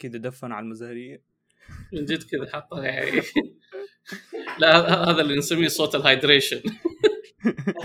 كذا 0.00 0.18
دفن 0.18 0.52
على 0.52 0.64
المزاريه 0.64 1.22
من 1.92 2.04
جد 2.04 2.22
كذا 2.22 2.50
حطها 2.52 2.84
يعني. 2.84 3.22
لا 4.58 5.10
هذا 5.10 5.20
اللي 5.20 5.36
نسميه 5.36 5.68
صوت 5.68 5.94
الهايدريشن. 5.94 6.60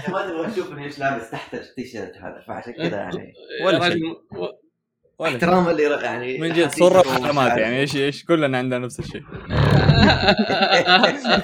ما 0.09 0.27
تبغى 0.27 0.51
تشوف 0.51 0.71
اني 0.71 0.85
إيش 0.85 0.99
لابس 0.99 1.31
تحت 1.31 1.53
التيشيرت 1.53 2.17
هذا 2.17 2.43
فعشان 2.47 2.73
كذا 2.73 2.97
يعني. 2.97 3.33
ولا 3.63 3.89
شيء. 3.89 4.01
ولا. 5.19 5.35
احترام 5.35 5.69
اللي 5.69 5.83
يعني 5.83 6.37
من 6.37 6.53
جد 6.53 6.69
صرة 6.69 6.99
وحرامات 6.99 7.57
يعني 7.57 7.79
إيش 7.79 7.95
إيش 7.95 8.25
كلنا 8.25 8.57
عندنا 8.57 8.79
نفس 8.79 8.99
الشيء. 8.99 9.23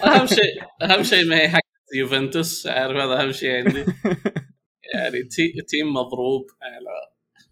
أهم 0.06 0.26
شيء 0.26 0.62
أهم 0.82 1.04
شيء 1.04 1.26
ما 1.26 1.36
هي 1.36 1.50
حق 1.50 1.62
يوفنتوس 1.96 2.68
عارف 2.68 2.98
هذا 2.98 3.22
أهم 3.22 3.32
شيء 3.32 3.56
عندي. 3.56 3.86
يعني 4.94 5.24
تي 5.24 5.62
تيم 5.68 5.94
مضروب 5.94 6.52
على 6.62 7.01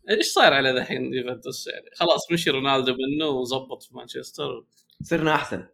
إيش 0.09 0.25
صاير 0.27 0.53
على 0.53 0.71
ذحين 0.79 1.13
يوفنتوس 1.13 1.67
يعني؟ 1.67 1.89
خلاص 1.95 2.31
مشي 2.31 2.49
رونالدو 2.49 2.95
منه 2.95 3.25
وظبط 3.25 3.83
في 3.83 3.95
مانشستر. 3.95 4.63
صرنا 5.03 5.35
أحسن. 5.35 5.65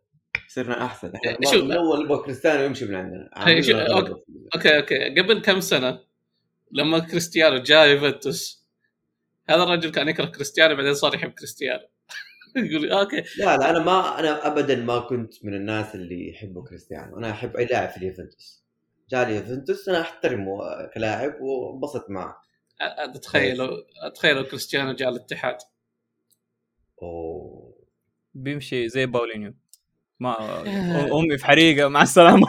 صرنا 0.47 0.85
أحسن. 0.85 1.07
إحنا 1.15 1.31
يعني 1.31 1.45
شوف- 1.45 1.63
من 1.63 1.71
أول 1.71 2.05
نبغى 2.05 2.23
كريستيانو 2.23 2.63
يمشي 2.63 2.85
من 2.85 2.95
عندنا. 2.95 3.29
عاملين 3.33 3.75
okay. 3.75 4.13
Okay 4.55 4.77
okay. 4.77 5.21
قبل 5.21 5.41
كم 5.41 5.59
سنة 5.59 5.99
لما 6.71 6.99
كريستيانو 6.99 7.57
جاء 7.57 7.87
يوفنتوس 7.87 8.65
هذا 9.49 9.63
الرجل 9.63 9.91
كان 9.91 10.07
يكره 10.07 10.25
كريستيانو 10.25 10.75
بعدين 10.75 10.93
صار 10.93 11.15
يحب 11.15 11.31
كريستيانو. 11.31 11.87
يقول 12.55 12.91
okay. 12.91 13.23
لا 13.37 13.57
لا 13.57 13.69
أنا 13.69 13.79
ما 13.79 14.19
أنا 14.19 14.47
ابدا 14.47 14.75
ما 14.75 14.99
كنت 14.99 15.45
من 15.45 15.53
الناس 15.53 15.95
اللي 15.95 16.29
يحبوا 16.29 16.63
كريستيانو. 16.67 17.17
أنا 17.17 17.31
أحب 17.31 17.55
أي 17.57 17.65
لاعب 17.65 17.89
في 17.89 17.97
اليوفنتوس. 17.97 18.65
جاء 19.09 19.27
لي 19.29 19.35
يوفنتوس 19.35 19.89
أنا 19.89 20.01
أحترمه 20.01 20.57
كلاعب 20.93 21.41
وانبسط 21.41 22.09
معه. 22.09 22.41
اتخيل 22.81 23.83
أتخيل 24.03 24.43
كريستيانو 24.43 24.93
جاء 24.93 25.09
الاتحاد. 25.09 25.57
أوه. 27.01 27.75
بيمشي 28.33 28.89
زي 28.89 29.05
باولينيو. 29.05 29.53
ما 30.19 30.63
أمي 31.19 31.37
في 31.37 31.45
حريقة 31.45 31.87
مع 31.87 32.01
السلامة. 32.01 32.47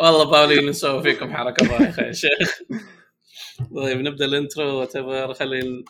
والله 0.00 0.24
باولينيو 0.24 0.68
نسوي 0.68 1.02
فيكم 1.02 1.32
حركة 1.32 1.68
بايخه 1.68 2.02
يا 2.02 2.12
شيخ. 2.12 2.62
طيب 3.76 4.00
نبدأ 4.00 4.24
ال 4.24 4.32
intro. 4.32 4.80
وتبر 4.82 5.34
خلي 5.34 5.58
ال... 5.58 5.84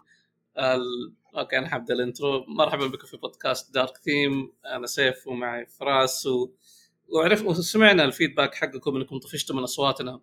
ال... 0.59 1.15
okay 1.37 1.59
أنا 1.59 1.69
حبدأ 1.69 1.95
ال 1.95 2.02
intro. 2.02 2.45
مرحبا 2.49 2.87
بكم 2.87 3.07
في 3.07 3.17
بودكاست 3.17 3.75
Dark 3.75 3.97
Theme 3.97 4.53
أنا 4.67 4.87
سيف 4.87 5.27
ومعي 5.27 5.67
فراس 5.67 6.27
و... 6.27 6.51
وعرف 7.09 7.43
وسمعنا 7.43 8.05
الفيدباك 8.05 8.55
حقكم 8.55 8.97
إنكم 8.97 9.19
طفشتوا 9.19 9.57
من 9.57 9.63
أصواتنا. 9.63 10.21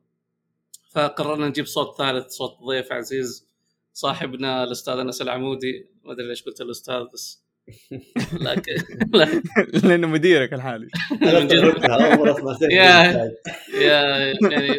فقررنا 0.94 1.47
نجيب 1.47 1.66
صوت 1.66 1.97
ثالث 1.97 2.27
صوت 2.27 2.58
ضيف 2.67 2.91
عزيز 2.91 3.47
صاحبنا 3.94 4.63
الأستاذ 4.63 4.94
أنس 4.94 5.22
العمودي. 5.22 5.88
ما 6.03 6.11
أدري 6.11 6.27
ليش 6.27 6.44
قلت 6.44 6.61
الأستاذ 6.61 7.03
بس 7.13 7.44
لكن 8.45 8.75
لا 9.13 9.41
لأنه 9.88 10.08
مديرك 10.08 10.53
الحالي. 10.53 10.88
يا-. 12.72 13.31
يا 13.73 14.33
يعني 14.52 14.69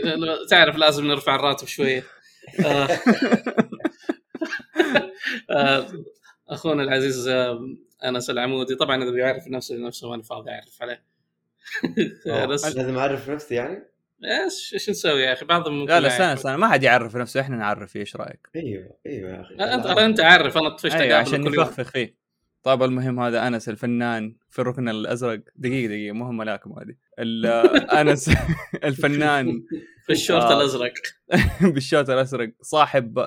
تعرف 0.51 0.77
لازم 0.77 1.07
نرفع 1.07 1.35
الراتب 1.35 1.67
شوية. 1.67 2.05
آه. 2.65 2.89
آه، 5.51 5.87
أخونا 6.49 6.83
العزيز 6.83 7.29
آه، 7.29 7.77
أنس 8.05 8.31
العمودي. 8.31 8.75
طبعا 8.75 9.03
إذا 9.03 9.11
بيعرف 9.11 9.49
نفسه 9.49 9.75
لنفسه 9.75 10.09
وأنا 10.09 10.23
فاضي 10.23 10.51
أعرف 10.51 10.83
عليه. 10.83 11.03
لازم 12.77 12.97
أعرف 12.97 13.31
نفسي 13.31 13.55
يعني؟ 13.55 13.94
إيش 14.25 14.75
إيش 14.75 14.91
نسوي 14.91 15.21
يا 15.23 15.33
أخي؟ 15.33 15.45
بعضهم 15.45 15.87
لا 15.89 16.01
لا 16.01 16.09
ما 16.09 16.15
استنى. 16.15 16.33
استنى 16.33 16.57
ما 16.57 16.69
حد 16.69 16.83
يعرف 16.83 17.17
نفسه. 17.17 17.41
إحنا 17.41 17.57
نعرف 17.57 17.91
فيه 17.93 18.01
إيش 18.01 18.17
رأيك؟ 18.17 18.49
أيوه 18.57 18.91
أيوه 19.07 19.31
يا 19.31 19.41
أخي. 19.41 19.55
انت 19.55 19.87
أنت 19.87 20.21
عارف. 20.21 20.59
أنا 20.59 20.69
طفشت 20.69 20.95
أقابل 20.95 21.13
عشان 21.13 21.41
نفخفخ 21.41 21.91
فيه. 21.91 22.15
طيب 22.63 22.83
المهم 22.83 23.21
هذا 23.21 23.47
أنس 23.47 23.69
الفنان 23.69 24.37
في 24.51 24.59
الركن 24.59 24.89
الأزرق. 24.89 25.41
دقيقة 25.57 25.89
دقيقة 25.89 26.13
مو 26.13 26.25
هم 26.25 26.37
ملاكم 26.37 26.73
هذه. 26.73 26.95
ال- 27.19 27.47
أنس 28.01 28.31
الفنان. 28.85 29.63
في 30.07 30.13
الشورت 30.13 30.45
آه. 30.45 30.59
الأزرق. 30.61 30.93
بالشوت 31.75 32.11
الأزرق. 32.11 32.53
صاحب 32.63 33.19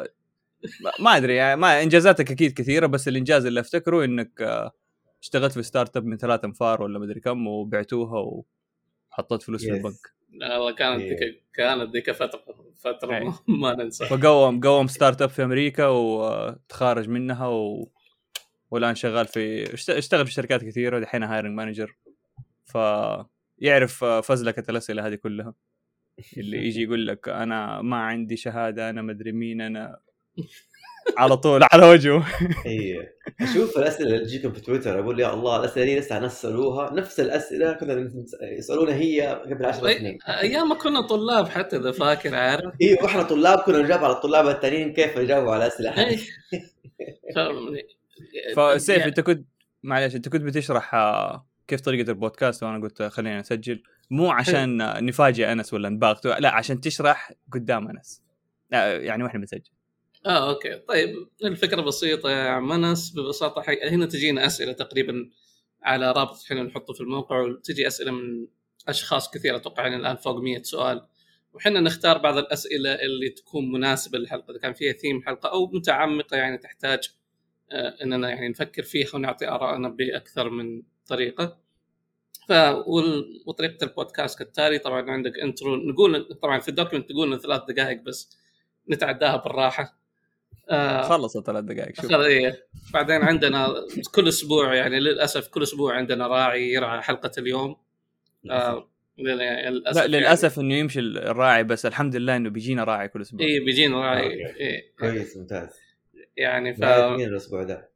ما- 1.00 1.18
أدري 1.18 1.36
يعني 1.36 1.60
ما 1.62 1.84
إنجازاتك 1.84 2.32
أكيد 2.32 2.54
كثيرة 2.54 2.86
بس 2.88 3.08
الإنجاز 3.08 3.46
اللي 3.46 3.60
أفتكره 3.60 4.06
إنك 4.06 4.42
آه، 4.42 4.72
اشتغلت 5.22 5.54
في 5.54 5.64
startup 5.64 6.06
من 6.06 6.18
ثلاث 6.18 6.46
أنفار 6.46 6.82
ولا 6.84 7.00
مدري 7.00 7.20
كم 7.20 7.48
وبعتوها 7.48 8.44
وحطيت 9.12 9.42
فلوس 9.44 9.62
في 9.66 9.70
Yes. 9.72 9.74
البنك. 9.74 10.17
والله 10.34 10.76
كانت 10.76 11.02
إيه. 11.02 11.10
ذيك 11.10 11.44
كانت 11.54 11.94
ذيك 11.94 12.12
فتره 12.12 12.44
فترة 12.78 13.18
أي. 13.18 13.32
ما 13.62 13.76
ننسى 13.76 14.06
فقوم 14.06 14.60
قوم 14.60 14.88
ستارت 14.88 15.22
أب 15.22 15.30
في 15.30 15.44
أمريكا 15.44 15.88
وتخارج 15.88 17.10
منها 17.10 17.48
و... 17.48 17.92
والآن 18.72 18.96
شغال 18.96 19.28
في 19.28 19.74
اشت- 19.74 19.90
اشتغل 19.90 20.26
في 20.26 20.32
شركات 20.32 20.64
كثيرة 20.64 21.00
دحين 21.00 21.24
hiring 21.24 21.56
manager 21.56 21.96
ف 22.66 22.78
يعرف 23.58 24.04
فزلكة 24.06 24.72
الأسئلة 24.72 25.08
هذه 25.08 25.16
كلها 25.16 25.54
اللي 26.38 26.58
يجي 26.58 26.84
يقول 26.84 27.08
لك 27.08 27.30
أنا 27.30 27.82
ما 27.82 27.98
عندي 27.98 28.38
شهادة 28.38 28.90
أنا 28.90 29.02
مدري 29.02 29.32
مين 29.32 29.62
أنا 29.62 30.00
على 31.18 31.38
طول 31.38 31.62
على 31.72 31.86
وجهه. 31.86 32.26
أيوه 32.66 33.08
أشوف 33.42 33.78
الأسئلة 33.78 34.08
اللي 34.10 34.26
تجيكم 34.26 34.52
في 34.54 34.62
تويتر 34.62 35.00
أقول 35.00 35.20
يا 35.20 35.34
الله 35.34 35.60
الأسئلة 35.60 35.86
دي 35.86 36.00
لسه 36.00 36.20
ناس 36.20 36.42
سالوها 36.42 36.94
نفس 36.94 37.20
الأسئلة 37.20 37.74
كنا 37.74 38.12
يسالونا 38.58 38.96
هي 38.96 39.22
قبل 39.46 39.66
10 39.66 39.94
سنين. 39.94 40.18
أيام 40.28 40.70
ما 40.70 40.76
كنا 40.76 41.02
طلاب 41.08 41.48
حتى 41.48 41.78
إذا 41.78 41.92
فاكر 41.92 42.36
عارف؟ 42.36 42.74
أيوه 42.82 43.04
وإحنا 43.04 43.24
طلاب 43.24 43.60
كنا 43.60 43.82
نجاوب 43.82 44.04
على 44.04 44.14
الطلاب 44.14 44.48
الثانيين 44.48 44.94
كيف 44.94 45.16
يجاوبوا 45.18 45.52
على 45.54 45.66
الأسئلة. 45.66 46.08
إيه. 46.08 46.18
فسيف 48.56 48.98
يعني- 48.98 49.10
أنت 49.10 49.20
كنت 49.20 49.48
معلش 49.84 50.16
أنت 50.16 50.30
كنت 50.30 50.42
بتشرح 50.42 50.96
آه، 50.96 51.48
كيف 51.68 51.82
طريقة 51.82 52.10
البودكاست؟ 52.10 52.64
وأنا 52.64 52.84
قلت 52.84 53.02
خلينا 53.04 53.40
نسجل. 53.40 53.84
مو 54.12 54.32
عشان 54.32 54.82
آه، 54.82 55.00
نفاجئ 55.00 55.52
أنس 55.52 55.74
ولا 55.74 55.90
نباغته 55.90 56.38
لا 56.40 56.56
عشان 56.56 56.82
تشرح 56.82 57.32
قدام 57.54 57.88
أنس. 57.88 58.24
لا، 58.72 58.98
يعني 58.98 59.24
وإحنا 59.24 59.40
بنسجل. 59.40 59.72
آه 60.28 60.50
أوكي. 60.50 60.80
طيب 60.80 61.28
الفكرة 61.44 61.82
بسيطة 61.82 62.30
يا 62.32 62.50
عم 62.50 62.72
أنس 62.72 63.14
ببساطة 63.16 63.62
حي... 63.62 63.80
هنا 63.90 64.06
تجينا 64.06 64.46
أسئلة 64.46 64.72
تقريبا 64.72 65.30
على 65.84 66.12
رابط 66.12 66.44
إحنا 66.46 66.64
نحطه 66.64 66.94
في 66.94 67.02
الموقع 67.02 67.42
وتجي 67.42 67.88
أسئلة 67.88 68.12
من 68.12 68.48
أشخاص 68.88 69.32
كثير 69.32 69.56
أتوقع 69.56 69.88
الآن 69.88 70.16
فوق 70.16 70.38
100 70.42 70.62
سؤال. 70.64 71.08
وحنا 71.54 71.80
نختار 71.80 72.18
بعض 72.18 72.38
الأسئلة 72.38 72.94
اللي 72.96 73.30
تكون 73.30 73.72
مناسبة 73.72 74.18
للحلقة 74.18 74.52
إذا 74.52 74.60
كان 74.60 74.74
فيها 74.74 74.94
ثيم 74.94 75.22
حلقة 75.24 75.50
أو 75.50 75.68
متعمقة 75.68 76.38
يعني 76.38 76.58
تحتاج 76.58 77.10
آه 77.72 77.96
إننا 78.04 78.30
يعني 78.30 78.50
نفكر 78.50 78.84
فيها 78.84 79.08
ونعطي 79.14 79.48
ارائنا 79.48 79.90
بأكثر 79.90 80.50
من 80.50 80.84
طريقة. 81.08 81.58
ف 82.50 82.52
وطريقة 83.46 83.84
البودكاست 83.86 84.40
كالتالي 84.40 84.80
طبعا 84.80 85.12
عندك 85.12 85.40
intro 85.40 85.76
نقول 85.76 86.34
طبعا 86.42 86.60
في 86.60 86.68
ال 86.70 86.74
document 86.74 87.10
تقول 87.10 87.42
ثلاث 87.42 87.62
دقائق 87.70 88.02
بس 88.02 88.38
نتعداها 88.90 89.36
بالراحة. 89.38 89.97
آه 90.70 91.02
خلص 91.02 91.38
ثلاث 91.38 91.64
دقائق 91.64 92.02
شوف 92.02 92.12
إيه. 92.12 92.68
بعدين 92.94 93.22
عندنا 93.22 93.74
كل 94.16 94.28
أسبوع 94.28 94.76
يعني 94.76 95.00
للأسف 95.00 95.48
كل 95.48 95.64
أسبوع 95.64 95.96
عندنا 95.96 96.28
راعي 96.28 96.74
يرعى 96.74 97.02
حلقة 97.02 97.32
اليوم 97.38 97.76
آه 98.52 98.90
للأسف 99.18 100.02
لا 100.02 100.08
للأسف 100.08 100.60
إنه 100.60 100.76
يمشي 100.76 101.00
الراعي 101.00 101.64
بس 101.64 101.86
الحمد 101.86 102.16
لله 102.16 102.36
إنه 102.36 102.50
بيجينا 102.50 102.84
راعي 102.84 103.08
كل 103.08 103.22
أسبوع 103.22 103.42
يعني 103.42 103.54
اي 103.54 103.60
بيجينا 103.60 103.98
راعي 103.98 104.24
okay. 104.24 104.60
إيه. 104.60 104.94
كويس 105.00 105.38
ممتاز 105.38 105.70
يعني 106.38 106.74
ف 106.74 106.84
مين 106.84 107.28
الأسبوع 107.28 107.64
ده؟ 107.64 107.90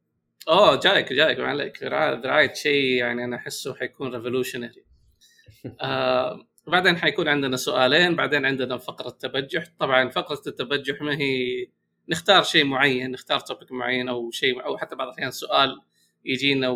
اوه 0.49 0.79
جايك 0.79 1.13
جايك 1.13 1.39
ما 1.39 1.47
عليك 1.47 1.83
رعاية 1.83 2.21
رعاية 2.25 2.53
شيء 2.53 2.83
يعني 2.83 3.23
أنا 3.23 3.35
أحسه 3.35 3.75
حيكون 3.75 4.15
revolutionary 4.15 4.83
آه 5.81 6.47
بعدين 6.67 6.97
حيكون 6.97 7.27
عندنا 7.27 7.57
سؤالين 7.57 8.15
بعدين 8.15 8.45
عندنا 8.45 8.77
فقرة 8.77 9.09
تبجح 9.09 9.63
طبعا 9.79 10.09
فقرة 10.09 10.41
التبجح 10.47 11.01
ما 11.01 11.17
هي 11.17 11.67
نختار 12.09 12.43
شيء 12.43 12.65
معين 12.65 13.11
نختار 13.11 13.39
topic 13.39 13.71
معين 13.71 14.09
أو 14.09 14.31
شيء 14.31 14.65
أو 14.65 14.77
حتى 14.77 14.95
بعض 14.95 15.07
الأحيان 15.07 15.31
سؤال 15.31 15.81
يجينا 16.25 16.69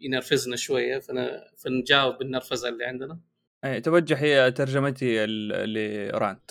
وينرفزنا 0.00 0.56
شوية 0.56 0.98
فن... 0.98 1.28
فنجاوب 1.58 2.18
بالنرفزة 2.18 2.68
اللي 2.68 2.84
عندنا. 2.84 3.18
اي 3.64 3.80
توجه 3.80 4.14
هي 4.18 4.50
ترجمتي 4.52 5.24
ال- 5.24 6.08
ل 6.08 6.16
rant 6.16 6.50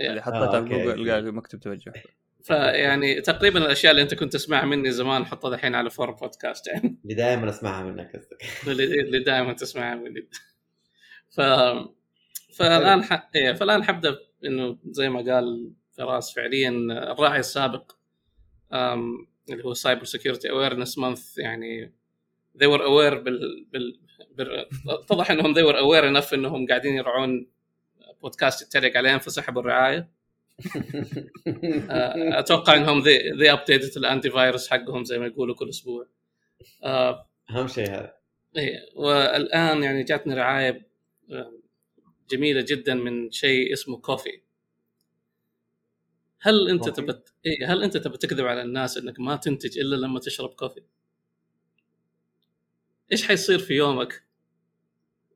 اللي. 0.00 0.22
حطيتها 0.22 0.58
آه، 0.58 0.64
في 0.64 0.74
okay. 0.74 0.84
جوجل 0.84 1.10
قال 1.10 1.34
مكتوب 1.34 1.60
توجه. 1.60 1.92
فيعني 2.42 3.20
تقريبا 3.20 3.58
الأشياء 3.58 3.90
اللي 3.90 4.02
أنت 4.02 4.14
كنت 4.14 4.32
تسمعها 4.32 4.64
مني 4.66 4.90
زمان 4.90 5.26
حطها 5.26 5.54
الحين 5.54 5.74
على 5.74 5.90
four 5.90 6.10
بودكاست 6.10 6.66
يعني. 6.66 6.98
اللي 7.04 7.14
دائما 7.14 7.50
أسمعها 7.50 7.82
منك 7.84 8.16
قصدك. 8.16 8.44
اللي 8.68 8.84
اللي 9.00 9.18
دائما 9.24 9.52
تسمعها 9.52 9.94
مني. 9.94 10.28
ف 11.30 11.40
فالآن 12.54 13.02
ح... 13.04 13.30
إيه 13.34 13.52
فالآن 13.52 13.84
حبدأ 13.84 14.18
إنه 14.44 14.78
زي 14.90 15.08
ما 15.08 15.34
قال 15.34 15.72
فراس 16.00 16.34
فعليا 16.34 16.70
الراعي 17.12 17.40
السابق. 17.40 17.92
اللي 18.72 19.64
هو 19.64 19.74
cyber 19.74 20.04
security 20.04 20.50
awareness 20.50 20.98
month 20.98 21.38
يعني 21.38 21.92
they 22.58 22.66
were 22.66 22.80
aware 22.80 23.14
بال... 23.14 23.66
بال... 23.72 24.00
بال... 24.34 24.66
اتضح 24.88 25.30
إنهم 25.30 25.54
they 25.54 25.72
were 25.72 25.76
aware 25.76 26.04
enough 26.04 26.32
إنهم 26.32 26.66
قاعدين 26.66 26.94
يرعون 26.94 27.46
بودكاست 28.22 28.62
يتريق 28.62 28.96
عليهم 28.96 29.18
فسحبوا 29.18 29.62
الرعاية. 29.62 30.10
آه، 31.90 32.38
أتوقع 32.38 32.74
إنهم 32.74 33.00
they 33.00 33.30
they 33.30 33.52
updated 33.52 33.96
ال 33.96 34.30
antivirus 34.30 34.68
حقهم 34.68 35.04
زي 35.04 35.18
ما 35.18 35.26
يقولوا 35.26 35.54
كل 35.54 35.68
أسبوع. 35.68 36.06
آه، 36.84 37.28
أهم 37.50 37.68
شيء 37.68 37.88
هذا. 37.88 38.14
إيه 38.56 38.78
والآن 38.96 39.82
يعني 39.82 40.02
جاتني 40.02 40.34
رعاية 40.34 40.88
آه، 41.30 41.52
جميلة 42.30 42.64
جدا 42.68 42.94
من 42.94 43.30
شيء 43.30 43.72
اسمه 43.72 43.96
coffee 43.98 44.42
هل 46.40 46.68
أنت؟ 46.68 46.88
تبى 46.88 47.12
إيه 47.46 47.72
هل 47.72 47.82
أنت 47.82 47.96
تبى 47.96 48.16
تكذب 48.16 48.46
على 48.46 48.62
الناس 48.62 48.96
إنك 48.96 49.20
ما 49.20 49.36
تنتج 49.36 49.78
إلا 49.78 49.96
لما 49.96 50.20
تشرب 50.20 50.50
coffee؟ 50.50 50.82
إيش 53.12 53.28
حيصير 53.28 53.58
في 53.58 53.74
يومك 53.74 54.22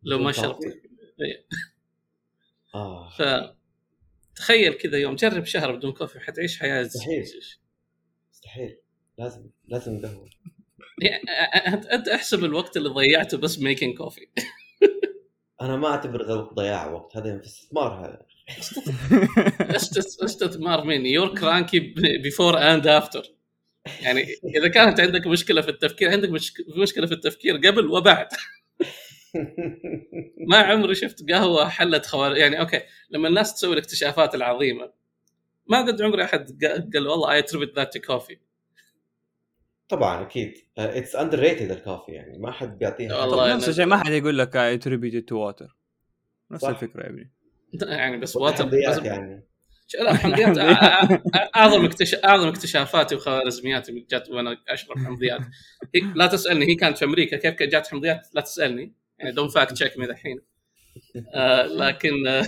لو 0.02 0.18
ما 0.18 0.32
شربت؟ 0.32 0.64
coffee؟ 0.64 0.80
إيه. 1.20 1.46
آه 2.74 3.10
ف 3.10 3.22
تخيل 4.36 4.72
كذا 4.74 4.98
يوم 4.98 5.16
جرب 5.16 5.44
شهر 5.44 5.76
بدون 5.76 5.92
coffee 5.92 6.20
حتعيش 6.20 6.60
حياة 6.60 6.84
مستحيل. 6.84 7.24
مستحيل 8.32 8.78
لازم 9.18 9.50
لازم 9.68 10.02
قهوه 10.02 10.30
يعني 11.02 11.30
انت 11.74 11.86
أنت 11.86 12.08
أحسب 12.08 12.44
الوقت 12.44 12.76
اللي 12.76 12.88
ضيعته 12.88 13.38
بس 13.38 13.58
making 13.58 13.96
coffee 13.96 14.28
أنا 15.60 15.76
ما 15.76 15.88
أعتبر 15.88 16.40
ضياع 16.40 16.90
وقت 16.90 17.16
هذا 17.16 17.40
استثمار 17.44 18.06
هذا 18.06 18.26
استثمار 20.24 20.84
man 20.84 21.06
you're 21.06 21.34
cranky 21.34 21.80
before 22.22 22.58
and 22.58 22.86
after 22.86 23.22
يعني 24.02 24.26
إذا 24.56 24.68
كانت 24.68 25.00
عندك 25.00 25.26
مشكلة 25.26 25.60
في 25.60 25.68
التفكير 25.68 26.10
عندك 26.10 26.28
مشك... 26.30 26.54
مشكلة 26.76 27.06
في 27.06 27.14
التفكير 27.14 27.56
قبل 27.56 27.86
وبعد. 27.90 28.28
ما 30.50 30.56
عمري 30.58 30.94
شفت 30.94 31.30
قهوة 31.30 31.68
حلت 31.68 32.06
خوارج 32.06 32.36
يعني 32.36 32.60
أوكي 32.60 32.80
لما 33.10 33.28
الناس 33.28 33.54
تسوي 33.54 33.72
الاكتشافات 33.72 34.34
العظيمة 34.34 34.92
ما 35.66 35.78
قد 35.86 36.02
عمري 36.02 36.24
أحد 36.24 36.48
قا- 36.64 36.90
قال 36.94 37.08
والله 37.08 37.32
اي 37.32 37.38
اتربت 37.38 37.76
ذات 37.76 37.98
كوفي 37.98 38.38
طبعا 39.88 40.22
أكيد. 40.22 40.54
اتس 40.78 41.16
اندر 41.16 41.38
ريتد 41.38 41.70
الكوفي 41.70 42.12
يعني 42.12 42.38
ما 42.38 42.52
حد 42.52 42.78
بيعطيها. 42.78 43.24
والله 43.24 43.54
نفس 43.54 43.68
الشيء 43.68 43.86
ما 43.86 43.96
حد 43.96 44.12
يقول 44.12 44.38
لك 44.38 44.56
اي 44.56 44.78
تريبيوت 44.78 45.28
تو 45.28 45.36
واتر 45.38 45.76
نفس. 46.50 46.64
الفكرة 46.64 47.02
يا 47.02 47.08
ابني 47.10 47.30
يعني 47.82 48.16
بس 48.16 48.36
واتر 48.36 48.64
بس 48.64 48.98
يعني. 48.98 49.44
لا 50.00 50.14
حمضيات 50.14 50.58
أعظم 51.56 51.84
اكتشاف 51.84 52.24
أعظم 52.24 52.48
اكتشافاتي 52.48 53.14
وخوارزمياتي 53.14 54.06
جات 54.10 54.30
وأنا 54.30 54.56
أشرب 54.68 54.98
حمضيات. 54.98 55.40
لا 56.14 56.26
تسألني 56.26 56.66
هي 56.68 56.74
كانت 56.74 56.98
في 56.98 57.04
أمريكا. 57.04 57.36
كيف 57.36 57.62
جات 57.62 57.86
حمضيات؟ 57.86 58.28
لا 58.34 58.40
تسألني. 58.40 58.92
يعني 59.18 59.32
don't 59.32 59.48
fact 59.48 59.72
check 59.72 59.98
me 59.98 60.04
الحين 60.04 60.40
آه 61.34 61.66
لكن 61.66 62.26
آه 62.26 62.46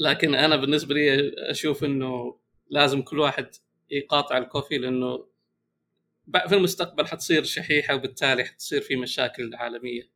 لكن 0.00 0.34
أنا 0.34 0.56
بالنسبة 0.56 0.94
لي 0.94 1.32
أشوف 1.38 1.84
إنه 1.84 2.38
لازم 2.70 3.02
كل 3.02 3.18
واحد 3.18 3.46
يقاطع 3.90 4.38
ال 4.38 4.44
coffee 4.44 4.78
لأنه 4.78 5.26
في 6.48 6.54
المستقبل 6.54 7.06
حتصير 7.06 7.44
شحيحة 7.44 7.94
وبالتالي 7.94 8.44
حتصير 8.44 8.80
في 8.80 8.96
مشاكل 8.96 9.54
عالمية 9.54 10.10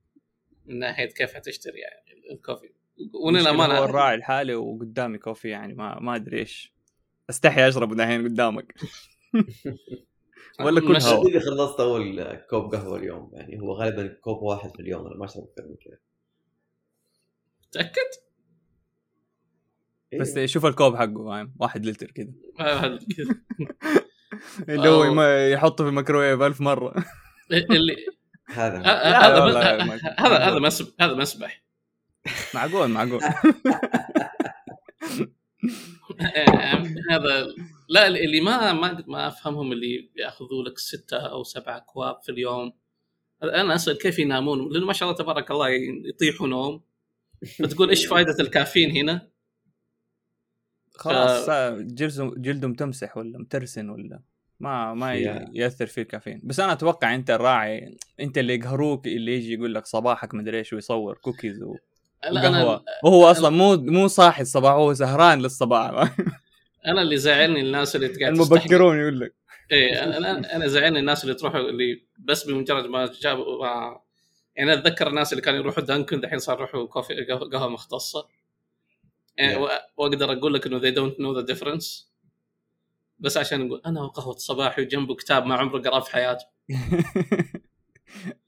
من 0.67 0.79
ناحية 0.79 1.07
كيف 1.07 1.35
حتشتري 1.35 1.79
يعني 1.79 2.33
ال 2.33 2.37
coffee. 2.38 2.71
المشكلة 3.01 3.21
هو 3.21 3.27
وللامانه 3.27 3.85
الراعي 3.85 4.15
الحالي 4.15 4.55
وقدامي 4.55 5.19
coffee 5.19 5.49
يعني 5.49 5.75
ما 5.75 6.01
ما 6.01 6.17
أدري 6.17 6.39
إيش. 6.39 6.73
أستحي 7.31 7.69
أشرب 7.69 7.95
دحين 7.97 8.25
قدامك. 8.29 8.75
ولا 10.61 10.81
كل 10.81 10.97
مش- 10.97 11.05
هوا. 11.05 11.29
اللي 11.29 11.41
خلصت 11.41 11.81
أول 11.81 12.35
كوب 12.51 12.75
قهوة 12.75 12.99
اليوم. 12.99 13.31
يعني 13.35 13.61
هو 13.61 13.73
غالبا 13.73 14.07
كوب 14.21 14.43
واحد 14.43 14.71
في 14.77 14.81
اليوم 14.83 15.07
أنا 15.07 15.17
ما 15.17 15.25
أشرب 15.25 15.43
أكثر 15.45 15.69
من 15.69 15.77
كذا. 15.85 15.99
تأكد؟ 17.73 18.11
إيه. 20.13 20.21
بس 20.21 20.39
شوف 20.39 20.67
الكوب 20.67 20.97
حقه 20.97 21.25
فاهم؟ 21.25 21.55
واحد 21.61 21.87
لتر 21.87 22.11
كذا. 22.11 22.33
آه، 22.61 22.99
كذا. 23.17 23.35
اللي 24.75 24.89
هو 24.89 25.23
يحطه 25.53 25.85
في 25.85 25.91
الميكروويف 25.91 26.41
ألف 26.43 26.61
مرة. 26.61 26.95
اللي 27.53 27.97
هذا. 28.49 28.79
آه، 28.79 28.89
آه، 28.89 29.17
هذا 29.27 29.45
ما- 29.85 29.95
هذا 30.19 30.39
هذا 30.39 30.59
مسبح 30.59 30.89
هذا 31.01 31.15
مسبح 31.15 31.63
معقول 32.55 32.89
معقول. 32.89 33.21
آه، 36.21 36.83
هذا 37.11 37.47
لا 37.89 38.07
اللي 38.07 38.41
ما 38.41 38.73
ما 38.73 39.05
ما 39.07 39.29
أفهمهم 39.29 39.73
اللي 39.73 40.11
بياخذوا 40.15 40.63
لك 40.65 40.79
ستة 40.79 41.17
أو 41.17 41.43
سبعة 41.43 41.77
أكواب 41.77 42.23
في 42.23 42.33
اليوم. 42.33 42.73
أنا 43.43 43.75
أسأل 43.75 43.99
كيف 43.99 44.19
ينامون؟ 44.19 44.73
لأنه 44.73 44.87
ما 44.87 44.93
شاء 44.93 45.09
الله 45.09 45.23
تبارك 45.23 45.51
الله 45.51 45.69
يطيحوا 46.09 46.49
نوم. 46.49 46.83
فتقول 47.59 47.89
إيش 47.89 48.07
فائده 48.07 48.37
الكافيين 48.41 48.91
هنا؟ 48.97 49.29
خلاص 50.95 51.51
جلدهم 51.81 52.35
جلدهم 52.37 52.75
تمسح 52.75 53.17
ولا 53.17 53.39
مترسن 53.39 53.91
ولا 53.91 54.23
ما 54.61 54.95
ما. 54.95 55.15
يأثر 55.53 55.87
فيه 55.87 56.03
الكافيين. 56.03 56.41
بس 56.45 56.61
أنا 56.61 56.73
أتوقع 56.73 57.15
أنت 57.15 57.31
الراعي 57.31 57.97
أنت 58.21 58.39
اللي 58.39 58.55
يقهروك 58.55 59.07
اللي 59.07 59.35
يجي 59.37 59.55
يقول 59.55 59.75
لك 59.75 59.87
صباحك 59.87 60.35
مدري 60.35 60.59
إيش 60.59 60.73
ويصور 60.73 61.19
كوكيز 61.19 61.63
و- 61.63 61.77
وقهوة. 62.33 62.85
وهو 63.05 63.31
أصلا 63.31 63.51
مو 63.51 63.77
مو 63.77 64.09
صاحي 64.09 64.43
الصباح 64.43 64.73
هو 64.73 64.95
سهران 64.95 65.43
للصباح. 65.43 65.91
أنا 66.87 67.03
اللي 67.03 67.17
زعلني 67.17 67.61
الناس 67.61 67.97
اللي 67.97 68.07
قاعد 68.07 68.35
تستحمل. 68.35 68.59
المبكرون 68.59 68.99
يقول 69.01 69.21
لك. 69.21 69.35
إيه 69.73 70.05
أنا 70.05 70.57
أنا 70.57 70.67
زعلني 70.67 70.99
الناس 70.99 71.25
اللي 71.25 71.35
تروح 71.35 71.55
اللي 71.55 72.03
بس 72.19 72.45
بمجرد 72.47 72.85
ما 72.85 73.11
جابوا 73.21 73.63
ما 73.67 74.01
يعني 74.57 74.73
أتذكر 74.73 75.09
الناس 75.09 75.33
اللي 75.33 75.43
كانوا 75.43 75.61
يروحوا 75.61 75.83
دانكن 75.85 76.21
دحين 76.21 76.39
صار 76.39 76.57
يروحوا 76.59 76.87
كوفي 76.87 77.15
قهوة 77.53 77.69
مختصة. 77.69 78.29
يعني 79.37 79.55
Yeah. 79.55 79.71
وأقدر 79.97 80.33
أقول 80.33 80.55
لك 80.55 80.67
إنه 80.67 80.81
they 80.81 80.95
don't 80.95 81.15
know 81.17 81.43
the 81.43 81.55
difference. 81.55 82.05
بس 83.19 83.37
عشان 83.37 83.67
نقول 83.67 83.83
أنا 83.87 84.03
وقهوة 84.03 84.37
صباحي 84.37 84.83
وجنبه 84.83 85.15
كتاب 85.15 85.47
ما 85.47 85.55
عمره 85.55 85.79
قراه 85.79 86.01
في 86.01 86.13
حياته. 86.13 86.45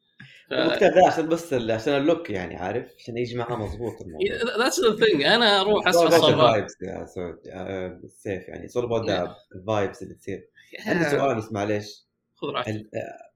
الكتاب 0.52 0.94
ده 0.94 1.06
عشان 1.06 1.28
بس 1.28 1.52
ال- 1.52 1.70
عشان 1.70 1.92
ال 1.96 2.03
look 2.03 2.30
يعني 2.30 2.56
عارف؟ 2.56 2.92
عشان 2.98 3.16
يجي 3.18 3.36
معاه 3.36 3.56
مضبوط 3.56 4.00
الموضوع. 4.02 4.26
that's 4.58 4.80
the 4.80 5.06
thing 5.06 5.22
أنا 5.22 5.60
أروح 5.60 5.86
اصحى 5.88 6.06
الصباح. 6.06 6.56
vibes 6.56 6.82
يا 6.88 7.06
سعود. 7.06 7.38
آه، 7.48 8.00
السيف 8.04 8.48
يعني. 8.48 8.68
It's 8.68 8.72
all 8.72 8.84
about 8.84 9.06
the 9.08 9.58
vibes 9.66 10.02
اللي 10.02 10.14
تصير. 10.14 10.48
عندي 10.86 11.04
سؤال 11.10 11.36
بس 11.36 11.52
معلش 11.52 12.04
خذ 12.36 12.48
راحتك. 12.48 12.68
هل 12.70 12.88
آه، 12.94 13.28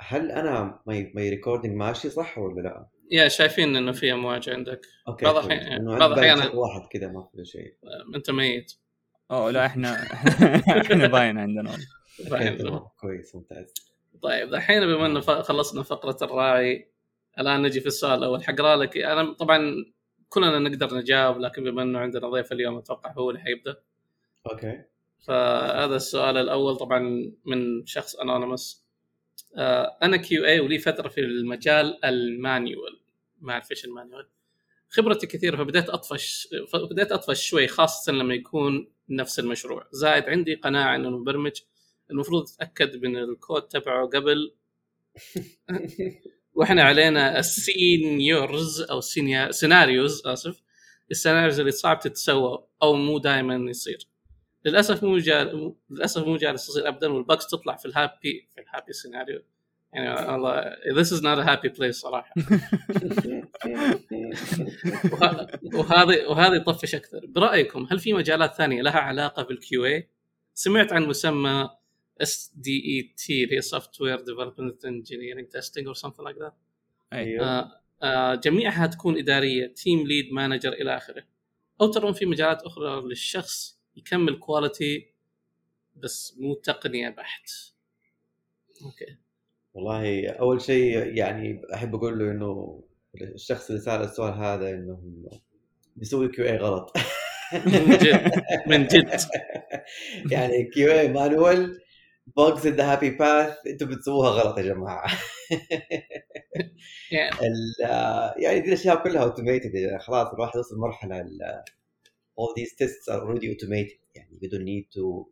هل 0.00 0.30
أنا 0.32 0.80
my 0.86 1.12
my 1.14 1.30
recording 1.30 1.76
ماشي 1.76 2.10
صح 2.10 2.38
ولا 2.38 2.60
لا؟ 2.60 2.86
يا 3.10 3.28
شايفين 3.28 3.76
إنه 3.76 3.92
في 3.92 4.12
أمواج 4.12 4.50
عندك. 4.50 4.80
okay 5.08 5.24
بعض 5.24 5.46
لأنه 5.48 5.98
بعض 5.98 6.20
شيء 6.20 6.56
واحد 6.56 6.80
كذا 6.90 7.08
ما 7.08 7.28
في 7.36 7.44
شيء. 7.44 7.74
أنت 8.14 8.30
ميت. 8.30 8.72
أوه 9.30 9.50
لا 9.50 9.66
إحنا 9.66 9.94
إحنا 10.82 11.06
باين 11.06 11.38
عندنا. 11.38 11.76
كويس 13.00 13.34
ممتاز. 13.34 13.74
طيب 14.22 14.54
الحين 14.54 14.86
بما 14.86 15.06
انه 15.06 15.20
خلصنا 15.20 15.82
فقرة 15.82 16.16
الراعي 16.22 16.90
الآن 17.38 17.62
نجي 17.62 17.80
في 17.80 17.86
السؤال 17.86 18.18
الأول. 18.18 18.44
حقرا 18.44 18.76
لك 18.76 18.96
أنا 18.96 19.32
طبعا 19.32 19.84
كلنا 20.28 20.58
نقدر 20.58 20.94
نجاوب 20.94 21.38
لكن 21.38 21.64
بما 21.64 21.82
إنه 21.82 21.98
عندنا 21.98 22.28
ضيف 22.28 22.52
اليوم 22.52 22.78
أتوقع 22.78 23.12
هو 23.12 23.30
اللي 23.30 23.40
حيبدأ. 23.40 23.76
okay. 24.50 24.82
فهذا 25.26 25.96
السؤال 25.96 26.36
الأول 26.36 26.76
طبعا 26.76 27.32
من 27.44 27.86
شخص 27.86 28.16
anonymous 28.16 28.84
آه 29.56 29.98
أنا 30.02 30.16
QA 30.16 30.60
ولي 30.60 30.78
فترة 30.78 31.08
في 31.08 31.20
المجال 31.20 32.04
ال 32.04 32.16
manual. 32.16 33.00
ما 33.40 33.52
أعرف 33.52 33.70
إيش 33.70 33.84
ال 33.84 33.89
manual. 33.89 34.28
خبرتي 34.88 35.26
كثيرة 35.26 35.56
فبديت 35.56 35.90
أطفش 35.90 36.48
فبديت 36.72 37.12
أطفش 37.12 37.48
شوي 37.48 37.68
خاصة 37.68 38.12
لما 38.12 38.34
يكون 38.34 38.92
نفس 39.08 39.38
المشروع. 39.38 39.86
زائد 39.90 40.24
عندي 40.24 40.54
قناعة 40.54 40.96
إنه 40.96 41.08
المبرمج 41.08 41.60
المفروض 42.10 42.48
اتاكد 42.48 43.04
من 43.04 43.16
الكود 43.16 43.62
تبعه 43.62 44.06
قبل. 44.06 44.54
وإحنا 46.54 46.82
علينا 46.82 47.38
ال 47.38 47.56
seniors 47.56 48.80
أو 48.82 49.00
senior 49.00 49.50
scenarios 49.50 50.22
آسف. 50.26 50.62
ال 51.10 51.15
scenarios 51.15 51.60
اللي 51.60 51.70
صعب 51.72 52.00
تتسوى 52.00 52.64
أو 52.82 52.94
مو 52.94 53.18
دائما 53.18 53.70
يصير. 53.70 54.06
للأسف 54.64 55.04
مو 55.04 55.18
جال... 55.18 55.74
للأسف 55.90 56.26
مو 56.26 56.36
جالس 56.36 56.68
يصير 56.68 56.88
ابدا 56.88 57.08
وال 57.12 57.23
bugs 57.23 57.46
تطلع 57.46 57.76
في 57.76 57.86
ال 57.86 57.96
happy 57.96 58.48
في 58.54 58.60
ال 58.60 58.65
happy 58.65 58.92
scenario 58.92 59.42
يعني 59.92 60.32
والله 60.32 60.62
this 60.72 61.06
is 61.06 61.20
not 61.20 61.38
a 61.44 61.46
happy 61.50 61.76
place 61.78 61.90
صراحة. 61.90 62.34
وه- 65.12 65.48
وهذه 65.74 66.26
وهذه 66.28 66.54
يطفش 66.54 66.94
أكثر. 66.94 67.26
برأيكم 67.26 67.86
هل 67.90 67.98
في 67.98 68.12
مجالات 68.12 68.54
ثانية 68.54 68.82
لها 68.82 68.98
علاقة 68.98 69.42
بال 69.42 69.84
QA 69.84 70.08
سمعت 70.54 70.92
عن 70.92 71.02
مسمى 71.06 71.70
SDET 72.22 73.44
اللي 73.44 73.56
هي 73.56 73.60
software 73.60 74.20
development 74.20 74.84
engineering 74.84 75.48
testing 75.48 75.86
or 75.86 75.94
something 75.94 76.24
like 76.28 76.38
that. 76.38 76.52
أيوه. 77.12 77.46
آه 77.46 77.80
آه 78.02 78.34
جميعها 78.34 78.86
تكون 78.86 79.18
إدارية 79.18 79.66
team 79.66 80.06
lead 80.06 80.32
manager 80.32 80.72
إلى 80.72 80.96
آخره. 80.96 81.24
أو 81.80 81.86
ترون 81.90 82.12
في 82.12 82.26
مجالات 82.26 82.62
أخرى 82.62 83.02
للشخص 83.08 83.80
يكمل 83.96 84.38
quality 84.38 85.06
بس 85.96 86.36
مو 86.38 86.54
تقنية 86.54 87.08
بحت. 87.08 87.50
okay 88.84 89.16
والله 89.74 90.30
أول 90.30 90.60
شيء 90.60 91.16
يعني 91.16 91.62
أحب 91.74 91.94
أقول 91.94 92.18
له 92.18 92.30
إنه 92.30 92.82
الشخص 93.22 93.70
اللي 93.70 93.82
سأل 93.82 94.02
السؤال 94.02 94.34
هذا 94.34 94.70
إنه 94.70 95.20
بيسوي 95.96 96.28
QA 96.28 96.56
غلط. 96.56 96.92
من 97.66 97.98
جد. 97.98 98.42
من 98.66 98.86
جد. 98.86 99.20
يعني 100.32 100.64
QA 100.64 100.92
manual 100.92 101.80
bugs 102.36 102.64
in 102.64 102.76
the 102.76 102.84
happy 102.84 103.10
path. 103.18 103.66
أنتم 103.66 103.86
بتسووها 103.88 104.30
غلط 104.30 104.58
يا 104.58 104.62
جماعة. 104.62 105.06
يعني 107.12 107.44
آه، 107.84 108.34
يعني 108.38 108.60
دي 108.60 108.68
الأشياء 108.68 109.02
كلها 109.02 109.22
automated 109.22 109.74
يعني 109.74 109.98
خلاص 109.98 110.32
الواحد 110.34 110.58
وصل 110.58 110.78
مرحلة 110.78 111.20
ال- 111.20 111.62
all 112.40 112.54
these 112.62 112.72
tests 112.72 113.08
are 113.14 113.20
already 113.22 113.46
automated. 113.54 113.98
يعني 114.14 114.38
you 114.42 114.48
don't 114.48 114.64
need 114.64 114.96
to 114.98 115.26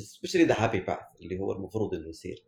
especially 0.00 0.44
the 0.52 0.54
happy 0.60 0.80
path 0.90 1.22
اللي 1.22 1.38
هو 1.38 1.52
المفروض 1.52 1.94
إنه 1.94 2.08
يصير. 2.08 2.44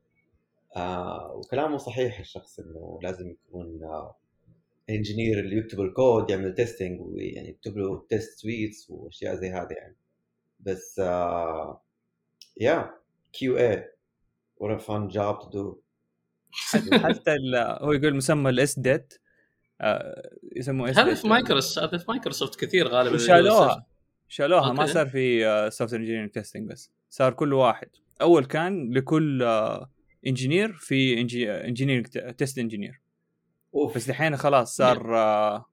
آه 0.77 1.33
وكلامه 1.35 1.79
صحيح 1.79 2.19
الشخص 2.21 2.59
إنه 2.61 2.99
لازم 3.03 3.31
يكون 3.31 3.83
آه 3.85 4.17
engineer 4.91 5.41
اللي 5.41 5.57
يكتب 5.57 5.81
الكود 5.81 6.31
يعمل 6.31 6.55
testing 6.55 7.01
ويعني 7.01 7.49
يكتب 7.49 7.77
له 7.79 8.07
test 8.09 8.39
suites 8.39 8.91
وأشياء 8.91 9.35
زي 9.35 9.51
هذه 9.51 9.73
يعني. 9.73 9.97
بس 10.61 10.99
آه 11.05 11.83
يا 12.61 12.91
QA 13.33 13.85
what 14.63 14.69
a 14.69 14.79
fun 14.81 15.13
job 15.13 15.43
to 15.45 15.49
do. 15.53 15.77
حتى 16.93 17.33
ال- 17.35 17.79
هو 17.83 17.93
يقول 17.93 18.17
مسمى 18.17 18.51
ال 18.51 18.79
SDET 18.79 19.15
يسموه 20.57 20.91
اس 20.91 20.99
هذا 20.99 21.15
في 21.15 21.29
مايكروسوفت 21.29 21.79
هذا 21.79 21.99
في 21.99 22.05
مايكروسوفت 22.09 22.61
كثير 22.61 22.89
غالبا. 22.89 23.19
شالوها. 23.19 23.87
شالوها. 24.29 24.73
ما. 24.73 24.87
صار 24.87 25.09
في 25.09 25.71
soft 25.71 25.95
engineering 25.95 26.31
testing 26.31 26.69
بس. 26.71 26.93
صار 27.11 27.33
كل 27.33 27.53
واحد. 27.53 27.89
أول 28.23 28.45
كان 28.45 28.93
لكل 28.93 29.43
engineer 30.27 30.73
في 30.73 31.21
engineering 31.21 32.07
test 32.09 32.59
engineer 32.59 33.01
بس 33.97 34.11
الحين 34.11 34.37
خلاص 34.37 34.77
صار 34.77 35.17
آه، 35.17 35.67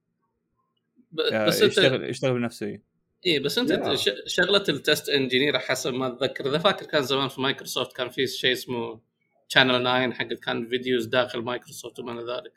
آه، 1.32 1.46
بس 1.48 1.62
يشتغل 1.62 2.10
يشتغل 2.10 2.34
بنفسه. 2.34 2.80
اي 3.26 3.40
بس 3.40 3.58
أنت. 3.58 3.94
ش- 3.96 4.10
شغلة 4.36 4.64
ال 4.70 4.78
test 4.78 5.10
engineer 5.10 5.60
حسب 5.60 5.94
ما 5.94 6.08
اتذكر 6.08 6.50
إذا 6.50 6.58
فاكر 6.58 6.86
كان 6.86 7.04
زمان 7.04 7.28
في 7.30 7.42
مايكروسوفت 7.42 7.96
كان 7.96 8.10
في 8.10 8.28
شيء 8.28 8.52
اسمه 8.52 9.02
Channel 9.48 9.84
9 9.84 10.14
حق 10.14 10.28
كان 10.28 10.70
فيديوز 10.70 11.06
داخل 11.06 11.40
مايكروسوفت 11.40 12.00
وما 12.00 12.12
إلى 12.12 12.34
ذلك. 12.34 12.54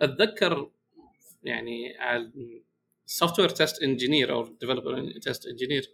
أتذكر 0.00 0.70
يعني 1.44 1.94
ال 3.06 3.40
software 3.40 3.48
test 3.48 3.82
engineer 3.82 4.32
أو 4.32 4.46
developer 4.60 5.12
test 5.22 5.46
engineer 5.46 5.90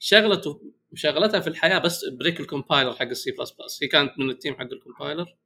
شغلته 0.00 0.62
شغلتها 0.94 1.40
في 1.40 1.46
الحياة 1.46 1.78
بس 1.78 2.04
break 2.04 2.40
ال 2.40 2.46
compiler 2.46 2.92
حق 2.94 3.02
السي 3.06 3.30
بلس 3.30 3.50
بلس 3.50 3.82
هي 3.82 3.88
كانت 3.88 4.18
من 4.18 4.30
ال 4.30 4.35
team 4.35 4.54
حق 4.54 4.68
ال 4.72 4.78
compiler. 4.78 5.36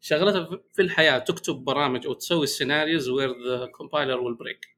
شغلتها 0.00 0.60
في- 0.74 0.82
الحياة 0.82 1.18
تكتب 1.18 1.54
برامج 1.54 2.06
أو 2.06 2.12
تسوي 2.12 2.44
ال 2.44 2.50
scenarios 2.50 3.08
where 3.08 3.30
the 3.48 3.66
compiler 3.66 4.20
will 4.20 4.34
break 4.34 4.75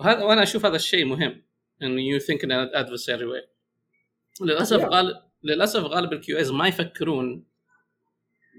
وهذا 0.00 0.22
وأنا 0.24 0.42
أشوف 0.42 0.66
هذا 0.66 0.76
الشيء 0.76 1.04
مهم 1.04 1.42
انه 1.82 2.02
you 2.02 2.18
think 2.18 2.44
in 2.44 2.52
adversary 2.52 3.24
way 3.24 3.48
للأسف 4.40 4.80
Yeah. 4.80 4.84
غالب 4.84 5.16
للأسف 5.42 5.80
غالب 5.80 6.12
ال 6.12 6.38
QAs 6.38 6.50
ما 6.50 6.68
يفكرون 6.68 7.44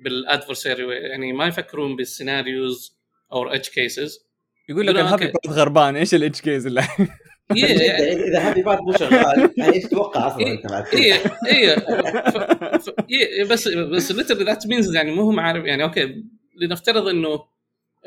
بال 0.03 0.18
adversary 0.18 0.84
way 0.84 0.98
يعني 0.98 1.34
ما 1.34 1.48
يفكرون 1.48 1.96
بال 1.96 2.14
scenarios 2.14 2.98
أو 3.34 3.48
edge 3.48 3.70
cases 3.70 4.25
يقول 4.70 4.88
لك 4.88 4.96
ال 4.96 5.00
happy. 5.00 5.27
path 5.27 5.58
خربان 5.58 5.96
إيش 5.96 6.13
ال 6.15 6.21
edge 6.21 6.41
case 6.41 6.67
اللي 6.68 6.82
اذا 7.52 8.50
happy 8.50 8.62
path 8.62 8.79
مو 8.82 8.92
شغال. 8.94 9.50
يعني 9.58 9.74
إيش 9.74 9.84
تتوقع 9.84 10.28
أصلا؟ 10.28 10.40
إيه، 10.40 10.52
انت 10.52 10.68
بعد 10.68 10.86
اي 10.94 11.13
اي 11.13 11.75
إيه، 13.12 13.44
بس 13.44 13.68
بس 13.68 14.12
literally 14.12 14.46
that 14.46 14.67
means 14.67 14.96
يعني 14.96 15.12
مو 15.12 15.22
هم 15.22 15.40
عارف 15.40 15.66
يعني 15.66 15.84
okay 15.84 16.24
لنفترض 16.62 17.08
إنه 17.08 17.46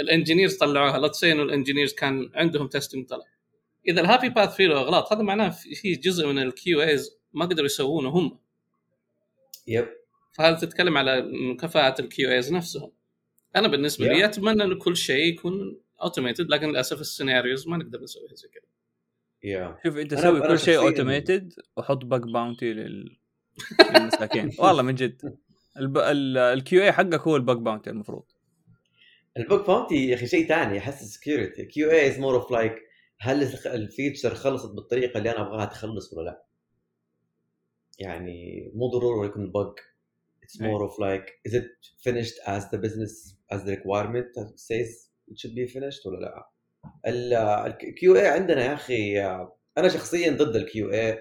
ال 0.01 0.06
engineers 0.06 0.57
طلعوها. 0.57 0.99
لا 0.99 1.11
إنه 1.25 1.43
ال 1.43 1.48
engineers 1.48 1.93
كان 1.93 2.31
عندهم 2.35 2.69
testing 2.69 3.07
طلع 3.07 3.25
إذا 3.89 4.01
ال 4.01 4.06
happy 4.06 4.29
path 4.29 4.55
فيه 4.55 4.67
له 4.67 4.81
أغلاط 4.81 5.13
هذا 5.13 5.23
معناه 5.23 5.49
في 5.51 5.93
جزء 5.93 6.27
من 6.27 6.39
ال 6.39 6.83
QAs 6.83 7.19
ما 7.33 7.45
قدروا 7.45 7.67
يسوونه 7.67 8.09
هم. 8.09 8.39
yep 9.67 9.89
فهذا 10.33 10.57
تتكلم 10.57 10.99
على 10.99 11.31
كفاءه 11.61 12.01
ال 12.01 12.31
QAs 12.31 12.53
نفسهم. 12.53 12.93
أنا 13.57 13.69
بالنسبة 13.69 14.07
لي 14.07 14.21
Yeah. 14.21 14.25
أتمنى 14.25 14.63
انه 14.63 14.79
كل 14.79 14.97
شيء 14.97 15.33
يكون 15.33 15.81
automated 16.03 16.51
لكن 16.51 16.69
للأسف 16.69 17.01
ال 17.01 17.08
scenarios 17.08 17.69
ما 17.69 17.77
نقدر 17.77 18.03
نسويها 18.03 18.35
زي 18.35 18.49
كذا. 18.49 18.63
يا 19.43 19.79
شوف 19.85 19.97
أنت 19.97 20.15
سوي 20.15 20.41
كل 20.49 20.59
شيء 20.59 20.79
automated 20.79 21.53
وحط 21.77 22.05
bug 22.05 22.21
bounty 22.21 22.73
لل 22.73 23.17
للمساكين. 23.95 24.51
والله 24.59 24.83
من 24.83 24.95
جد. 24.95 25.37
ال 26.37 26.83
QA 26.83 26.93
حقك 26.93 27.21
هو 27.21 27.37
ال 27.37 27.42
bug 27.42 27.57
bounty 27.57 27.91
المفروض. 27.91 28.25
ال 29.37 29.44
bug 29.44 29.67
bounty 29.67 30.09
يا 30.09 30.15
أخي 30.15 30.27
شيء 30.27 30.49
ثاني 30.49 30.79
أحس 30.79 31.05
security 31.05 31.65
QA 31.65 32.09
is 32.09 32.19
more 32.19 32.35
of 32.35 32.51
like 32.51 32.75
هل 33.21 33.43
ال 33.67 33.75
feature 33.75 34.35
خلصت 34.35 34.75
بالطريقة 34.75 35.19
اللي 35.19 35.31
أنا 35.31 35.41
أبغاها 35.41 35.65
تخلص 35.65 36.13
ولا 36.13 36.25
لا؟ 36.25 36.45
يعني 37.99 38.71
مو 38.75 38.87
ضروري 38.89 39.29
يكون 39.29 39.53
It's 40.43 40.63
أي. 40.63 40.69
more 40.69 40.83
of 40.89 40.93
like 40.99 41.27
is 41.49 41.55
it 41.55 41.71
finished 42.09 42.39
as 42.47 42.63
the 42.71 42.79
business 42.79 43.35
as 43.51 43.65
the 43.65 43.73
requirement 43.77 44.29
says 44.57 44.89
it 45.29 45.39
should 45.39 45.55
be 45.55 45.67
finished 45.67 46.07
ولا 46.07 46.21
لا؟ 46.21 46.51
ال 47.67 48.17
QA 48.17 48.29
عندنا 48.29 48.65
يا 48.65 48.75
أخي 48.75 49.21
أنا 49.79 49.89
شخصيا 49.89 50.31
ضد 50.31 50.57
ال 50.57 50.93
QA 50.93 51.19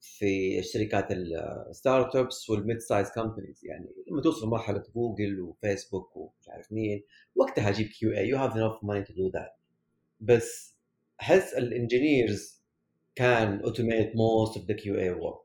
في 0.00 0.58
الشركات 0.58 1.06
ال 1.10 2.16
startups 2.16 2.50
وال 2.50 2.78
mid-size 2.78 3.10
companies 3.10 3.64
يعني 3.64 3.86
لما 4.10 4.22
توصل 4.22 4.48
مرحلة 4.48 4.84
جوجل 4.94 5.40
وفيسبوك 5.40 6.16
ومش 6.16 6.48
عارف 6.48 6.72
مين 6.72 7.02
وقتها 7.34 7.68
أجيب 7.68 7.86
QA 7.86 8.12
you 8.12 8.28
have 8.28 8.56
enough 8.56 8.84
money 8.84 9.04
to 9.04 9.14
do 9.14 9.28
that 9.28 9.56
بس 10.20 10.76
احس 11.20 11.54
ال 11.54 12.62
engineers 13.14 13.60
can 13.60 14.16
automate 14.16 14.56
most 14.56 14.66
of 14.66 14.74
the 14.74 14.98
QA 14.98 15.10
work 15.10 15.42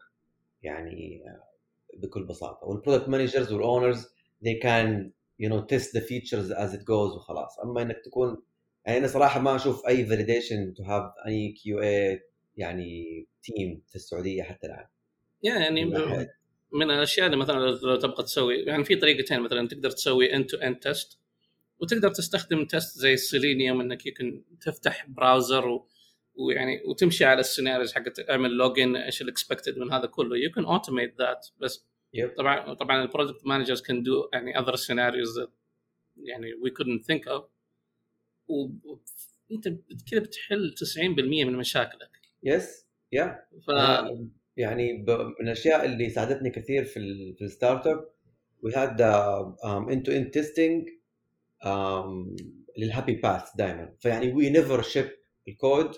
يعني 0.63 1.23
بكل 1.93 2.25
بساطة. 2.25 2.67
وال 2.67 2.77
product 2.77 3.09
managers 3.09 3.51
وال 3.51 3.65
owners 3.65 4.05
they 4.45 4.59
can 4.63 5.11
you 5.43 5.49
know 5.49 5.61
test 5.61 5.87
the 5.97 6.01
features 6.01 6.51
as 6.51 6.73
it 6.73 6.81
goes 6.81 7.15
وخلاص. 7.15 7.59
أما 7.59 7.81
إنك 7.81 7.97
تكون 8.05 8.43
يعني 8.85 8.97
أنا 8.97 9.07
صراحة 9.07 9.39
ما 9.39 9.55
أشوف 9.55 9.87
أي 9.87 10.05
validation 10.07 10.73
to 10.77 10.83
have 10.83 11.27
any 11.27 11.55
QA 11.59 12.19
يعني 12.57 13.27
team 13.43 13.81
في 13.87 13.95
السعودية 13.95 14.43
حتى 14.43 14.67
الآن 14.67 14.85
يعني 15.43 15.85
من 15.85 16.27
من 16.73 16.91
الأشياء 16.91 17.25
اللي 17.25 17.37
مثلا 17.37 17.59
لو 17.59 17.95
تبغى 17.95 18.23
تسوي 18.23 18.55
يعني 18.55 18.83
في 18.83 18.95
طريقتين 18.95 19.39
مثلا 19.39 19.67
تقدر 19.67 19.91
تسوي 19.91 20.33
end 20.33 20.51
to 20.51 20.57
end 20.57 20.79
test 20.79 21.19
وتقدر 21.79 22.09
تستخدم 22.09 22.65
test 22.65 22.97
زي 22.97 23.13
السيلينيوم 23.13 23.81
إنك 23.81 24.05
يمكن 24.05 24.43
تفتح 24.61 25.05
browser 25.07 25.67
و... 25.67 25.87
ويعني 26.35 26.81
وتمشي 26.85 27.25
على 27.25 27.39
ال 27.39 27.45
scenarios 27.45 27.93
حقت 27.93 28.29
اعمل 28.29 28.51
login 28.51 28.95
إيش 28.95 29.21
ال 29.21 29.28
expected 29.28 29.77
من 29.77 29.91
هذا 29.91 30.05
كله. 30.05 30.37
you 30.37 30.51
can 30.51 30.65
automate 30.65 31.17
that 31.17 31.47
بس 31.59 31.85
yep 32.13 32.33
طبعا 32.37 32.73
طبعا 32.73 33.01
ال 33.01 33.07
product 33.07 33.45
managers 33.45 33.81
can 33.81 34.03
do 34.03 34.29
يعني 34.33 34.59
other 34.59 34.75
scenarios 34.75 35.39
يعني 36.17 36.53
we 36.53 36.71
couldn't 36.71 37.05
think 37.05 37.27
of 37.27 37.45
وانت 38.47 39.67
كذا 40.11 40.19
بتحل 40.19 40.75
90% 40.97 40.99
من 41.29 41.55
مشاكلك. 41.55 42.10
yes 42.43 42.87
yeah. 43.11 43.45
ف 43.67 43.71
يعني 44.57 44.93
من 45.39 45.47
الأشياء 45.47 45.85
اللي 45.85 46.09
ساعدتني 46.09 46.49
كثير 46.49 46.83
في 46.85 46.97
ال 46.97 47.35
في 47.35 47.43
ال 47.43 47.87
startup 47.87 48.09
we 48.63 48.73
had 48.73 49.01
end 49.91 50.03
to 50.03 50.11
end 50.11 50.31
testing 50.31 50.89
لل 52.77 52.88
happy 52.88 53.15
path 53.15 53.55
دائما 53.55 53.93
فيعني 53.99 54.33
we 54.33 54.49
never 54.49 54.81
ship 54.81 55.09
الكود 55.47 55.91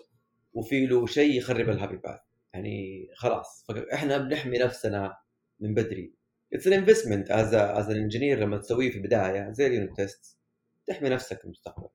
وفي 0.53 0.85
له 0.85 1.05
شيء 1.05 1.38
يخرب 1.38 1.69
ال 1.69 1.74
happy 1.74 1.97
path 1.97 2.19
يعني 2.53 3.07
خلاص. 3.15 3.65
فإحنا 3.67 4.17
بنحمي 4.17 4.57
نفسنا 4.57 5.17
من 5.59 5.73
بدري. 5.73 6.13
it's 6.53 6.67
an 6.67 6.73
investment 6.73 7.31
as 7.31 7.53
as 7.53 7.89
an 7.89 7.95
engineer 7.95 8.39
لما 8.39 8.57
تسويه 8.57 8.91
في 8.91 8.97
البداية 8.97 9.51
زي 9.51 9.67
ال 9.67 9.73
unit 9.73 9.95
test 9.95 10.38
تحمي 10.88 11.09
نفسك 11.09 11.39
في 11.39 11.45
المستقبل. 11.45 11.88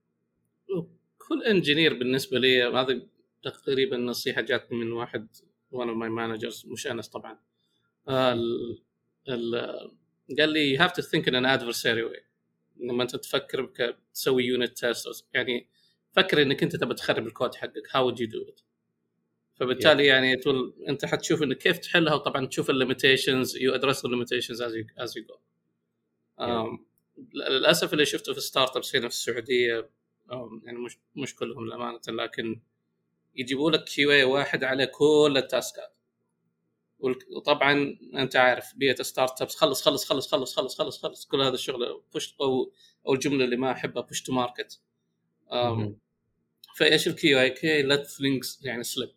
كل 1.29 1.43
engineer 1.45 1.99
بالنسبة 1.99 2.39
لي 2.39 2.63
هذه 2.63 3.03
تقريبا 3.43 3.97
نصيحه 3.97 4.41
جاتني 4.41 4.79
من 4.79 4.93
واحد 4.93 5.29
one 5.75 5.87
of 5.87 5.97
my 5.97 6.09
managers 6.09 6.67
مش 6.67 6.87
انس 6.87 7.09
طبعا. 7.09 7.39
ال 8.09 8.83
ال 9.29 9.55
قال 10.39 10.49
لي 10.53 10.77
you 10.79 10.81
have 10.81 10.93
to 10.93 11.03
think 11.03 11.23
in 11.25 11.35
an 11.35 11.47
adversary 11.61 12.13
way. 12.13 12.23
لما 12.77 13.03
أنت 13.03 13.17
تفكر 13.17 13.63
بك 13.63 13.99
تسوي 14.15 14.45
unit 14.45 14.79
test 14.79 15.27
يعني 15.35 15.69
فكر 16.13 16.43
إنك 16.43 16.63
أنت 16.63 16.77
تبى 16.77 16.95
تخرب 16.95 17.27
الكود 17.27 17.55
حقك. 17.55 17.87
How 17.89 18.11
would 18.11 18.19
you 18.19 18.27
do 18.31 18.53
it? 18.53 18.63
فبالتالي 19.55 20.07
يعني 20.07 20.37
تقول 20.37 20.75
أنت 20.89 21.05
حتشوف 21.05 21.43
إنك 21.43 21.59
كيف 21.59 21.79
تحلها 21.79 22.15
وطبعا 22.15 22.47
تشوف 22.47 22.71
ال 22.71 22.78
limitations 22.78 23.57
you 23.57 23.75
address 23.75 24.05
ال 24.05 24.10
limitations 24.10 24.63
as 24.63 24.75
you 24.75 24.85
as 24.99 25.17
you 25.17 25.25
go 25.25 25.37
للأسف 27.35 27.93
اللي 27.93 28.05
شفته 28.05 28.35
في 28.35 28.41
startups 28.41 28.97
هنا 28.97 29.09
في 29.09 29.15
السعودية 29.15 29.91
أم، 30.33 30.63
يعني 30.65 30.79
مش 30.79 30.99
مش 31.17 31.35
كلهم 31.35 31.67
للامانه 31.67 32.01
لكن 32.09 32.61
يجيبوا 33.39 33.71
لك 33.71 33.85
QA 33.85 34.25
واحد 34.25 34.65
على 34.65 34.87
كل 34.87 35.35
التاسكات 35.37 35.95
وطبعا 37.37 37.99
أنت 38.15 38.37
عارف 38.37 38.75
بيئة 38.77 39.03
startups 39.03 39.57
خلص 39.57 39.83
خلص 39.83 40.05
خلص 40.05 40.33
خلص 40.33 40.55
خلص 40.57 40.79
خلص 40.79 41.03
خلص 41.03 41.27
كل 41.27 41.41
هذا 41.41 41.55
الشغل 41.55 42.03
push 42.13 42.35
أو 42.41 42.73
أو 43.07 43.15
الجملة 43.15 43.45
اللي 43.45 43.57
ما 43.57 43.73
أحبها 43.73 44.03
push 44.03 44.23
to 44.23 44.33
market. 44.33 44.81
فإيش 46.79 47.09
ال 47.09 47.41
QA 47.41 47.51
can 47.51 47.83
let 47.83 48.07
things 48.07 48.65
يعني 48.65 48.83
slip 48.83 49.11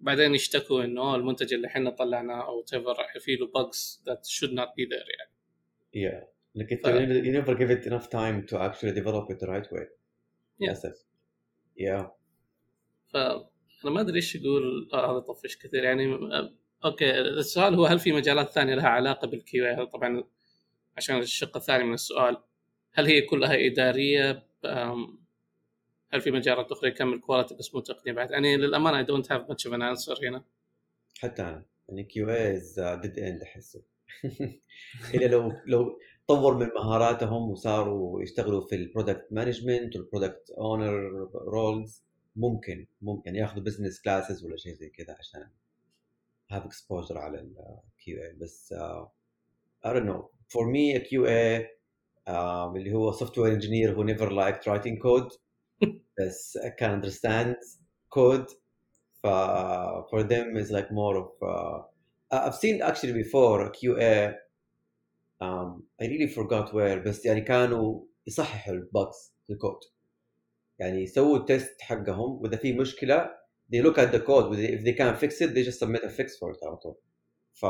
بعدين 0.00 0.34
يشتكوا 0.34 0.84
إنه 0.84 1.14
المنتج 1.14 1.54
اللي 1.54 1.66
إحنا 1.66 1.90
طلعناه 1.90 2.46
أو 2.46 2.62
whatever 2.62 2.94
في 3.20 3.36
له 3.36 3.46
bugs 3.46 4.00
that 4.06 4.20
should 4.30 4.50
not 4.50 4.68
be 4.68 4.86
there 4.90 5.08
يعني 5.18 5.38
Yeah. 5.94 6.24
انك 6.56 6.72
انت 6.72 6.86
you 6.86 7.42
never 7.42 7.58
give 7.58 7.70
it 7.70 7.90
enough 7.90 8.08
time 8.08 8.46
to 8.50 8.56
actually 8.56 8.92
develop 8.92 9.30
it 9.30 9.38
the 9.38 9.48
right 9.48 9.72
way. 9.72 9.86
Yeah. 9.86 10.62
للاسف. 10.62 11.04
Yeah. 11.80 12.17
فانا 13.08 13.44
ما 13.84 14.00
أدري 14.00 14.16
إيش 14.16 14.34
يقول 14.34 14.90
آه 14.92 15.12
هذا 15.12 15.18
طفش 15.18 15.56
كثير 15.56 15.84
يعني 15.84 16.14
آه، 16.14 16.52
أوكي 16.84 17.20
السؤال 17.20 17.74
هو 17.74 17.86
هل 17.86 17.98
في 17.98 18.12
مجالات 18.12 18.50
ثانية 18.50 18.74
لها 18.74 18.88
علاقة 18.88 19.26
بال 19.26 19.66
QA؟ 19.66 19.86
طبعا 19.86 20.24
عشان 20.96 21.18
الشق 21.18 21.56
الثاني 21.56 21.84
من 21.84 21.94
السؤال. 21.94 22.36
هل 22.92 23.06
هي 23.06 23.20
كلها 23.20 23.66
إدارية؟ 23.66 24.42
هل 26.12 26.20
في 26.20 26.30
مجالات 26.30 26.72
أخرى 26.72 26.88
يكمل 26.88 27.20
quality 27.20 27.54
بس 27.54 27.74
مو 27.74 27.80
تقنية 27.80 28.12
بعد؟ 28.12 28.30
يعني 28.30 28.56
للأمانة 28.56 28.98
I 28.98 29.04
don't 29.04 29.32
have 29.32 29.48
much 29.48 29.66
of 29.66 29.74
an 29.74 29.82
answer 29.82 30.28
هنا 30.28 30.44
حتى 31.18 31.42
أنا. 31.42 31.64
يعني 31.88 32.04
QA 32.04 32.30
is 32.30 32.80
dead 33.02 33.18
end 33.18 33.42
أحسه. 33.42 33.82
إلا 35.14 35.26
لو 35.26 35.52
لو 35.66 35.98
طور 36.28 36.56
من 36.56 36.68
مهاراتهم 36.76 37.50
وصاروا 37.50 38.22
يشتغلوا 38.22 38.60
في 38.60 38.74
ال 38.74 38.81
product 38.81 39.26
management 39.30 39.96
وال 39.96 40.08
product 40.08 40.50
owner 40.50 41.28
roles 41.34 42.07
ممكن 42.38 42.86
ممكن 43.02 43.36
ياخذوا 43.36 43.64
بزنس 43.64 44.00
كلاسز 44.00 44.44
ولا 44.44 44.56
شيء 44.56 44.74
زي 44.74 44.88
كذا 44.88 45.16
عشان 45.18 45.48
have 46.52 46.64
exposure 46.64 47.16
على 47.16 47.40
الكيو 47.40 48.22
اي 48.22 48.32
بس 48.40 48.74
uh, 48.74 49.06
I 49.84 49.92
don't 49.92 50.06
know 50.06 50.30
for 50.48 50.66
me 50.66 50.94
a 50.94 51.00
QA 51.00 51.66
um, 52.28 52.76
اللي 52.76 52.92
هو 52.92 53.12
software 53.12 53.52
engineer 53.58 53.94
who 53.94 54.04
never 54.04 54.30
liked 54.30 54.64
writing 54.66 54.98
code 54.98 55.38
بس 56.18 56.58
can 56.80 57.02
understand 57.02 57.56
code 58.14 58.50
ف 59.22 59.26
for 60.10 60.22
them 60.22 60.56
is 60.56 60.70
like 60.70 60.90
more 60.90 61.16
of 61.16 61.30
uh, 61.42 61.82
I've 62.30 62.54
seen 62.54 62.82
actually 62.82 63.14
before 63.22 63.62
a 63.66 63.70
QA 63.70 64.34
um, 65.40 65.82
I 66.00 66.04
really 66.06 66.28
forgot 66.28 66.72
where 66.74 66.98
بس 67.06 67.26
يعني 67.26 67.40
كانوا 67.40 68.04
يصححوا 68.26 68.74
البجز 68.74 69.34
في 69.46 69.52
الكود 69.52 69.78
يعني 70.78 71.02
يسووا 71.02 71.38
ال 71.38 71.47
test 71.47 71.82
حقهم 71.82 72.42
وإذا 72.42 72.56
في 72.56 72.72
مشكلة 72.72 73.30
they 73.74 73.82
look 73.82 73.98
at 73.98 74.12
the 74.12 74.20
code 74.20 74.54
if 74.54 74.84
they 74.84 74.94
can't 74.98 75.18
fix 75.18 75.40
it 75.40 75.54
they 75.54 75.62
just 75.62 75.78
submit 75.78 76.04
a 76.04 76.08
fix 76.08 76.36
for 76.38 76.52
it 76.52 76.64
على 76.66 76.76
طول. 76.76 76.96
ف 77.52 77.66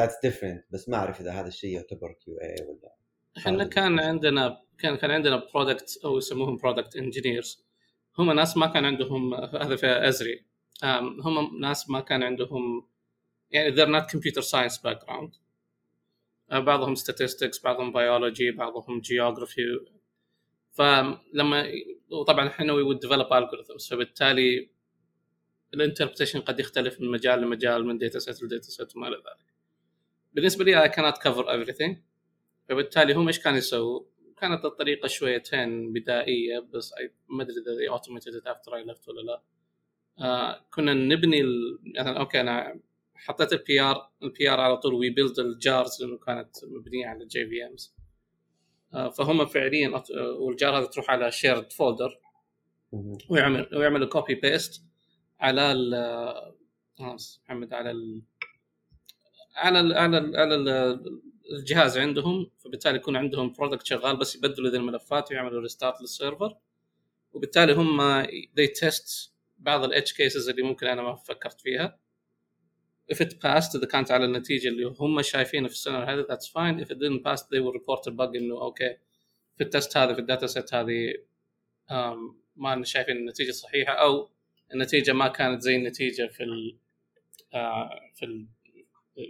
that's 0.00 0.30
different 0.30 0.72
بس 0.72 0.88
ما 0.88 0.96
أعرف 0.96 1.20
إذا 1.20 1.32
هذا 1.32 1.48
الشيء 1.48 1.74
يعتبر 1.74 2.08
QA 2.08 2.68
ولا 2.68 2.94
إحنا 3.38 3.64
كان 3.64 4.00
عندنا 4.00 4.62
كان 4.78 4.96
كان 4.96 5.10
عندنا 5.10 5.46
product 5.54 6.00
أو 6.04 6.18
يسموهم 6.18 6.56
product 6.56 6.96
engineers 6.96 7.70
هم 8.18 8.32
ناس 8.32 8.56
ما 8.56 8.66
كان 8.66 8.84
عندهم 8.84 9.34
هذا 9.34 9.76
في 9.76 10.08
أزري. 10.08 10.46
هم 11.24 11.60
ناس 11.60 11.90
ما 11.90 12.00
كان 12.00 12.22
عندهم 12.22 12.88
يعني 13.50 13.76
they're 13.76 13.88
not 13.88 14.10
computer 14.10 14.42
science 14.42 14.78
background. 14.78 15.38
أه، 16.50 16.58
بعضهم 16.58 16.94
statistics 16.94 17.62
بعضهم 17.64 17.92
biology 17.92 18.56
بعضهم 18.56 19.02
geography. 19.02 19.90
فلما 20.72 21.72
وطبعا 22.10 22.48
إحنا 22.48 22.72
would 22.72 23.08
develop 23.08 23.28
algorithms 23.30 23.90
فبالتالي 23.90 24.70
ال 25.74 25.78
interpretation 25.78 26.40
قد 26.40 26.60
يختلف 26.60 27.00
من 27.00 27.10
مجال 27.10 27.40
لمجال 27.40 27.86
من 27.86 27.98
data 27.98 28.18
set 28.18 28.42
ل 28.42 28.48
data 28.48 28.70
set 28.70 28.96
وما 28.96 29.08
إلى 29.08 29.16
ذلك 29.16 29.54
بالنسبة 30.32 30.64
لي 30.64 30.88
I 30.88 30.92
cannot 30.92 31.18
cover 31.18 31.44
everything 31.44 31.94
فبالتالي 32.68 33.12
هم 33.14 33.26
إيش 33.26 33.38
كانوا 33.38 33.58
يسووا؟ 33.58 34.00
كانت 34.40 34.64
الطريقة 34.64 35.06
شويتين 35.08 35.92
بدائية 35.92 36.58
بس 36.58 36.94
ما 37.28 37.42
أدري 37.42 37.54
إذا 37.54 37.76
they 37.76 37.98
automated 38.00 38.34
it 38.40 38.46
after 38.46 38.70
I 38.72 38.92
left 38.92 39.08
ولا 39.08 39.20
لا 39.20 39.42
آه 40.18 40.66
كنا 40.74 40.94
نبني. 40.94 41.42
مثلا 41.98 42.20
أوكي 42.20 42.40
أنا 42.40 42.80
حطيت 43.14 43.52
ال 43.52 43.80
PR 43.80 44.10
ال 44.22 44.50
PR 44.50 44.60
على 44.60 44.76
طول 44.76 44.94
we 44.94 45.10
build 45.10 45.38
ال 45.38 45.51
JARs 45.51 46.02
لأنه 46.02 46.18
كانت 46.18 46.64
مبنية 46.64 47.06
على 47.06 47.26
JVMs 47.26 47.94
فهم 48.92 49.46
فعليا 49.46 49.88
آه، 49.96 50.32
وال 50.32 50.50
JAR 50.50 50.78
هذا 50.78 50.86
تروح 50.86 51.10
على 51.10 51.30
shared 51.32 51.72
folder. 51.72 52.20
ويعمل 53.28 53.68
ويعمل 53.72 54.04
copy 54.04 54.34
paste 54.34 54.82
على 55.40 55.72
ال 55.72 55.94
آه، 55.94 56.54
محمد 57.48 57.72
على 57.72 57.90
ال 57.90 58.22
على 59.56 59.80
ال 59.80 59.92
على 59.92 60.18
ال 60.18 60.36
على 60.36 60.54
ال 60.54 61.20
الجهاز 61.52 61.98
عندهم. 61.98 62.50
فبالتالي 62.58 62.96
يكون 62.96 63.16
عندهم 63.16 63.52
product 63.52 63.86
شغال 63.86 64.16
بس 64.16 64.36
يبدلوا 64.36 64.70
ذي 64.70 64.76
الملفات 64.76 65.30
ويعملوا 65.30 65.60
restart 65.60 66.00
لل 66.00 66.14
server 66.14 66.56
وبالتالي 67.32 67.72
هم 67.72 68.22
they 68.26 68.68
test 68.80 69.30
بعض 69.58 69.84
ال 69.84 69.90
edge 69.90 70.12
cases 70.12 70.48
اللي 70.48 70.62
ممكن 70.62 70.86
أنا 70.86 71.02
ما 71.02 71.14
فكرت 71.14 71.60
فيها. 71.60 71.98
If 73.12 73.20
it 73.20 73.32
passed 73.40 73.76
إذا 73.76 73.86
كانت 73.86 74.10
على 74.10 74.24
النتيجة 74.24 74.68
اللي 74.68 74.94
هم 75.00 75.22
شايفينها 75.22 75.68
في 75.68 75.74
السنة 75.74 75.98
هذه 75.98 76.22
that's 76.22 76.46
fine. 76.46 76.84
If 76.84 76.90
it 76.90 76.98
didn't 76.98 77.24
pass 77.24 77.42
they 77.42 77.60
will 77.60 77.72
report 77.72 78.02
the 78.04 78.10
bug 78.10 78.36
إنه 78.36 78.62
أوكي 78.62 78.96
في 79.56 79.64
ال 79.64 79.70
test 79.70 79.96
هذا 79.96 80.14
في 80.14 80.20
ال 80.20 80.25
data 80.25 80.46
set 80.46 80.74
هذه 80.74 81.14
ما 82.56 82.84
شايفين 82.84 83.16
النتيجة 83.16 83.50
صحيحة 83.50 83.92
أو 83.92 84.30
النتيجة 84.74 85.12
ما 85.12 85.28
كانت 85.28 85.62
زي 85.62 85.76
النتيجة 85.76 86.26
في 86.26 86.42
ال 86.42 86.78
آه، 87.54 87.90
في 88.14 88.24
ال 88.24 88.46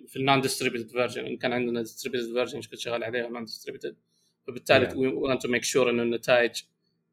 في 0.08 0.16
ال 0.16 0.40
non-distributed 0.40 0.90
version 0.90 1.26
إن 1.26 1.36
كان 1.36 1.52
عندنا 1.52 1.80
distributed 1.80 2.32
version 2.32 2.60
كنت 2.60 2.78
شغال 2.78 3.04
عليها؟ 3.04 3.28
non-distributed 3.28 3.96
فبالتالي 4.46 4.88
Yeah. 4.88 4.92
we 4.92 5.28
want 5.28 5.40
to 5.40 5.48
make 5.48 5.64
sure 5.64 5.88
إنه 5.88 6.02
النتائج 6.02 6.62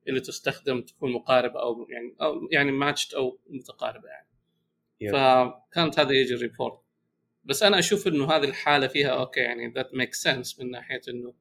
اللي 0.08 0.19
تستخدم 0.19 0.82
تكون 0.82 1.12
مقاربة 1.12 1.62
أو 1.62 1.88
يعني 1.89 2.15
أو 2.21 2.47
يعني 2.51 2.71
matched 2.72 3.13
أو 3.15 3.39
متقاربة 3.49 4.08
يعني. 4.10 4.27
فكانت 5.02 6.00
هذا 6.00 6.12
يجي 6.12 6.34
ال 6.34 6.40
report 6.40 6.80
بس 7.44 7.64
أنا 7.64 7.80
أشوف 7.80 8.08
إنه 8.08 8.32
هذه 8.32 8.44
الحالة 8.44 8.88
فيها 8.88 9.10
أوكي 9.10 9.40
يعني 9.40 9.68
that 9.67 9.93
make 9.93 10.13
sense 10.13 10.60
من 10.60 10.72
ناحية 10.72 11.02
إنه 11.10 11.34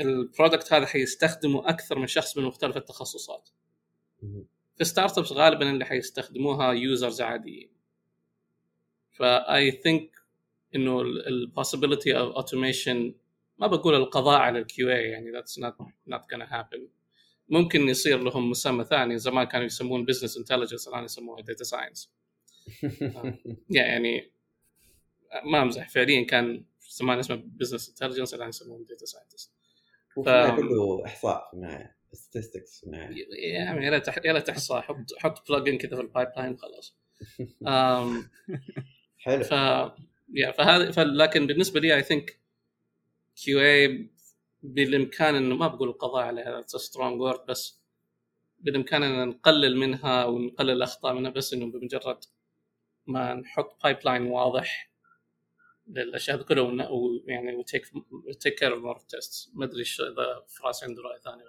ال 0.00 0.09
product 0.09 0.72
هذا 0.72 0.86
حيستخدمه 0.86 1.68
أكثر 1.68 1.98
من 1.98 2.06
شخص 2.06 2.38
من 2.38 2.44
مختلف 2.44 2.76
التخصصات. 2.76 3.48
في 4.76 4.84
startups 4.84 5.32
غالبا 5.32 5.70
اللي 5.70 5.84
حيستخدموها 5.84 6.72
users 6.72 7.20
عاديين. 7.20 7.70
ف 9.10 9.70
I 9.70 9.78
think 9.78 10.20
إنه 10.74 11.00
ال 11.00 11.10
possibility 11.10 12.18
of 12.18 12.34
automation 12.34 13.14
ما 13.58 13.66
بقول 13.66 13.94
القضاء 13.94 14.40
على 14.40 14.58
ال 14.58 14.90
QA 14.90 15.02
يعني 15.02 15.30
that's 15.30 15.58
not 15.58 15.74
not 16.06 16.20
gonna 16.20 16.52
happen 16.52 16.88
ممكن 17.48 17.88
يصير 17.88 18.22
لهم 18.22 18.50
مسمى 18.50 18.84
ثاني 18.84 19.18
زمان 19.18 19.44
كانوا 19.44 19.66
يسمون 19.66 20.04
business 20.04 20.36
intelligence 20.36 20.88
الآن 20.88 21.04
يسموها 21.04 21.42
data 21.42 21.64
science 21.64 22.10
يعني 23.70 24.30
ما 25.44 25.62
أمزح. 25.62 25.88
فعليا 25.88 26.26
كان 26.26 26.64
زمان 26.90 27.18
اسمه 27.18 27.36
business 27.36 27.88
intelligence 27.88 28.34
الآن 28.34 28.48
يسمونه 28.48 28.84
data 28.84 29.06
scientist 29.06 29.52
النهاية 30.18 30.56
كله 30.56 31.06
إحصاء 31.06 31.48
في 31.50 31.54
النهاية 31.56 31.96
statistics 32.14 32.80
في 32.80 32.86
النهاية. 32.86 33.26
يعني 33.54 33.86
يا 33.86 33.90
ريت 33.90 34.08
يا 34.24 34.32
ريت 34.32 34.48
احصاء 34.48 34.80
حط 34.80 34.96
حط 35.18 35.52
plugin 35.52 35.78
كذا 35.78 35.96
في 35.96 36.02
ال 36.02 36.28
pipeline 36.36 36.56
خلاص 36.58 36.96
أم، 37.66 38.30
حلو. 39.24 39.44
ف 39.44 39.52
yeah 40.34 40.52
فهذا 40.52 40.90
فلكن 40.90 41.46
بالنسبة 41.46 41.80
لي 41.80 41.94
I 41.96 42.02
think 42.02 42.40
QA 43.36 44.10
بالإمكان 44.62 45.34
إنه 45.34 45.54
ما 45.56 45.68
بقول 45.68 45.88
القضاء 45.88 46.24
عليها 46.24 46.62
strong 46.66 47.20
word 47.20 47.46
بس 47.46 47.80
بالإمكان 48.58 49.02
إن 49.02 49.28
نقلل 49.28 49.76
منها 49.76 50.24
ونقلل 50.24 50.70
الأخطاء 50.70 51.14
منها 51.14 51.30
بس 51.30 51.52
إنه 51.52 51.66
بمجرد 51.66 52.24
ما 53.10 53.34
نحط 53.34 53.82
pipeline 53.82 54.22
واضح 54.22 54.90
للأشياء 55.86 56.36
هذه 56.36 56.42
كلها 56.42 56.88
ويعني 56.88 57.54
و 57.54 57.60
take 57.60 57.82
take 58.40 58.54
care 58.54 58.72
of 58.72 58.82
more 58.82 58.98
test 58.98 59.50
ما 59.54 59.64
أدري 59.64 59.82
إذا 59.82 60.44
فراس 60.48 60.84
عنده 60.84 61.02
رأي 61.02 61.18
ثاني 61.20 61.42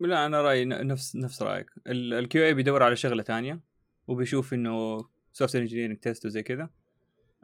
ولا 0.00 0.12
لا. 0.12 0.26
أنا 0.26 0.42
رأيي 0.42 0.64
نفس 0.64 1.16
نفس 1.16 1.42
رأيك. 1.42 1.66
ال 1.86 2.44
QA 2.44 2.54
بيدور 2.54 2.82
على 2.82 2.96
شغلة 2.96 3.22
ثانية 3.22 3.60
وبيشوف 4.06 4.54
إنه 4.54 4.98
software 5.32 5.56
engineering 5.56 5.98
test 5.98 6.26
وزي 6.26 6.42
كذا. 6.42 6.70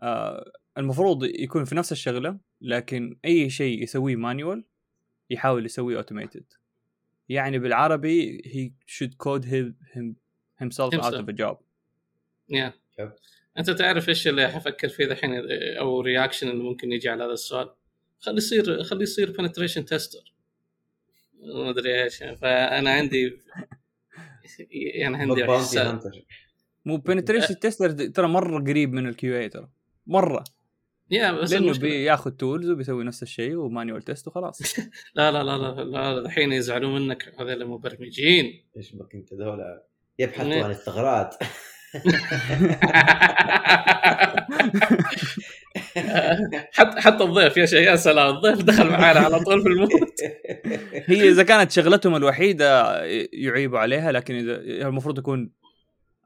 آه 0.03 0.53
المفروض 0.79 1.25
يكون 1.25 1.65
في 1.65 1.75
نفس 1.75 1.93
الشغلة 1.93 2.39
لكن 2.61 3.19
أي 3.25 3.51
شيء 3.51 3.83
يسويه 3.83 4.17
manual 4.17 4.65
يحاول 5.31 5.65
يسويه 5.65 5.97
automated 5.97 6.45
يعني 7.29 7.59
بالعربي 7.59 8.43
he 8.43 8.93
should 8.93 9.11
code 9.11 9.45
him, 9.45 9.75
him 9.97 10.17
himself 10.63 10.95
out 10.95 11.15
of 11.15 11.29
a 11.29 11.33
job. 11.33 11.57
yeah 12.49 12.73
أنت 13.59 13.71
تعرف 13.71 14.09
إيش 14.09 14.29
اللي 14.29 14.49
حفكر 14.49 14.89
فيه 14.89 15.05
الحين 15.05 15.31
أو 15.79 16.01
reaction 16.01 16.49
اللي 16.49 16.63
ممكن 16.63 16.93
يجي 16.93 17.09
على 17.09 17.25
هذا 17.25 17.33
السؤال؟ 17.33 17.71
خلي 18.19 18.37
يصير 18.37 18.83
خلي 18.83 19.03
يصير 19.03 19.31
penetration 19.31 19.85
tester 19.85 20.33
ما 21.43 21.71
أدري 21.71 22.03
إيش 22.05 22.17
فأنا 22.17 22.91
عندي 22.91 23.39
يعني 24.95 25.17
عندي 25.17 25.45
إحساس. 25.45 26.09
مو 26.85 26.97
penetration 26.97 27.59
tester 27.59 27.91
ترى 27.91 28.29
مرة 28.29 28.59
قريب 28.59 28.93
من 28.93 29.09
ال 29.09 29.37
QA 29.37 29.49
ترى. 29.49 29.69
مرة. 30.07 30.45
yeah 31.11 31.33
بس 31.33 31.53
لأنه 31.53 31.79
بياخذ 31.79 32.31
tools 32.31 32.71
وبيسوي 32.71 33.05
نفس 33.05 33.23
الشيء 33.23 33.55
و 33.55 33.62
manual 33.62 34.03
test 34.03 34.29
وخلاص. 34.29 34.79
لا 35.15 35.31
لا 35.31 35.43
لا 35.43 35.59
لا 35.59 35.83
لا 35.85 36.19
الحين 36.19 36.53
يزعلون 36.53 37.01
منك 37.03 37.35
هذول 37.39 37.63
المبرمجين. 37.63 38.65
إيش 38.77 38.93
بك 38.93 39.15
أنت 39.15 39.35
دولة 39.35 39.83
يبحثوا 40.19 40.53
إيه. 40.53 40.65
عن 40.65 40.71
الثغرات. 40.71 41.37
حتى 46.73 47.01
حتى 47.01 47.25
الضيف 47.25 47.57
يا 47.57 47.67
شيخ 47.67 47.81
يا 47.89 47.97
سلام. 47.97 48.37
الضيف 48.37 48.63
دخل 48.63 48.89
معانا 48.89 49.21
على 49.21 49.41
طول 49.41 49.63
في 49.63 49.69
ال 49.69 49.73
mood. 49.73 49.91
هي 51.07 51.29
إذا 51.29 51.43
كانت 51.43 51.71
شغلتهم 51.71 52.17
الوحيدة 52.17 53.03
يعيبوا 53.33 53.79
عليها 53.79 54.13
لكن 54.13 54.35
اذا 54.35 54.89
المفروض 54.89 55.19
يكون 55.19 55.53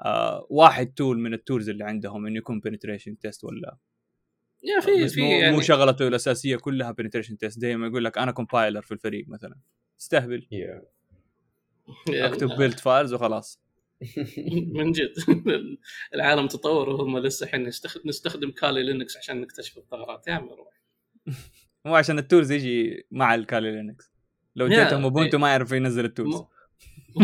آه 0.00 0.46
واحد 0.50 0.86
tool 0.86 1.18
من 1.18 1.34
ال 1.34 1.40
tools 1.40 1.68
اللي 1.68 1.84
عندهم 1.84 2.26
إنه 2.26 2.36
يكون 2.36 2.60
penetration 2.60 3.18
test 3.18 3.44
ولا 3.44 3.76
yeah 4.62 4.80
في 4.80 5.04
بس 5.04 5.12
في 5.12 5.20
مو, 5.20 5.30
يعني 5.30 5.56
مو 5.56 5.62
شغلته 5.62 6.08
الأساسية 6.08 6.56
كلها 6.56 6.90
penetration 6.90 7.38
test 7.38 7.60
زي 7.60 7.76
ما 7.76 7.86
يقول 7.86 8.04
لك 8.04 8.18
أنا 8.18 8.32
compiler 8.32 8.82
في 8.82 8.92
الفريق 8.92 9.24
مثلا. 9.28 9.56
استهبل. 10.00 10.46
Yeah. 10.54 10.84
أكتب 12.08 12.48
build 12.48 12.78
files 12.80 13.14
وخلاص. 13.14 13.65
من 14.76 14.92
جد. 14.92 15.12
العالم 16.14 16.46
تطور 16.46 16.88
وهم 16.88 17.18
لسه 17.18 17.44
الحين 17.46 17.70
نستخدم 18.06 18.50
Kali 18.50 18.82
Linux 18.82 19.16
عشان 19.16 19.40
نكتشف 19.40 19.78
الثغرات 19.78 20.28
يا 20.28 20.32
عمي 20.32 20.50
روح. 20.50 20.74
مو 21.84 21.94
عشان 21.96 22.18
ال 22.18 22.24
tools 22.24 22.52
يجي 22.52 23.06
مع 23.10 23.34
ال 23.34 23.42
Kali 23.42 23.72
Linux. 23.72 24.12
لو 24.56 24.66
yeah، 24.66 24.80
اديتهم 24.82 25.02
Ubuntu 25.02 25.38
ما 25.38 25.48
يعرف 25.48 25.72
ينزل 25.72 26.04
ال 26.04 26.10
tools. 26.10 26.42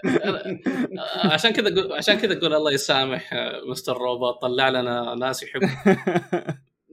أنا- 0.00 1.26
عشان 1.32 1.50
كذا 1.50 1.68
أقول- 1.74 1.92
عشان 1.92 2.14
كذا 2.18 2.38
أقول 2.38 2.54
الله 2.54 2.72
يسامح 2.72 3.34
آه، 3.34 3.60
Mr. 3.70 3.96
Robot 3.98 4.42
طلع 4.42 4.68
لنا 4.68 5.14
ناس 5.14 5.42
يحب 5.42 5.60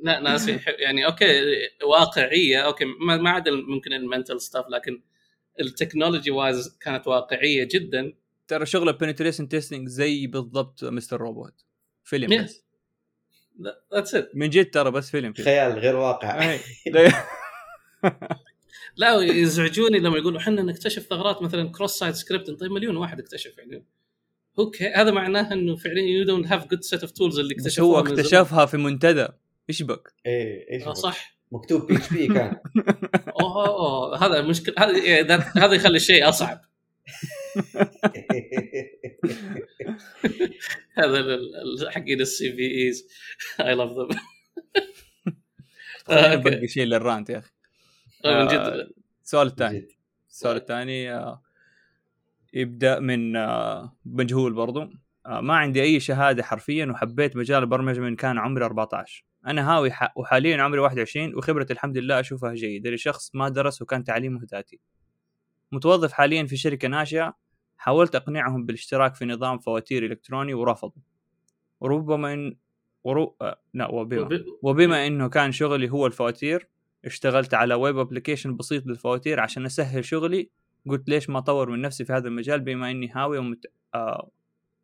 لا 0.03 0.19
ناس 0.19 0.47
يحب 0.47 0.73
يعني 0.79 1.05
okay 1.05 1.41
واقعية. 1.83 2.57
okay 2.59 2.85
ما 2.85 3.17
ما 3.17 3.29
عدا 3.29 3.51
ممكن 3.51 3.93
ال 3.93 4.00
mental 4.00 4.41
stuff 4.41 4.65
لكن 4.69 5.01
ال 5.59 5.66
technology 5.66 6.31
wise 6.31 6.77
كانت 6.81 7.07
واقعية 7.07 7.67
جدا. 7.71 8.13
ترى 8.47 8.65
شغل 8.65 8.89
ال 8.89 8.94
penetration 8.94 9.49
testing 9.49 9.87
زي 9.87 10.27
بالضبط 10.27 10.83
Mr. 10.83 11.21
Robot 11.21 11.53
فيلم 12.03 12.29
Yes. 12.29 12.43
بس. 12.43 12.63
that's 13.93 14.15
it 14.15 14.31
من 14.35 14.49
جد 14.49 14.69
ترى 14.69 14.91
بس 14.91 15.09
فيلم 15.09 15.33
كذا. 15.33 15.45
خيال 15.45 15.79
غير 15.79 15.95
واقع. 15.95 16.57
لا 18.97 19.21
يزعجوني 19.21 19.99
لما 19.99 20.17
يقولوا 20.17 20.39
إحنا 20.39 20.61
نكتشف 20.61 21.03
ثغرات 21.09 21.41
مثلا 21.41 21.71
cross 21.71 21.91
site 21.99 22.15
script 22.15 22.49
طيب 22.49 22.71
مليون 22.71 22.97
واحد 22.97 23.19
اكتشف 23.19 23.57
يعني. 23.57 23.85
okay 24.59 24.87
هذا 24.87 25.11
معناه 25.11 25.53
إنه 25.53 25.75
فعليا 25.75 26.01
you 26.17 26.25
don't 26.25 26.47
have 26.47 26.67
good 26.67 26.81
set 26.81 27.01
of 27.01 27.11
tools 27.11 27.39
اللي 27.39 27.53
اكتشفوها 27.55 28.01
هو. 28.01 28.05
اكتشفها 28.05 28.65
في 28.65 28.77
منتدى. 28.77 29.27
إيش 29.69 29.83
بك؟ 29.83 30.13
إيه 30.25 30.71
إيش 30.73 30.83
آه،؟ 30.83 30.93
صح. 30.93 31.37
مكتوب 31.51 31.87
PHP 31.87 32.27
كان. 32.27 32.57
أوه 33.41 33.67
أوه، 33.77 34.25
هذا 34.25 34.41
مشكلة 34.41 34.75
هذا 34.77 34.95
إيه، 34.95 35.35
هذا 35.35 35.73
يخلي 35.73 35.95
الشيء 35.95 36.29
أصعب. 36.29 36.61
هذا 40.97 41.39
حقين 41.89 42.21
ال 42.21 42.53
CVEs 42.53 43.07
I 43.59 43.75
love 43.75 43.89
them. 43.89 44.07
باقي 46.43 46.67
شيء 46.67 46.83
لل 46.83 46.98
rant 46.98 47.29
يا 47.29 47.37
أخي. 47.37 47.51
من 48.25 48.47
جد. 48.47 48.53
آه، 48.53 48.87
السؤال 49.23 49.47
الثاني 49.47 49.79
جد. 49.79 49.87
السؤال 50.29 50.57
الثاني 50.57 51.13
آه، 51.13 51.43
يبدأ 52.53 52.99
من 52.99 53.35
آه، 53.35 53.97
مجهول 54.05 54.53
برضو. 54.53 54.89
آه، 55.25 55.41
ما 55.41 55.55
عندي 55.55 55.81
أي 55.81 55.99
شهادة 55.99 56.43
حرفيا 56.43 56.85
وحبيت 56.85 57.35
مجال 57.35 57.63
البرمجة 57.63 57.99
من 57.99 58.15
كان 58.15 58.37
عمري 58.37 58.65
14 58.65 59.25
أنا 59.47 59.71
هاوي 59.71 59.91
ح... 59.91 60.17
وحاليا 60.17 60.61
عمري 60.61 60.79
21 60.79 61.35
وخبرتي 61.35 61.73
الحمد 61.73 61.97
لله 61.97 62.19
أشوفها 62.19 62.53
جيدة 62.53 62.89
لشخص 62.89 63.35
ما 63.35 63.49
درس 63.49 63.81
وكان 63.81 64.03
تعليمه 64.03 64.41
ذاتي. 64.51 64.79
متوظف 65.71 66.11
حاليا 66.11 66.45
في 66.45 66.57
شركة 66.57 66.87
ناشئة 66.87 67.37
حاولت 67.77 68.15
أقنعهم 68.15 68.65
بالاشتراك 68.65 69.15
في 69.15 69.25
نظام 69.25 69.59
فواتير 69.59 70.05
إلكتروني 70.05 70.53
ورفضوا. 70.53 71.01
وربما 71.79 72.33
ان 72.33 72.55
ورو... 73.03 73.35
آه، 73.41 73.59
لا 73.73 73.87
وبما 73.91 74.21
وب- 74.21 74.45
وبما 74.61 75.07
إنه 75.07 75.29
كان 75.29 75.51
شغلي 75.51 75.89
هو 75.89 76.07
الفواتير 76.07 76.67
اشتغلت 77.05 77.53
على 77.53 77.73
web 77.73 77.97
application 77.97 78.55
بسيط 78.55 78.85
للفواتير 78.85 79.39
عشان 79.39 79.65
أسهل 79.65 80.05
شغلي. 80.05 80.49
قلت 80.89 81.09
ليش 81.09 81.29
ما 81.29 81.39
أطور 81.39 81.69
من 81.69 81.81
نفسي 81.81 82.05
في 82.05 82.13
هذا 82.13 82.27
المجال 82.27 82.59
بما 82.59 82.91
إني 82.91 83.09
هاوي 83.09 83.37
ومت... 83.37 83.65
آه 83.95 84.29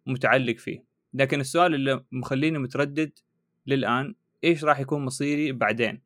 متعلق 0.05 0.55
فيه. 0.57 0.83
لكن 1.13 1.39
السؤال 1.39 1.75
اللي 1.75 2.03
مخليني 2.11 2.59
متردد 2.59 3.11
للآن 3.67 4.15
إيش 4.43 4.63
راح 4.63 4.79
يكون 4.79 5.05
مصيري 5.05 5.51
بعدين؟ 5.51 6.01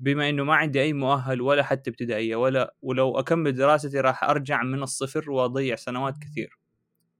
بما 0.00 0.28
إنه 0.28 0.44
ما 0.44 0.54
عندي 0.54 0.82
أي 0.82 0.92
مؤهل 0.92 1.40
ولا 1.40 1.62
حتى 1.62 1.90
ابتدائية 1.90 2.36
ولا 2.36 2.74
ولو 2.82 3.18
أكمل 3.18 3.52
دراستي 3.54 4.00
راح 4.00 4.24
أرجع 4.24 4.62
من 4.62 4.82
الصفر 4.82 5.30
وأضيع 5.30 5.76
سنوات 5.76 6.14
كثير. 6.18 6.58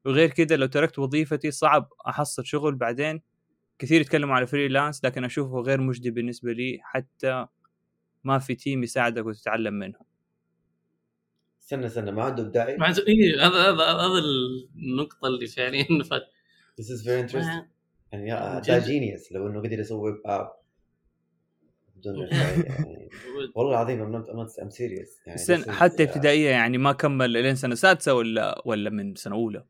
وغير 0.04 0.30
كذا 0.30 0.56
لو 0.56 0.66
تركت 0.66 0.98
وظيفتي 0.98 1.50
صعب 1.50 1.88
أحصل 2.08 2.46
شغل 2.46 2.74
بعدين. 2.74 3.22
كثير 3.78 4.00
يتكلموا 4.00 4.34
على 4.34 4.46
freelance 4.46 5.04
لكن 5.04 5.24
أشوفه 5.24 5.60
غير 5.60 5.80
مجدي 5.80 6.10
بالنسبة 6.10 6.52
لي 6.52 6.78
حتى 6.82 7.46
ما 8.24 8.38
في 8.38 8.54
team 8.54 8.82
يساعدك 8.82 9.26
وتتعلم 9.26 9.74
منه. 9.74 9.98
استنى 11.62 11.86
استنى 11.86 12.12
ما 12.12 12.22
عنده 12.24 12.42
ابتدائي 12.42 12.76
مع 12.76 12.90
ز- 12.90 13.00
إيه، 13.00 13.46
هذا 13.46 13.70
هذا 13.70 13.84
هذا 13.84 14.18
النقطة 14.74 15.26
اللي 15.26 15.46
فعليا 15.46 15.84
ف... 16.10 16.14
This 16.80 16.84
is 16.84 17.04
very 17.04 17.28
interesting. 17.30 17.64
يعني 18.12 18.28
يا- 18.28 18.60
جد. 18.60 18.70
ده 18.70 18.78
genius 18.86 19.32
لو 19.32 19.46
إنه 19.46 19.60
قدر 19.60 19.78
يسوي 19.80 20.00
web 20.00 20.22
app 20.26 20.52
بدون 21.98 22.28
يعني. 22.30 23.08
والله 23.54 23.72
العظيم 23.72 24.22
not 24.22 24.26
I'm 24.26 24.70
serious. 24.70 25.26
يعني 25.26 25.38
سن 25.38 25.72
حتى 25.72 26.02
ابتدائية 26.02 26.50
يعني 26.50 26.78
ما 26.78 26.92
كمل 26.92 27.30
لين 27.30 27.54
سنة 27.54 27.74
سادسة 27.74 28.14
ولا 28.14 28.62
ولا 28.64 28.90
من 28.90 29.14
سنة 29.14 29.34
أولى؟ 29.34 29.64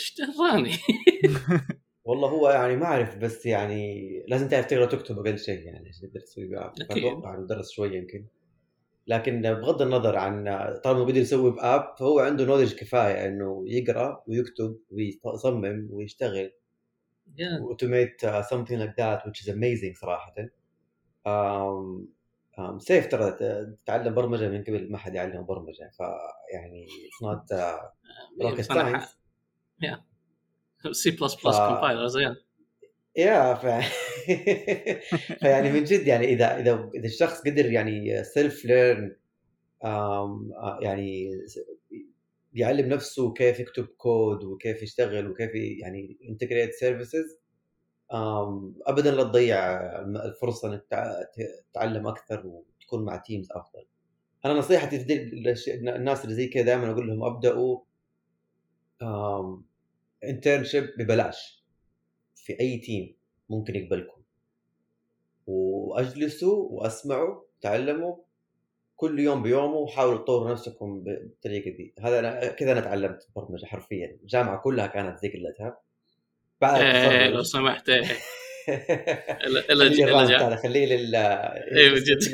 إيش 0.00 0.14
دراني؟ 0.18 0.72
والله 2.08 2.28
هو 2.28 2.50
يعني 2.50 2.76
ما 2.76 2.86
أعرف 2.86 3.16
بس 3.16 3.46
يعني 3.46 4.08
لازم 4.28 4.48
تعرف 4.48 4.66
تقرأ 4.66 4.82
وتكتب 4.84 5.18
أقل 5.18 5.38
شيء 5.38 5.60
يعني 5.60 5.88
عشان 5.88 6.08
تقدر 6.08 6.20
تسوي. 6.20 6.72
أتوقع 6.90 7.34
إنه 7.34 7.46
درس 7.46 7.70
شوية 7.70 7.98
يمكن. 7.98 8.26
لكن 9.06 9.42
بغض 9.42 9.82
النظر 9.82 10.16
عن 10.16 10.44
طالما 10.84 11.04
بده 11.04 11.18
يسوي 11.20 11.42
web 11.42 11.58
app 11.58 11.94
فهو 11.98 12.18
عنده 12.18 12.44
knowledge 12.44 12.74
كفاية 12.74 13.26
إنه 13.28 13.64
يقرأ 13.66 14.24
ويكتب 14.26 14.78
ويصمم 14.90 15.88
ويشتغل 15.90 16.52
automate 17.70 18.24
uh, 18.24 18.42
something 18.42 18.78
like 18.78 18.96
that 18.96 19.26
which 19.26 19.40
is 19.42 19.48
amazing 19.48 19.94
صراحة. 19.94 20.34
um, 20.38 20.57
سيف 22.78 23.06
ترى 23.06 23.30
ت- 23.30 23.78
تتعلم 23.84 24.14
برمجة 24.14 24.48
من 24.48 24.62
قبل 24.64 24.90
ما 24.92 24.98
حد 24.98 25.14
يعلم 25.14 25.44
برمجة 25.46 25.90
فيعني 25.96 26.86
uh, 27.22 28.44
rocket 28.44 28.58
بس 28.58 28.70
أنا 28.70 28.98
science. 29.00 29.02
ح- 29.84 30.92
سي 30.92 31.10
بلس 31.10 31.34
بلس 31.34 31.56
ف- 31.56 31.68
compiler 31.68 32.06
زين. 32.06 32.36
يا 33.16 33.54
ف... 33.54 33.66
فيعني 35.40 35.72
من 35.72 35.84
جد 35.84 36.06
يعني 36.06 36.24
إذا 36.26 36.58
إذا 36.60 36.90
إذا 36.94 37.04
الشخص 37.06 37.40
قدر 37.40 37.66
يعني 37.72 38.24
self 38.24 38.64
learn 38.64 39.16
يعني 40.80 41.30
يعلم 42.52 42.88
نفسه 42.88 43.32
كيف 43.32 43.60
يكتب 43.60 43.84
كود 43.86 44.44
وكيف 44.44 44.82
يشتغل 44.82 45.30
وكيف 45.30 45.50
يعني 45.54 46.18
integrate 46.28 46.72
services 46.74 47.38
ابدا 48.86 49.10
لا 49.10 49.22
تضيع 49.22 49.80
الفرصة 50.00 50.68
إنك 50.68 50.84
تع- 50.90 51.22
تتعلم 51.72 52.06
أكثر 52.06 52.46
وتكون 52.46 53.04
مع 53.04 53.16
teams 53.16 53.52
أفضل. 53.52 53.84
أنا 54.44 54.54
نصيحتي 54.54 54.96
الناس 55.74 56.24
اللي 56.24 56.34
زي 56.34 56.46
كذا 56.46 56.62
دائما 56.62 56.90
أقول 56.90 57.08
لهم 57.08 57.24
أبدأوا 57.24 57.80
internship 60.24 60.84
ببلاش. 60.98 61.64
في 62.34 62.60
أي 62.60 62.78
team 62.78 63.16
ممكن 63.48 63.76
يقبلكم. 63.76 64.22
وأجلسوا 65.46 66.68
وأسمعوا 66.70 67.42
تعلموا 67.60 68.16
كل 68.96 69.20
يوم 69.20 69.42
بيومه 69.42 69.76
وحاولوا 69.76 70.18
تطوروا 70.18 70.50
نفسكم 70.52 71.00
بالطريقة 71.00 71.70
دي. 71.76 71.94
هذا 72.00 72.18
أنا 72.18 72.46
كذا 72.46 72.72
أنا 72.72 72.80
تعلمت 72.80 73.28
برمجة 73.36 73.66
حرفيا. 73.66 74.18
الجامعة 74.22 74.58
كلها 74.62 74.86
كانت 74.86 75.18
زي 75.18 75.28
قلتها. 75.28 75.80
بعد 76.60 76.80
إيه، 76.80 76.90
التخرج- 77.26 77.34
لو 77.36 77.42
سمحت 77.42 77.88
إيه. 77.88 78.04
الرانت 79.70 79.70
إلا 79.98 80.46
هذا 80.48 80.56
خليه 80.56 80.96
لل 80.96 81.14
إيه، 81.16 81.90
بجد. 81.90 82.32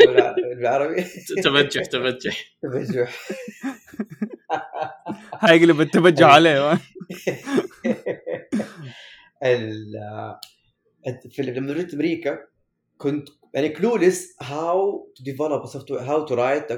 بالعربي. 0.58 1.04
تبجح 1.44 1.84
تبجح 1.84 2.44
تبجح 2.62 3.18
حيقلب 5.32 5.80
التبجح 5.80 6.26
عليه. 6.26 6.72
ال- 9.44 10.38
في 11.30 11.42
لما 11.42 11.72
رحت 11.72 11.94
أمريكا 11.94 12.38
كنت 12.98 13.28
يعني 13.54 13.68
clueless 13.68 14.36
how 14.42 15.12
to 15.16 15.24
develop 15.24 15.66
software 15.66 16.00
how 16.00 16.24
to 16.24 16.34
write 16.34 16.72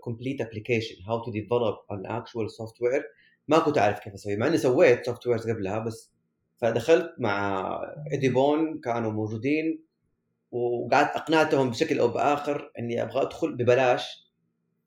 complete 0.00 0.40
application 0.40 0.94
how 1.08 1.24
to 1.24 1.30
develop 1.30 1.74
an 1.92 2.06
actual 2.06 2.50
software 2.50 3.02
ما 3.48 3.58
كنت 3.58 3.78
أعرف 3.78 3.98
كيف 4.00 4.14
أسوي 4.14 4.36
مع 4.36 4.46
إني 4.46 4.58
سويت 4.58 5.06
softwares 5.06 5.50
قبلها 5.50 5.78
بس 5.78 6.12
فدخلت 6.58 7.14
مع 7.18 7.64
ايديبون 8.12 8.80
كانوا 8.80 9.12
موجودين 9.12 9.84
وقعدت 10.50 11.16
أقنعتهم 11.16 11.70
بشكل 11.70 11.98
أو 11.98 12.08
بآخر 12.08 12.72
إني 12.78 13.02
أبغى 13.02 13.22
أدخل 13.22 13.56
ببلاش 13.56 14.32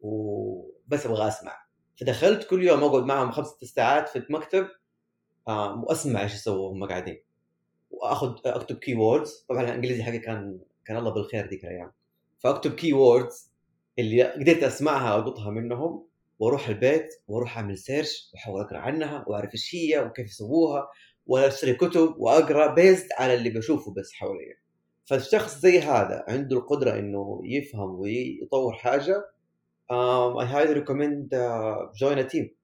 وبس 0.02 1.06
أبغى 1.06 1.28
أسمع. 1.28 1.62
فدخلت 2.00 2.48
كل 2.48 2.64
يوم 2.64 2.84
أقعد 2.84 3.04
معهم 3.04 3.32
خمس 3.32 3.48
ست 3.48 3.64
ساعات 3.66 4.10
في 4.10 4.16
المكتب 4.20 4.68
وأسمع 5.48 6.22
إيش 6.22 6.34
يسووا 6.34 6.72
هم 6.74 6.86
قاعدين. 6.88 7.24
وأخذ 7.92 8.36
أكتب 8.46 8.76
keywords 8.78 9.46
طبعا 9.50 9.64
الإنجليزي 9.64 10.04
حقي 10.04 10.20
كان 10.20 10.60
كان 10.86 10.98
الله 10.98 11.12
بالخير 11.12 11.48
ذيك 11.48 11.64
الأيام. 11.64 11.92
فأكتب 12.40 12.76
keywords 12.76 13.52
اللي 14.00 14.24
قدرت 14.24 14.64
أسمعها 14.64 15.16
وأضبطها 15.16 15.52
منهم 15.52 16.08
وأروح 16.40 16.68
البيت 16.68 17.14
وأروح 17.28 17.58
أعمل 17.58 17.78
search 17.78 18.32
وأحاول 18.34 18.62
أقرأ 18.62 18.78
عنها 18.78 19.26
وأعرف 19.28 19.54
إيش 19.54 19.76
هي 19.76 20.00
وكيف 20.00 20.28
يسووها. 20.28 20.90
واشتري 21.26 21.74
كتب 21.74 22.16
وأقرأ 22.18 22.74
based 22.74 23.08
على 23.18 23.34
اللي 23.34 23.50
بشوفه 23.50 23.94
بس 23.94 24.14
حواليا 24.14 24.56
فالشخص 25.06 25.58
زي 25.60 25.80
هذا 25.80 26.26
عنده 26.28 26.58
القدرة 26.58 27.00
إنه 27.00 27.42
يفهم 27.44 28.00
ويطور 28.00 28.74
حاجة 28.74 29.32
I 29.92 30.46
highly 30.46 30.74
recommend 30.74 31.30
join 31.96 32.20
a 32.20 32.22
team 32.22 32.56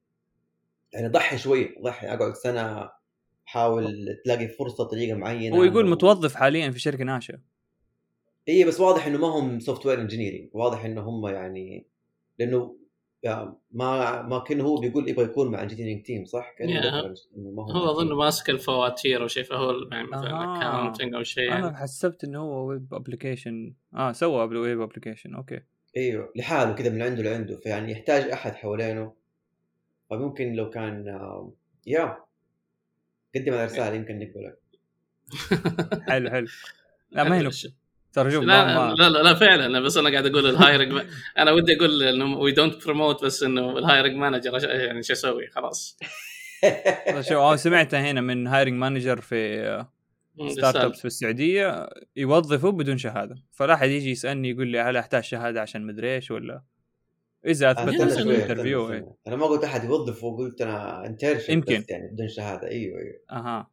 يعني 0.94 1.08
ضحي 1.08 1.38
شوي 1.38 1.76
ضحي 1.84 2.08
أقعد 2.08 2.34
سنة 2.34 2.90
حاول 3.46 4.18
تلاقي 4.26 4.48
فرصة 4.48 4.84
طريقة 4.84 5.18
معينة. 5.18 5.58
هو 5.58 5.64
يقول 5.64 5.90
متوظف 5.90 6.36
حاليا 6.36 6.72
في 6.72 6.80
شركة 6.80 7.04
ناشئة. 7.04 7.40
اي 8.50 8.64
بس 8.64 8.80
واضح 8.80 9.08
إنه 9.08 9.18
ما 9.18 9.28
هم 9.28 9.60
software 9.60 10.02
engineering 10.02 10.50
واضح 10.54 10.86
إنه 10.86 11.02
هم 11.02 11.28
يعني 11.28 11.88
لأنه 12.40 12.78
ما 13.72 14.22
ما 14.22 14.40
كان 14.40 14.62
هو 14.62 14.78
بيقول 14.78 15.10
يبغى 15.10 15.26
يكون 15.26 15.52
مع 15.52 15.62
engineering 15.64 16.04
team 16.06 16.26
صح؟ 16.26 16.56
كان 16.58 16.70
هو 17.58 17.92
أظن 17.92 18.14
ماسك 18.14 18.50
الفواتير 18.50 19.22
أو 19.22 19.28
شيء 19.28 19.44
فهو 19.44 19.72
يعني 19.92 20.08
مثلا 20.08 20.80
accounting 20.82 21.16
أو 21.16 21.24
شيء 21.24 21.44
يعني. 21.44 21.68
أنا 21.68 21.78
حسبت 21.78 22.24
إنه 22.24 22.40
هو 22.40 22.68
web 22.68 22.94
application 22.94 23.74
آه 23.96 24.12
سوى 24.12 24.58
web 24.58 24.82
application 24.82 25.36
أوكي. 25.36 25.60
إيوه 25.98 26.32
لحاله 26.36 26.74
كذا 26.74 26.90
من 26.90 27.02
عنده 27.02 27.24
لعنده 27.24 27.58
فيعني 27.58 27.92
يحتاج 27.92 28.30
أحد 28.30 28.56
حوالينه. 28.56 29.14
فممكن 30.10 30.54
لو 30.54 30.70
كان 30.70 31.08
آه، 31.08 31.54
يا 31.88 32.18
قدم 33.36 33.54
على 33.54 33.66
رساله 33.66 33.96
يمكن 33.96 34.20
نقبلك 34.20 34.60
حلو 36.10 36.30
حلو. 36.30 36.48
لا 37.12 37.24
ما 37.24 37.38
هي 37.38 37.50
ترى 38.18 38.32
شوف 38.32 38.44
لا, 38.44 38.94
لا 38.96 39.10
لا 39.10 39.24
لا 39.24 39.34
فعلا. 39.34 39.80
بس 39.80 39.98
أنا 39.98 40.10
قاعد 40.10 40.26
أقول 40.26 40.50
ال 40.50 40.57
hiring 40.57 41.02
أنا 41.38 41.52
ودي 41.52 41.78
أقول 41.78 42.04
إنه 42.04 42.38
we 42.38 42.52
don't 42.52 42.86
promote 42.86 43.26
بس 43.26 43.44
إنه 43.44 43.78
ال 43.78 43.83
hiring 43.83 44.16
manager 44.16 44.70
يعني 44.70 45.04
شو 45.04 45.14
أسوي؟ 45.14 45.48
خلاص. 45.48 46.00
شو 47.20 47.56
سمعتها 47.56 48.12
هنا 48.12 48.22
من 48.22 48.48
hiring 48.48 48.74
manager 48.74 49.22
في 49.22 49.86
startups 50.48 51.00
في 51.00 51.06
السعودية 51.06 51.90
يوظفوا 52.16 52.72
بدون 52.72 52.98
شهادة. 52.98 53.36
فلا 53.52 53.74
احد 53.74 53.90
يجي 53.90 54.12
يسألني 54.12 54.50
يقول 54.50 54.68
لي 54.68 54.80
هل 54.80 54.98
أحتاج 54.98 55.24
شهادة 55.24 55.62
عشان 55.62 55.88
مدري 55.88 56.16
إيش 56.16 56.32
ولا؟ 56.32 56.62
إذا 57.46 57.72
أثبت 57.72 58.02
في 58.12 58.22
ال 58.22 58.29
interview 58.29 58.94
أنا 59.28 59.36
ما 59.36 59.46
قلت 59.46 59.64
أحد 59.64 59.84
يوظف 59.84 60.24
وقلت 60.24 60.62
أنا 60.62 61.06
internship 61.06 61.50
يمكن. 61.50 61.84
يعني 61.90 62.10
بدون 62.14 62.28
شهادة. 62.28 62.68
أيوه 62.68 63.00
أيوه. 63.00 63.20
أها. 63.32 63.70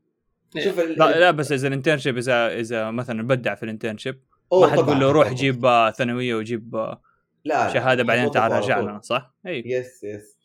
شوف 0.65 0.79
لا, 0.81 1.21
لا 1.21 1.31
بس 1.31 1.53
إذا 1.53 1.69
ال 1.69 1.73
internship 1.73 2.19
إذا 2.19 2.61
إذا 2.61 2.91
مثلا 2.91 3.23
بدع 3.23 3.55
في 3.55 3.63
ال 3.63 3.68
internship 3.68 4.21
ما 4.61 4.67
حتقول 4.67 5.01
له 5.01 5.11
روح 5.11 5.33
جيب 5.33 5.91
ثانوية 5.97 6.35
وجيب 6.35 6.97
لا 7.45 7.73
شهادة 7.73 8.03
لا 8.03 8.09
بعدين 8.09 8.31
تعال 8.31 8.53
راجعنا 8.53 9.01
صح؟ 9.01 9.35
أي. 9.47 9.63
yes 9.67 10.05
yes. 10.05 10.39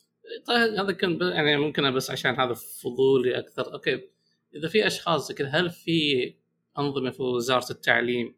طيب 0.47 0.73
هذا 0.79 0.91
كان 0.91 1.19
يعني 1.21 1.57
ممكن 1.57 1.93
بس 1.93 2.11
عشان 2.11 2.35
هذا 2.35 2.53
فضولي 2.53 3.39
أكثر. 3.39 3.73
okay. 3.73 4.01
إذا 4.55 4.67
في 4.67 4.87
أشخاص 4.87 5.27
زي 5.27 5.33
كذا 5.33 5.49
هل 5.49 5.69
في 5.69 6.33
أنظمة 6.77 7.11
في 7.11 7.21
وزارة 7.21 7.71
التعليم؟ 7.71 8.35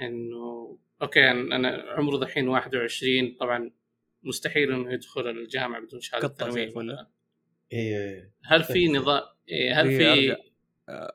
إنه 0.00 0.78
okay 1.02 1.30
أنا 1.30 1.84
عمره 1.96 2.18
دحين 2.18 2.48
21 2.48 3.36
طبعا 3.40 3.70
مستحيل 4.22 4.72
إنه 4.72 4.92
يدخل 4.92 5.28
الجامعة 5.28 5.80
بدون 5.80 6.00
شهادة 6.00 6.28
ثانوية. 6.28 6.72
ولا؟ 6.76 7.10
اي 7.72 8.32
هل 8.44 8.64
في 8.64 8.88
نظام 8.88 9.22
إيه 9.48 9.80
هل 9.80 9.86
في 9.86 10.06
أرجع, 10.08 10.36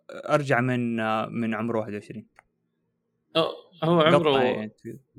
أرجع 0.09 0.61
من 0.61 0.95
من 1.31 1.53
عمره 1.55 1.79
21 1.79 2.27
هو 3.83 4.01
عمره 4.01 4.41
يعني 4.41 4.71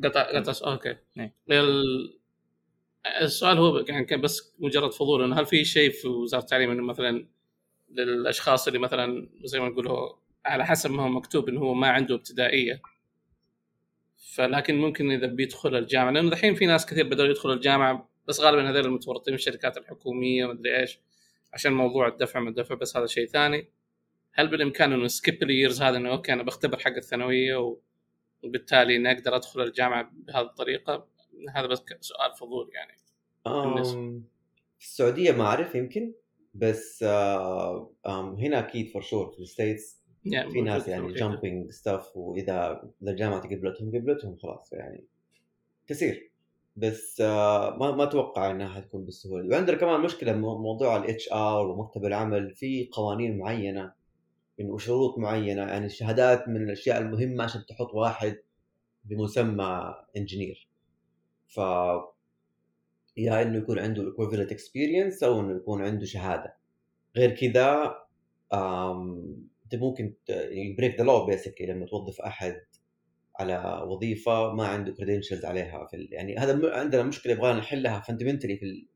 قطع 0.05 0.23
قطع 0.23 0.73
أوكي. 0.73 0.96
إيه. 1.18 1.35
السؤال 3.20 3.59
هو 3.59 3.79
يعني 3.79 4.05
كان 4.05 4.20
بس 4.20 4.55
مجرد 4.59 4.92
فضول 4.92 5.25
إنه 5.25 5.40
هل 5.40 5.46
في 5.46 5.64
شيء 5.64 5.90
في 5.90 6.09
وزارة 6.09 6.42
التعليم 6.42 6.70
إنه 6.70 6.83
مثلا 6.83 7.27
للأشخاص 7.90 8.66
اللي 8.66 8.79
مثلا 8.79 9.29
زي 9.44 9.61
ما 9.61 9.68
نقول 9.68 9.88
هو 9.88 10.16
على 10.44 10.66
حسب 10.66 10.90
ما 10.90 11.03
هو 11.03 11.09
مكتوب 11.09 11.49
إنه 11.49 11.61
هو 11.61 11.75
ما 11.75 11.88
عنده 11.88 12.14
ابتدائية؟ 12.14 12.83
فلكن 14.35 14.79
ممكن 14.79 15.11
إذا 15.11 15.27
بيدخل 15.27 15.77
الجامعة 15.77 16.11
لأنه 16.11 16.29
الحين 16.29 16.55
في 16.55 16.66
ناس 16.66 16.87
كثير 16.87 17.09
بدأوا 17.09 17.29
يدخلوا 17.29 17.55
الجامعة 17.55 18.09
بس 18.29 18.40
غالبا 18.40 18.70
هذول 18.70 18.85
المتورطين 18.85 19.37
في 19.37 19.40
الشركات 19.40 19.79
الحكومية 19.79 20.44
ومدري 20.44 20.81
إيش 20.81 20.99
عشان 21.53 21.73
موضوع 21.73 22.09
الدفع 22.09 22.40
من 22.40 22.49
الدفع 22.49 22.75
بس 22.75 22.96
هذا 22.96 23.07
شيء 23.07 23.27
ثاني. 23.27 23.68
هل 24.33 24.49
بالإمكان 24.49 24.92
إنه 24.92 25.07
skip 25.07 25.42
ال 25.42 25.49
years 25.49 25.83
هذا 25.83 25.96
إنه 25.96 26.11
okay 26.11 26.33
أنا 26.33 26.42
بختبر 26.42 26.79
حق 26.79 26.96
الثانوية 26.96 27.57
و... 27.57 27.79
وبالتالي 28.42 28.96
إني 28.96 29.12
أقدر 29.12 29.37
أدخل 29.37 29.61
الجامعة 29.61 30.11
بهذه 30.12 30.40
الطريقة 30.40 31.07
هذا 31.55 31.66
بس 31.66 31.83
سؤال 32.00 32.35
فضول 32.40 32.70
يعني. 32.74 32.92
في 34.79 34.87
السعودية 34.87 35.33
ما 35.33 35.44
أعرف 35.44 35.74
يمكن 35.74 36.12
بس 36.55 37.03
آه 37.03 37.92
هنا 38.38 38.59
أكيد 38.59 38.88
for 38.88 39.03
sure 39.03 39.33
في 39.33 39.38
ال 39.38 39.47
States 39.47 40.00
يعني 40.24 40.50
في 40.50 40.61
ناس 40.61 40.88
يعني 40.88 41.12
jumping 41.12 41.70
stuff 41.70 42.16
وإذا 42.16 42.90
إذا 43.03 43.11
الجامعة 43.11 43.40
قبلتهم 43.40 43.88
قبلتهم 43.88 44.37
خلاص 44.37 44.72
يعني. 44.72 45.05
كثير. 45.87 46.31
بس 46.76 47.20
آه 47.20 47.76
ما 47.76 47.90
ما 47.90 48.03
أتوقع 48.05 48.50
إنها 48.50 48.68
حتكون 48.68 49.05
بالسهولة. 49.05 49.48
وعندنا 49.48 49.76
كمان 49.76 50.00
مشكلة 50.00 50.33
موضوع 50.37 50.96
ال 50.96 51.33
HR 51.33 51.66
ومكتب 51.66 52.05
العمل 52.05 52.55
في 52.55 52.88
قوانين 52.92 53.38
معينة 53.38 53.92
انه 54.61 54.79
شروط 54.79 55.18
معينة 55.18 55.62
يعني 55.62 55.87
الشهادات 55.87 56.49
من 56.49 56.57
الأشياء 56.57 56.99
المهمة 56.99 57.44
عشان 57.44 57.66
تحط 57.68 57.94
واحد 57.94 58.38
بمسمى 59.05 59.94
engineer 60.16 60.68
ف 61.49 61.61
yeah 63.16 63.42
إنه 63.42 63.59
يكون 63.59 63.79
عنده 63.79 64.12
equivalent 64.12 64.51
experience 64.51 65.23
أو 65.23 65.40
إنه 65.40 65.57
يكون 65.57 65.83
عنده 65.83 66.07
شهادة 66.07 66.57
غير 67.16 67.31
كذا 67.31 67.94
أنت 69.64 69.75
ممكن 69.75 70.14
break 70.79 70.98
the 70.98 71.05
law 71.05 71.26
basically 71.26 71.66
لما 71.66 71.87
توظف 71.87 72.20
أحد 72.20 72.61
على 73.37 73.85
وظيفة 73.87 74.53
ما 74.53 74.66
عنده 74.66 74.92
credentials 74.92 75.44
عليها 75.44 75.87
في 75.87 76.09
يعني 76.11 76.37
هذا 76.37 76.75
عندنا 76.75 77.03
مشكلة 77.03 77.33
يبغى 77.33 77.53
نحلها 77.53 78.01
fundamentally 78.00 78.57
في 78.57 78.64
ال 78.66 78.87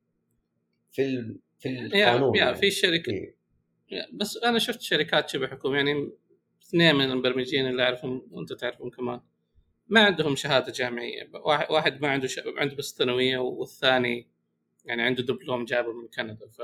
في 0.92 1.03
ال 1.03 1.38
في 1.59 1.68
القانون 1.68 2.37
يعني. 2.37 2.57
في 2.57 2.70
شركة 2.70 3.12
إيه. 3.12 3.43
بس 4.12 4.37
أنا 4.37 4.59
شفت 4.59 4.80
شركات 4.80 5.28
شبه 5.28 5.46
حكوميه 5.46 5.76
يعني 5.76 6.12
اثنين 6.62 6.94
من 6.94 7.11
المبرمجين 7.11 7.68
اللي 7.68 7.83
أعرفهم 7.83 8.28
وأنت 8.30 8.52
تعرفهم 8.52 8.90
كمان. 8.90 9.20
ما 9.88 10.04
عندهم 10.04 10.37
شهادة 10.37 10.72
جامعية 10.72 11.30
واحد 11.70 12.02
ما 12.02 12.09
عنده 12.09 12.26
ش... 12.26 12.40
عنده 12.57 12.74
بس 12.74 12.94
ثانوية 12.98 13.38
والثاني 13.38 14.28
يعني 14.85 15.02
عنده 15.02 15.22
دبلوم 15.22 15.64
جابه 15.64 15.92
من 15.92 16.09
كندا 16.09 16.48
ف... 16.48 16.62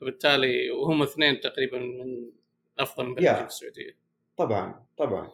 فبالتالي 0.00 0.70
وهم 0.70 1.02
اثنين 1.02 1.40
تقريبا 1.40 1.78
من 1.78 2.30
أفضل 2.78 3.04
المبرمجين 3.04 3.34
في 3.34 3.46
السعودية. 3.46 3.98
طبعا 4.36 4.86
طبعا. 4.96 5.30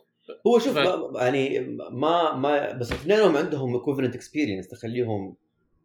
هو 0.47 0.59
شوف 0.59 0.79
ف... 0.79 1.17
يعني 1.17 1.61
ما 1.91 2.35
ما 2.37 2.73
بس 2.73 2.93
اثنينهم 2.93 3.37
عندهم 3.37 3.77
equivalent 3.77 4.15
experience 4.15 4.69
تخليهم 4.69 5.37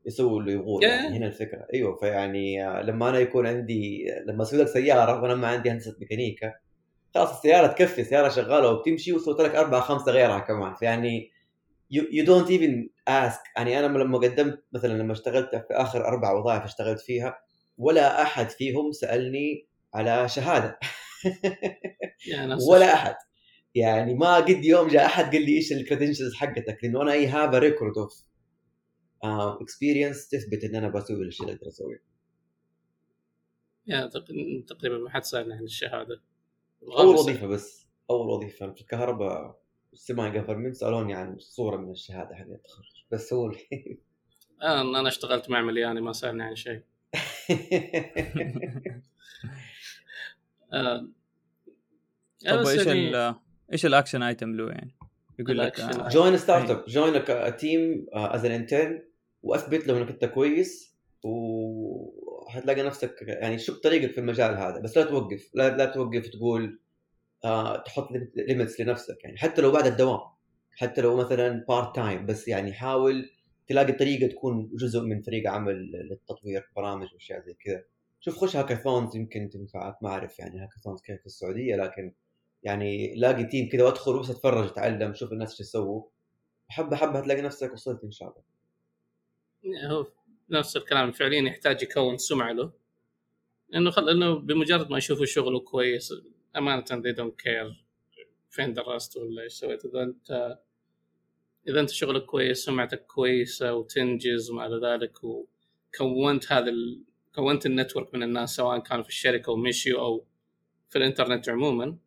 يسووا 0.10 0.40
اللي 0.40 0.52
يبغوه 0.52 0.84
يعني 0.84 1.18
هنا 1.18 1.28
الفكرة. 1.28 1.68
أيوه 1.74 1.96
فيعني 1.96 2.64
لما 2.84 3.10
أنا 3.10 3.20
يكون 3.20 3.48
عندي 3.48 4.06
لما 4.28 4.44
أسوي 4.44 4.62
لك 4.62 4.68
سيارة 4.68 5.22
وأنا 5.22 5.36
ما 5.36 5.48
عندي 5.48 5.72
هندسة 5.72 5.96
ميكانيكا 6.00 6.54
خلاص 7.16 7.36
السيارة 7.36 7.68
تكفي 7.68 8.02
السيارة 8.02 8.30
شغالة 8.30 8.72
وبتمشي 8.72 9.14
وسويت 9.14 9.40
لك 9.40 9.56
أربعة 9.56 9.82
خمسة 9.82 10.12
غيرها 10.12 10.40
كمان. 10.40 10.76
فيعني 10.76 11.32
you 11.92 12.26
don't 12.26 12.50
even 12.50 12.90
ask 13.08 13.42
يعني 13.58 13.80
أنا 13.80 13.98
لما 13.98 14.18
قدمت 14.18 14.64
مثلا 14.74 14.94
لما 14.94 15.12
اشتغلت 15.12 15.50
في 15.50 15.74
آخر 15.74 16.06
أربع 16.06 16.32
وظائف 16.32 16.64
اشتغلت 16.64 17.00
فيها 17.00 17.38
ولا 17.78 18.22
أحد 18.22 18.50
فيهم 18.50 18.92
سألني 18.92 19.68
على 19.94 20.30
شهادة. 20.30 20.80
ولا 22.70 22.94
أحد. 22.94 23.16
يعني 23.76 24.14
ما 24.14 24.36
قد 24.36 24.66
يوم 24.66 24.88
جاء 24.88 25.06
أحد 25.06 25.32
قال 25.32 25.46
لي 25.46 25.58
إيش 25.58 25.72
ال 25.72 25.77
credentials 25.77 26.36
حقتك 26.36 26.78
لأنه 26.84 27.02
أنا 27.02 27.12
I 27.12 27.28
have 27.28 27.54
record 27.54 27.98
of 27.98 28.29
experience 29.24 30.30
تثبت 30.30 30.64
إن 30.64 30.76
أنا 30.76 30.90
بسوي 30.90 31.28
الشيء 31.28 31.46
اللي 31.46 31.56
أقدر 31.58 31.68
أسويه. 31.68 32.02
يعني 33.88 34.10
تقريبا 34.68 34.98
ما 34.98 35.10
حد 35.10 35.24
سألني 35.24 35.54
عن 35.54 35.64
الشهادة. 35.64 36.22
أول 36.84 37.16
وظيفة 37.16 37.48
بس 37.48 37.88
أول 38.10 38.30
وظيفة. 38.30 38.74
في 38.74 38.82
الكهرباء 38.82 39.60
semi 39.94 40.32
government 40.32 40.76
سألوني 40.76 41.14
عن 41.14 41.40
صورة 41.40 41.78
من 41.78 41.92
الشهادة 41.92 42.36
حق 42.36 42.46
التخرج 42.46 43.06
بس 43.12 43.34
هو 43.34 43.52
أنا 44.64 44.82
أنا 45.00 45.08
اشتغلت 45.08 45.50
مع 45.50 45.62
ملياني 45.62 46.02
ما 46.02 46.14
سألني 46.14 46.44
عن 46.44 46.56
شيء. 46.56 46.82
آه. 50.74 51.08
طب 52.46 52.68
إيش 52.68 52.88
ال 52.88 53.36
إيش 53.72 53.86
ال 53.86 53.91
action 53.91 54.24
item 54.24 54.56
له 54.56 54.70
يعني؟ 54.70 54.96
يقول 55.40 55.58
لك 55.58 55.82
جوين 56.12 56.38
ستارت 56.38 56.70
اب 56.70 56.86
جوين 56.88 57.26
تيم 57.58 58.08
از 58.14 58.46
ان 58.46 58.52
انترن 58.52 59.04
وأثبت 59.44 59.88
له 59.88 59.98
إنك 59.98 60.10
أنت 60.10 60.26
كويس 60.26 60.96
و 61.24 62.50
حتلاقي 62.50 62.84
نفسك 62.84 63.16
يعني 63.22 63.60
شوف 63.60 63.80
طريقك 63.80 64.12
في 64.12 64.20
المجال 64.20 64.58
هذا. 64.58 64.80
بس 64.80 64.98
لا 64.98 65.04
توقف 65.04 65.52
لا, 65.54 65.78
لا 65.78 65.86
توقف 65.86 66.28
تقول 66.28 66.80
آه 67.46 67.78
تحط 67.84 68.10
limits 68.36 68.80
لنفسك. 68.82 69.24
يعني 69.24 69.38
حتى 69.38 69.62
لو 69.62 69.72
بعد 69.72 69.88
الدوام 69.88 70.20
حتى 70.78 71.02
لو 71.02 71.16
مثلا 71.18 71.66
part 71.68 71.96
time 71.96 72.26
بس 72.26 72.48
يعني 72.48 72.74
حاول 72.74 73.30
تلاقي 73.68 73.94
طريقة 73.94 74.28
تكون 74.28 74.70
جزء 74.74 75.02
من 75.02 75.22
فريق 75.22 75.50
عمل 75.52 75.92
للتطوير 75.92 76.70
برامج 76.76 77.14
وأشياء 77.14 77.42
زي 77.42 77.54
كذا. 77.54 77.84
شوف 78.20 78.38
خش 78.38 78.56
hackathons 78.56 79.16
يمكن 79.16 79.50
تنفعك. 79.50 80.04
ما 80.04 80.10
أعرف 80.10 80.40
يعني 80.40 80.64
hackathons 80.64 81.02
كيف 81.02 81.20
في 81.20 81.26
السعودية 81.26 81.76
لكن 81.76 82.14
يعني 82.64 83.16
لاقي 83.16 83.44
team 83.44 83.70
كذا 83.70 83.84
وأدخل 83.84 84.16
وبس 84.16 84.30
أتفرج 84.30 84.68
أتعلم 84.68 85.14
شوف 85.14 85.32
الناس 85.32 85.52
إيش 85.52 85.60
يسووا. 85.60 86.04
حبه 86.70 86.96
حبه 86.96 87.20
هتلاقي 87.20 87.42
نفسك 87.42 87.74
وصلت 87.74 88.04
إن 88.04 88.12
شاء 88.12 88.30
الله. 88.30 88.42
هو 89.66 90.08
نفس 90.50 90.78
الكلام 90.78 91.12
فعليا 91.12 91.42
يحتاج 91.42 91.84
يكون 91.84 92.18
سمعة 92.18 92.52
له. 92.52 92.72
انه 93.76 93.92
خل 93.92 94.10
انه 94.10 94.36
بمجرد 94.36 94.92
ما 94.92 94.98
يشوفوا 94.98 95.26
شغله 95.26 95.60
كويس 95.60 96.14
أمانة 96.58 96.84
they 96.84 97.16
don't 97.16 97.36
care 97.44 97.90
فين 98.50 98.74
درست 98.74 99.18
ولا 99.18 99.44
إيش 99.44 99.54
سويت 99.54 99.86
إذا 99.86 100.04
أنت 100.04 100.60
إذا 101.68 101.80
أنت 101.80 101.90
شغلك 101.90 102.26
كويس 102.26 102.66
سمعتك 102.66 103.06
كويسة 103.06 103.74
وتنجز 103.74 104.52
وما 104.52 104.66
إلى 104.66 104.88
ذلك 104.88 105.18
وكونت 105.24 106.52
هذا 106.52 106.70
ال... 106.70 107.04
كونت 107.36 107.66
ال 107.66 107.72
network 107.72 108.14
من 108.14 108.24
الناس 108.24 108.56
سواء 108.56 108.80
كانوا 108.80 109.04
في 109.04 109.10
الشركة 109.10 109.52
ومشيوا 109.52 110.02
أو 110.02 110.26
في 110.90 110.98
الإنترنت 110.98 111.50
عموما 111.50 111.98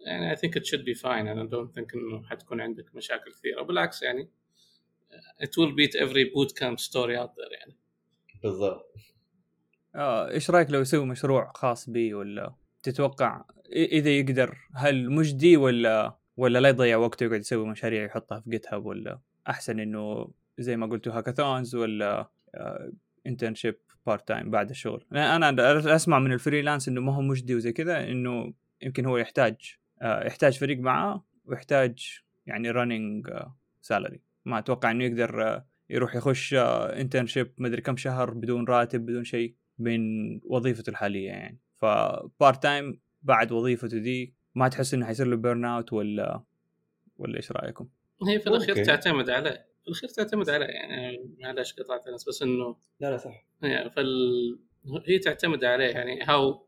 يعني 0.00 0.36
I 0.36 0.38
think 0.38 0.50
it 0.56 0.66
should 0.66 0.84
be 0.84 0.94
fine. 1.02 1.06
أنا 1.06 1.48
don't 1.50 1.78
think 1.78 1.94
إنه 1.94 2.22
حتكون 2.22 2.60
عندك 2.60 2.94
مشاكل 2.94 3.32
كثيرة. 3.32 3.62
بالعكس 3.62 4.02
يعني 4.02 4.30
it 5.40 5.52
will 5.58 5.72
beat 5.78 5.94
every 5.94 6.24
boot 6.34 6.50
camp 6.60 6.78
story 6.80 7.16
out 7.16 7.32
there 7.36 7.52
يعني. 7.60 7.76
بالضبط. 8.42 8.94
آه 9.94 10.30
إيش 10.30 10.50
رأيك 10.50 10.70
لو 10.70 10.80
يسوي 10.80 11.06
مشروع 11.06 11.52
خاص 11.54 11.90
بي 11.90 12.14
ولا 12.14 12.54
تتوقع 12.82 13.44
إذا 13.72 14.10
يقدر 14.10 14.58
هل 14.74 15.10
مجدي 15.10 15.56
ولا 15.56 16.16
ولا 16.36 16.58
لا 16.58 16.68
يضيع 16.68 16.96
وقته 16.96 17.24
يقعد 17.24 17.40
يسوي 17.40 17.66
مشاريع 17.66 18.04
يحطها 18.04 18.40
في 18.40 18.50
GitHub 18.50 18.86
ولا 18.86 19.20
أحسن 19.48 19.80
إنه 19.80 20.30
زي 20.58 20.76
ما 20.76 20.86
قلتوا 20.86 21.12
hackathons 21.12 21.74
ولا 21.74 22.30
internship 23.26 23.78
part 24.06 24.28
time 24.28 24.50
بعد 24.50 24.70
الشغل؟ 24.70 25.04
أنا 25.12 25.96
أسمع 25.96 26.18
من 26.18 26.32
ال 26.32 26.38
freelance 26.38 26.88
إنه 26.88 27.00
ما 27.00 27.14
هو 27.14 27.20
مجدي 27.20 27.54
وزي 27.54 27.72
كذا 27.72 28.08
إنه 28.08 28.52
يمكن 28.82 29.06
هو 29.06 29.16
يحتاج 29.18 29.76
آه، 30.02 30.26
يحتاج 30.26 30.58
فريق 30.58 30.78
معاه 30.78 31.24
ويحتاج 31.44 32.20
يعني 32.46 32.70
running 32.70 33.30
salary 33.82 34.20
ما 34.44 34.58
أتوقع 34.58 34.90
إنه 34.90 35.04
يقدر 35.04 35.42
آه، 35.42 35.66
يروح 35.90 36.16
يخش 36.16 36.54
internship 36.54 37.52
مدري 37.58 37.80
كم 37.80 37.96
شهر 37.96 38.30
بدون 38.30 38.64
راتب 38.64 39.06
بدون 39.06 39.24
شيء 39.24 39.54
من 39.78 40.00
وظيفته 40.44 40.90
الحالية 40.90 41.26
يعني 41.26 41.58
ف 41.76 41.93
part 41.93 42.62
time 42.62 43.00
بعد 43.22 43.52
وظيفته 43.52 43.98
دي 43.98 44.34
ما 44.54 44.68
تحس 44.68 44.94
إنه 44.94 45.06
حيصير 45.06 45.26
له 45.26 45.36
burn 45.36 45.64
out 45.64 45.92
ولا 45.92 46.42
ولا 47.18 47.36
إيش 47.36 47.52
رأيكم؟ 47.52 47.88
هي 48.28 48.40
في 48.40 48.46
الأخير 48.46 48.74
okay. 48.74 48.86
تعتمد 48.86 49.30
عليه 49.30 49.66
في 49.82 49.88
الأخير 49.88 50.08
تعتمد 50.08 50.50
عليه 50.50 50.66
يعني 50.66 51.36
معلش 51.38 51.72
قطعت 51.72 52.06
الناس 52.06 52.28
بس 52.28 52.42
إنه 52.42 52.76
لا 53.00 53.10
لا 53.10 53.16
صح 53.16 53.44
يعني 53.62 53.90
فال 53.90 54.58
هي 55.06 55.18
تعتمد 55.18 55.64
عليه 55.64 55.84
يعني 55.84 56.22
how 56.22 56.66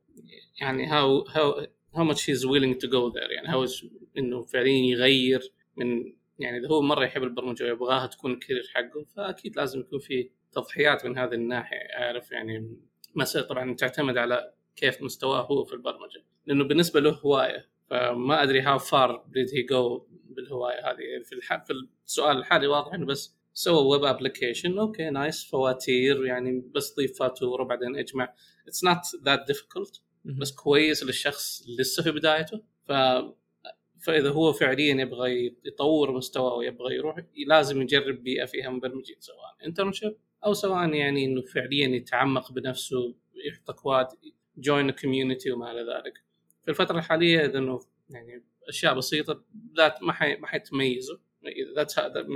يعني 0.60 0.86
how 0.86 1.20
how 1.20 1.66
how 1.94 2.04
much 2.04 2.30
he's 2.30 2.44
willing 2.44 2.76
to 2.76 2.88
go 2.88 3.08
there 3.08 3.30
يعني 3.30 3.48
how 3.48 3.66
إنه 4.18 4.42
فعليا 4.42 4.90
يغير 4.90 5.52
من 5.76 6.12
يعني 6.38 6.58
إذا 6.58 6.68
هو 6.68 6.82
مرة 6.82 7.04
يحب 7.04 7.22
البرمجة 7.22 7.64
ويبغاها 7.64 8.06
تكون 8.06 8.32
ال 8.32 8.38
career 8.38 8.70
حقه 8.74 9.04
فأكيد 9.16 9.56
لازم 9.56 9.80
يكون 9.80 9.98
في 9.98 10.30
تضحيات 10.52 11.06
من 11.06 11.18
هذه 11.18 11.34
الناحية 11.34 11.76
اعرف 11.76 12.32
يعني 12.32 12.76
مسألة 13.14 13.46
طبعا 13.46 13.74
تعتمد 13.74 14.16
على 14.16 14.54
كيف 14.76 15.02
مستواه 15.02 15.46
هو 15.46 15.64
في 15.64 15.72
البرمجة 15.72 16.24
لأنه 16.46 16.64
بالنسبة 16.64 17.00
له 17.00 17.10
هواية 17.10 17.68
فما 17.90 18.42
أدري 18.42 18.60
how 18.60 18.78
far 18.78 19.24
did 19.28 19.50
he 19.54 19.62
go 19.62 20.06
بالهواية 20.24 20.90
هذه. 20.90 21.22
في 21.24 21.32
الح... 21.32 21.64
في 21.64 21.72
السؤال 22.06 22.36
الحالي 22.36 22.66
واضح 22.66 22.94
إنه 22.94 23.06
بس 23.06 23.36
سوى 23.54 23.86
web 23.86 24.04
application 24.04 24.78
okay 24.78 25.10
nice 25.10 25.44
فواتير 25.44 26.26
يعني 26.26 26.70
بس 26.74 26.96
ضيف 26.96 27.18
فاتوره 27.18 27.64
بعدين 27.64 27.96
اجمع 27.96 28.34
it's 28.68 28.84
not 28.84 28.98
that 29.24 29.44
difficult 29.46 30.02
بس 30.24 30.52
كويس 30.52 31.04
للشخص 31.04 31.62
لسه 31.78 32.02
في 32.02 32.10
بدايته 32.10 32.62
ف 32.88 32.92
فإذا 34.04 34.30
هو 34.30 34.52
فعليا 34.52 35.00
يبغى 35.00 35.56
يطور 35.64 36.12
مستواه 36.12 36.54
ويبغى 36.54 36.94
يروح 36.94 37.20
لازم 37.46 37.82
يجرب 37.82 38.22
بيئة 38.22 38.44
فيها 38.44 38.70
مبرمجين 38.70 39.16
سواء 39.20 39.56
internship 39.66 40.16
أو 40.46 40.54
سواء 40.54 40.94
يعني 40.94 41.24
إنه 41.24 41.42
فعليا 41.42 41.88
يتعمق 41.88 42.52
بنفسه 42.52 43.14
يحط 43.48 43.70
أكواد 43.70 44.06
join 44.56 44.90
community 44.90 45.52
وما 45.52 45.70
إلى 45.70 45.80
ذلك. 45.80 46.24
في 46.62 46.70
الفترة 46.70 46.98
الحالية 46.98 47.44
إذا 47.44 47.58
إنه 47.58 47.80
يعني 48.10 48.44
أشياء 48.68 48.94
بسيطة 48.94 49.44
ذات 49.76 50.02
ما 50.02 50.12
حي 50.12 50.36
ما 50.36 50.46
حيتميزوا 50.46 51.16
that 51.76 51.98
هذا 51.98 52.26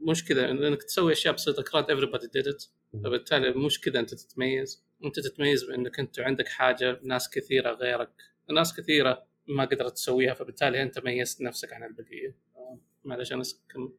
مش 0.00 0.24
كذا 0.24 0.50
إنك 0.50 0.82
تسوي 0.82 1.12
أشياء 1.12 1.34
بسيطة 1.34 1.62
CRUD 1.62 1.90
everybody 1.92 2.24
did 2.24 2.54
it. 2.54 2.68
فبالتالي 3.04 3.50
مش 3.50 3.80
كذا 3.80 4.00
أنت 4.00 4.14
تتميز. 4.14 4.84
أنت 5.04 5.20
تتميز 5.20 5.64
بإنك 5.64 6.00
أنت 6.00 6.20
عندك 6.20 6.48
حاجة 6.48 7.00
ناس 7.02 7.30
كثيرة 7.30 7.72
غيرك. 7.72 8.10
ناس 8.50 8.80
كثيرة 8.80 9.27
ما 9.48 9.64
قدرت 9.64 9.92
تسويها 9.92 10.34
فبالتالي 10.34 10.82
أنت 10.82 10.98
ميزت 10.98 11.42
نفسك 11.42 11.72
عن 11.72 11.84
البقية. 11.84 12.34
معلش 13.04 13.32
أنا 13.32 13.42
كم 13.68 13.92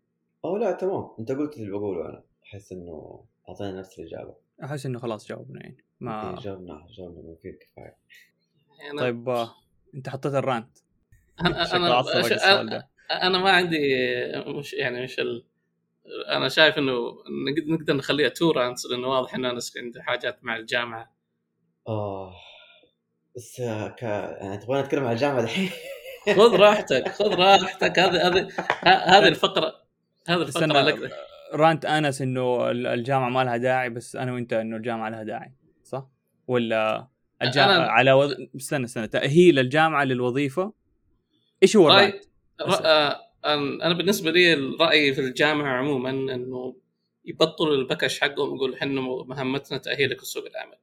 أو 0.46 0.58
لا 0.58 0.72
تمام. 0.72 1.10
أنت 1.20 1.32
قلت 1.32 1.58
اللي 1.58 1.72
بقوله 1.72 2.10
أنا. 2.10 2.24
أحس 2.44 2.72
إنه 2.72 3.26
اعطينا 3.50 3.80
نفس 3.80 4.00
الإجابة. 4.00 4.36
أحس 4.64 4.86
إنه 4.86 5.00
خلاص 5.00 5.28
جاوبنا 5.28 5.62
يعني. 5.64 5.86
ما 6.00 6.40
جاوبنا 6.42 6.88
جاوبنا 6.98 7.22
ما 7.22 7.36
في 7.42 7.52
كفاية. 7.52 7.98
يعني 8.80 9.00
طيب 9.00 9.30
آه، 9.30 9.56
أنت 9.96 10.10
حطيت 10.10 10.34
ال 10.34 10.41
rant. 10.41 10.78
أنا 11.42 11.76
أنا 11.76 12.62
أنا, 12.62 12.88
أنا 13.12 13.38
ما 13.38 13.52
عندي 13.52 13.78
مش 14.48 14.74
يعني 14.74 15.04
مش 15.04 15.20
ال... 15.20 15.46
أنا 16.28 16.50
شايف 16.50 16.78
إنه 16.78 16.94
نقدر 17.68 17.94
نخليها 17.94 18.30
two 18.30 18.52
rants 18.52 18.86
لأنه 18.86 19.08
واضح 19.08 19.36
ان 19.36 19.46
أنا 19.46 19.60
عندي 19.78 20.02
حاجات 20.02 20.44
مع 20.44 20.56
الجامعة. 20.56 21.16
آه. 21.88 22.36
بس 23.36 23.62
ك... 23.98 24.04
يعني 24.42 24.58
تبغى 24.58 24.82
نتكلم 24.82 25.06
عن 25.06 25.12
الجامعة 25.12 25.40
الحين 25.40 25.70
خذ 26.38 26.56
راحتك 26.56 27.08
خذ 27.08 27.36
راحتك. 27.36 28.00
هذه 28.00 28.28
هذه 28.28 28.48
هذه 28.84 29.28
الفقرة 29.28 29.74
هذه 30.28 30.42
الفقرة 30.42 30.82
لك. 30.82 31.12
رانت 31.54 31.86
أنس 31.86 32.22
إنه 32.22 32.72
الجامعة 32.72 33.30
ما 33.30 33.44
لها 33.44 33.58
داعي 33.58 33.90
بس 33.90 34.16
أنا 34.16 34.34
وأنت 34.34 34.54
إنه 34.54 34.78
الجامعة 34.78 35.10
لها 35.10 35.24
داعي 35.24 35.54
صح؟ 35.84 36.10
ولا 36.48 37.08
الجامعة 37.42 37.76
أنا... 37.76 37.88
على 37.88 38.12
وض... 38.12 38.36
استنى 38.56 38.86
استنى 38.86 39.08
تاهيل 39.08 39.60
الجامعة 39.60 40.04
للوظيفة؟ 40.04 40.74
إيش 41.64 41.76
هو 41.76 41.90
الرانت؟ 41.90 42.16
آه، 42.62 43.20
أنا 43.84 43.94
بالنسبة 43.94 44.32
لي 44.32 44.54
الرأي 44.54 45.14
في 45.14 45.22
الجامعة 45.22 45.78
عموما 45.78 46.10
إنه 46.10 46.76
يبطلوا 47.26 47.76
البكش 47.76 48.20
حقهم 48.20 48.56
يقول 48.56 48.74
إحنا 48.74 49.02
مهمتنا 49.02 49.78
تأهيلك 49.78 50.24
لسوق 50.24 50.46
العمل. 50.46 50.78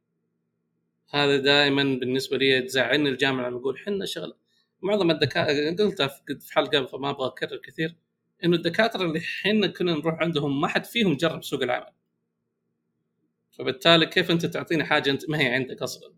هذا 1.10 1.36
دائما 1.36 1.82
بالنسبة 1.82 2.36
لي 2.36 2.62
تزعلني 2.62 3.08
الجامعة 3.08 3.48
لما 3.48 3.58
يقول 3.58 3.76
إحنا 3.76 4.06
شغل. 4.06 4.34
معظم 4.82 5.10
الدكاترة 5.10 5.84
قلتها 5.84 6.06
في 6.40 6.52
حلقة 6.54 6.84
فما 6.86 7.10
أبغى 7.10 7.26
أكرر 7.26 7.56
كثير 7.56 7.96
إنه 8.44 8.56
الدكاترة 8.56 9.02
اللي 9.02 9.18
إحنا 9.18 9.66
كنا 9.66 9.92
نروح 9.92 10.14
عندهم 10.20 10.60
ما 10.60 10.68
حد 10.68 10.84
فيهم 10.84 11.16
جرب 11.16 11.44
سوق 11.44 11.62
العمل. 11.62 11.92
فبالتالي 13.58 14.06
كيف 14.06 14.30
أنت 14.30 14.46
تعطيني 14.46 14.84
حاجة 14.84 15.10
أنت 15.10 15.30
ما 15.30 15.40
هي 15.40 15.46
عندك 15.46 15.82
أصلا؟ 15.82 16.14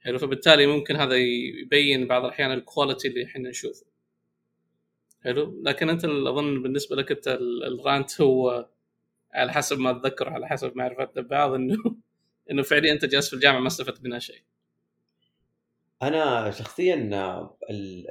حلو 0.00 0.18
فبالتالي 0.18 0.66
ممكن 0.66 0.96
هذا 0.96 1.16
يبين 1.16 2.06
بعض 2.06 2.24
الأحيان 2.24 2.52
الكواليتي 2.52 3.08
اللي 3.08 3.24
إحنا 3.24 3.48
نشوفه. 3.48 3.86
حلو 5.24 5.62
لكن 5.62 5.88
أنت 5.90 6.04
اظن 6.04 6.62
بالنسبة 6.62 6.96
لك 6.96 7.10
أنت 7.10 7.38
الرانت 7.66 8.20
هو 8.20 8.68
على 9.34 9.52
حسب 9.52 9.78
ما 9.78 9.90
أتذكر 9.90 10.28
على 10.28 10.48
حسب 10.48 10.76
معرفة 10.76 11.10
بعض 11.16 11.52
إنه 11.52 11.76
إنه 12.50 12.62
فعليا 12.62 12.92
أنت 12.92 13.04
جالس 13.04 13.28
في 13.28 13.36
الجامعة 13.36 13.60
ما 13.60 13.66
استفدت 13.66 14.04
منها 14.04 14.18
شيء. 14.18 14.42
أنا 16.02 16.50
شخصيا 16.50 16.94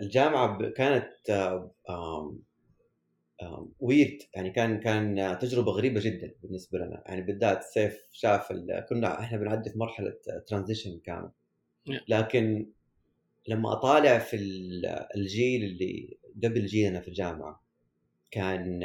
الجامعة 0.02 0.70
كانت 0.70 1.10
ويرد 3.80 4.18
يعني 4.34 4.50
كان 4.50 4.80
كان 4.80 5.38
تجربة 5.42 5.72
غريبة 5.72 6.00
جدا 6.00 6.36
بالنسبة 6.44 6.80
لنا. 6.80 7.04
يعني 7.06 7.22
بالذات 7.22 7.64
سيف 7.64 8.08
شاف 8.12 8.54
كنا 8.90 9.20
إحنا 9.20 9.38
بنعدي 9.38 9.70
في 9.70 9.78
مرحلة 9.78 10.14
ترانزيشن 10.48 11.00
كامل. 11.00 11.32
لكن 12.08 12.72
لما 13.48 13.74
أطالع 13.74 14.20
في 14.20 14.36
الجيل 15.16 15.64
اللي 15.64 16.18
قبل 16.44 16.66
جيلنا 16.66 17.02
في 17.02 17.08
الجامعة 17.08 17.64
كان 18.32 18.80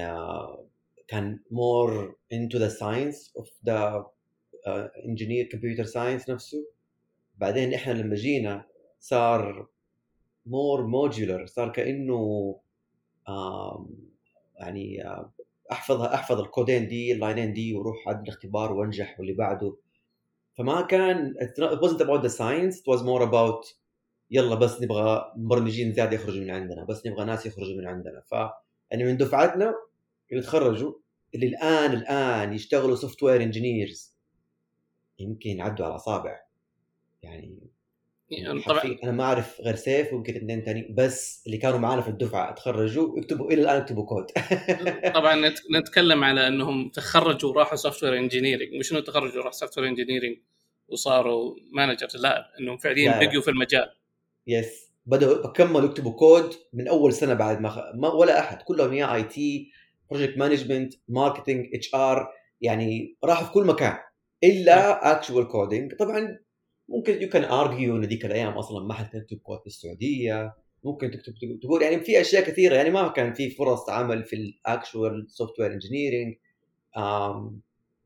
كان 1.09 1.41
more 1.51 2.19
into 2.33 2.59
the 2.59 2.69
science 2.69 3.33
of 3.37 3.51
the 3.67 4.11
engineer 5.07 5.45
computer 5.47 5.85
science 5.85 6.31
نفسه. 6.31 6.67
بعدين 7.39 7.75
إحنا 7.75 7.93
لما 7.93 8.15
جينا 8.15 8.65
صار 9.01 9.69
more 10.47 10.87
modular 10.87 11.47
صار 11.47 11.73
كأنه 11.73 12.57
يعني 14.57 15.05
أحفظ 15.73 16.01
احفظ 16.03 16.41
الكودين 16.41 16.89
دي 16.89 17.13
ال 17.13 17.18
line 17.18 17.41
ين 17.41 17.53
دي 17.53 17.75
وأروح 17.75 18.09
عند 18.09 18.23
الاختبار 18.23 18.73
وأنجح 18.73 19.21
واللي 19.21 19.33
بعده. 19.33 19.77
فما 20.59 20.81
كان 20.81 21.35
it 21.41 21.81
wasn't 21.81 22.01
about 22.01 22.23
the 22.23 22.31
science 22.31 22.77
it 22.81 22.87
was 22.95 23.03
more 23.03 23.23
about 23.23 23.75
يلا 24.31 24.55
بس 24.55 24.83
نبغى 24.83 25.33
مبرمجين 25.37 25.93
زيادة 25.93 26.15
يخرجوا 26.15 26.41
من 26.41 26.51
عندنا 26.51 26.85
بس 26.85 27.07
نبغى 27.07 27.25
ناس 27.25 27.47
يخرجوا 27.47 27.77
من 27.77 27.87
عندنا. 27.87 28.21
ف 28.21 28.33
يعني 28.91 29.05
من 29.05 29.17
دفعتنا 29.17 29.75
اللي 30.33 30.43
تخرجوا 30.43 30.93
اللي 31.35 31.47
الآن 31.47 31.93
الآن 31.93 32.53
يشتغلوا 32.53 32.97
software 32.97 33.43
engineers 33.43 34.10
يمكن 35.21 35.61
عدوا 35.61 35.87
على 35.87 35.95
اصابع 35.95 36.41
يعني 37.23 37.71
يعني 38.31 38.61
طبعا 38.63 38.99
أنا 39.05 39.13
ما 39.13 39.25
أعرف 39.25 39.61
غير 39.61 39.77
سيف 39.77 40.13
ويمكن 40.13 40.37
اثنين 40.37 40.61
ثاني 40.61 40.95
بس 40.99 41.43
اللي 41.47 41.59
كانوا 41.59 41.79
معنا 41.79 42.03
في 42.03 42.09
الدفعة 42.09 42.55
تخرجوا 42.55 43.19
يكتبوا 43.19 43.53
إلى 43.53 43.63
الآن 43.63 43.81
يكتبوا 43.81 44.07
كود. 44.07 44.27
طبعا 45.15 45.53
نتكلم 45.79 46.25
على 46.25 46.49
إنهم 46.49 46.89
تخرجوا 46.89 47.51
وراحوا 47.51 47.77
software 47.77 48.19
engineering 48.19 48.75
مش 48.75 48.93
إنه 48.93 49.01
تخرجوا 49.01 49.35
وراحوا 49.35 49.51
software 49.51 49.89
engineering 49.89 50.37
وصاروا 50.89 51.57
manager 51.73 52.09
لا 52.15 52.59
إنهم 52.61 52.77
فعليا 52.77 53.21
بقوا 53.21 53.43
في 53.43 53.51
المجال. 53.51 53.91
yes 54.47 54.91
بدأوا 55.07 55.53
كملوا 55.53 55.91
يكتبوا 55.91 56.13
كود 56.13 56.55
من 56.73 56.89
أول 56.89 57.13
سنة 57.13 57.35
بعد 57.35 57.61
ما, 57.61 57.69
خ... 57.69 57.79
ما 57.95 58.09
ولا 58.09 58.41
أحد 58.41 58.63
كلهم 58.63 58.95
يا 58.95 59.15
IT 59.15 59.73
project 60.11 60.39
management 60.39 60.95
marketing 61.09 61.75
HR 61.75 62.29
يعني 62.61 63.17
راحوا 63.25 63.47
في 63.47 63.53
كل 63.53 63.65
مكان. 63.65 63.97
إلا 64.45 65.13
actual 65.13 65.49
coding 65.49 65.95
طبعا 65.95 66.39
ممكن 66.89 67.23
you 67.23 67.29
can 67.29 67.45
argue 67.45 67.97
إن 67.97 68.05
ذيك 68.05 68.25
الأيام 68.25 68.53
أصلا 68.53 68.87
ما 68.87 68.95
حد 68.95 69.15
يكتب 69.15 69.39
كود 69.39 69.61
في 69.61 69.67
السعودية. 69.67 70.55
ممكن 70.85 71.11
تكتب 71.11 71.61
تقول 71.63 71.83
يعني 71.83 72.01
في 72.01 72.21
أشياء 72.21 72.45
كثيرة. 72.45 72.75
يعني 72.75 72.91
ما 72.91 73.09
كان 73.09 73.33
في 73.35 73.51
فرص 73.51 73.89
عمل 73.91 74.25
في 74.25 74.37
ال 74.37 75.27
actual 75.31 75.61
software 75.61 75.73
engineering 75.73 76.37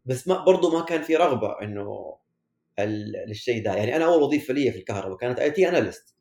بس 0.04 0.28
ما 0.28 0.44
برضه 0.44 0.78
ما 0.78 0.84
كان 0.84 1.02
في 1.02 1.16
رغبة 1.16 1.62
إنه 1.62 2.16
للشيء 3.28 3.64
ده. 3.64 3.74
يعني 3.74 3.96
أنا 3.96 4.04
أول 4.04 4.22
وظيفة 4.22 4.54
لي 4.54 4.72
في 4.72 4.78
الكهرباء 4.78 5.16
كانت 5.16 5.38
IT 5.38 5.68
analyst 5.68 6.14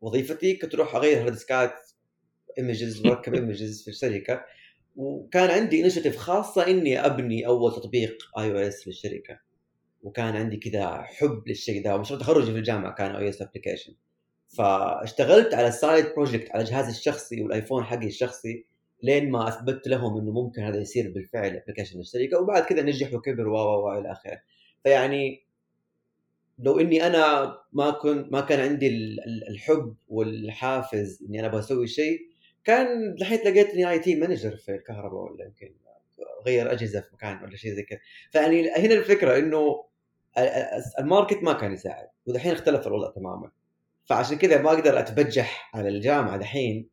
وظيفتي 0.00 0.56
كنت 0.56 0.74
أروح 0.74 0.94
أغير 0.96 1.22
hard 1.22 1.32
disk 1.32 1.66
ات 1.66 1.74
images 2.58 3.06
واركب 3.06 3.34
images 3.34 3.82
في 3.84 3.90
الشركة. 3.90 4.44
وكان 5.00 5.50
عندي 5.50 5.84
initiative 5.84 6.16
خاصة 6.16 6.66
إني 6.66 7.06
أبني 7.06 7.46
أول 7.46 7.72
تطبيق 7.72 8.38
iOS 8.38 8.88
للشركة. 8.88 9.40
وكان 10.02 10.36
عندي 10.36 10.56
كذا 10.56 11.02
حب 11.02 11.42
للشيء 11.48 11.84
ده 11.84 11.94
ومشروع 11.94 12.20
تخرجي 12.20 12.52
في 12.52 12.58
الجامعة 12.58 12.94
كان 12.94 13.16
iOS 13.16 13.42
application 13.42 13.94
فاشتغلت 14.48 15.54
على 15.54 15.72
side 15.72 16.06
project 16.16 16.50
على 16.50 16.64
جهازي 16.64 16.90
الشخصي 16.90 17.42
والآيفون 17.42 17.84
حقي 17.84 18.06
الشخصي 18.06 18.64
لين 19.02 19.30
ما 19.30 19.48
أثبت 19.48 19.88
لهم 19.88 20.18
إنه 20.20 20.30
ممكن 20.32 20.62
هذا 20.62 20.80
يصير 20.80 21.10
بالفعل 21.10 21.56
application 21.56 21.98
للشركة 21.98 22.40
وبعد 22.40 22.62
كذا 22.62 22.82
نجح 22.82 23.14
وكبر 23.14 23.48
و 23.48 23.56
و 23.56 23.98
إلى 23.98 24.12
آخره. 24.12 24.40
فيعني 24.82 25.42
لو 26.58 26.80
إني 26.80 27.06
أنا 27.06 27.56
ما 27.72 27.90
كنت 27.90 28.32
ما 28.32 28.40
كان 28.40 28.60
عندي 28.60 29.16
الحب 29.50 29.94
والحافز 30.08 31.22
إني 31.28 31.40
أنا 31.40 31.48
أبغى 31.48 31.60
أسوي 31.60 31.86
شيء 31.86 32.29
كان 32.64 33.12
الحين 33.12 33.38
لقيتني 33.38 33.90
IT 33.90 34.14
manager 34.14 34.56
في 34.56 34.74
الكهرباء 34.74 35.32
ولا 35.32 35.44
يمكن 35.44 35.74
غير 36.46 36.72
أجهزة 36.72 37.00
في 37.00 37.06
مكان 37.12 37.42
ولا 37.44 37.56
شيء 37.56 37.74
زي 37.74 37.82
كذا. 37.82 37.98
فيعني 38.30 38.70
هنا 38.70 38.94
الفكرة 38.94 39.38
إنه 39.38 39.84
ال 40.98 41.04
market 41.04 41.42
ما 41.42 41.52
كان 41.52 41.72
يساعد 41.72 42.08
ودحين 42.26 42.52
اختلف 42.52 42.86
الوضع 42.86 43.10
تماما. 43.10 43.50
فعشان 44.04 44.38
كذا 44.38 44.62
ما 44.62 44.72
أقدر 44.72 44.98
أتبجح 44.98 45.70
على 45.74 45.88
الجامعة 45.88 46.36
دحين 46.36 46.88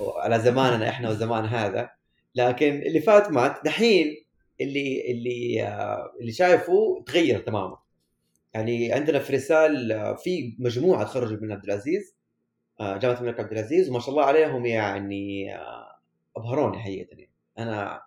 على 0.00 0.40
زماننا 0.40 0.88
إحنا 0.88 1.10
وزمان 1.10 1.44
هذا. 1.44 1.90
لكن 2.34 2.82
اللي 2.82 3.00
فات 3.00 3.30
مات 3.30 3.56
دحين 3.64 4.24
اللي 4.60 5.10
اللي 5.10 5.68
اللي 6.20 6.32
شايفه 6.32 7.04
تغير 7.06 7.38
تماما. 7.38 7.78
يعني 8.54 8.92
عندنا 8.92 9.18
في 9.18 9.32
رسال 9.32 10.16
في 10.24 10.56
مجموعة 10.58 11.04
تخرجوا 11.04 11.38
من 11.40 11.52
عبد 11.52 11.64
العزيز. 11.64 12.14
جامعة 12.80 13.20
الملك 13.20 13.40
عبد 13.40 13.52
العزيز 13.52 13.90
وما 13.90 14.00
شاء 14.00 14.10
الله 14.10 14.24
عليهم 14.24 14.66
يعني 14.66 15.54
أبهروني 16.36 16.78
حقيقة 16.78 17.26
أنا 17.58 18.02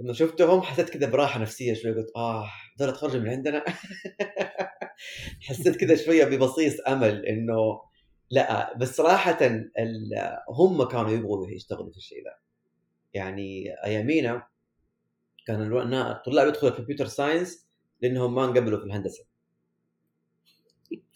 لما 0.00 0.12
شفتهم 0.12 0.62
حسيت 0.62 0.90
كذا 0.90 1.10
براحة 1.10 1.40
نفسية 1.40 1.74
شوي 1.74 1.92
قلت 1.94 2.16
آه 2.16 2.50
دول 2.78 2.92
تخرجوا 2.92 3.20
من 3.20 3.28
عندنا؟ 3.28 3.64
حسيت 5.48 5.76
كذا 5.76 5.96
شوية 5.96 6.24
ببصيص 6.24 6.80
أمل 6.88 7.26
إنه 7.26 7.80
لا 8.30 8.76
بس 8.78 8.96
صراحة 8.96 9.38
هم 10.50 10.84
كانوا 10.84 11.10
يبغوا 11.10 11.50
يشتغلوا 11.50 11.90
في 11.90 11.96
الشيء 11.96 12.24
ذا 12.24 12.34
يعني 13.14 13.74
أيامينا 13.84 14.46
كان 15.46 15.92
الطلاب 15.94 16.48
يدخلوا 16.48 16.72
computer 16.72 17.06
science 17.06 17.68
لأنهم 18.02 18.34
ما 18.34 18.44
انقبلوا 18.44 18.78
في 18.78 18.84
الهندسة. 18.84 19.24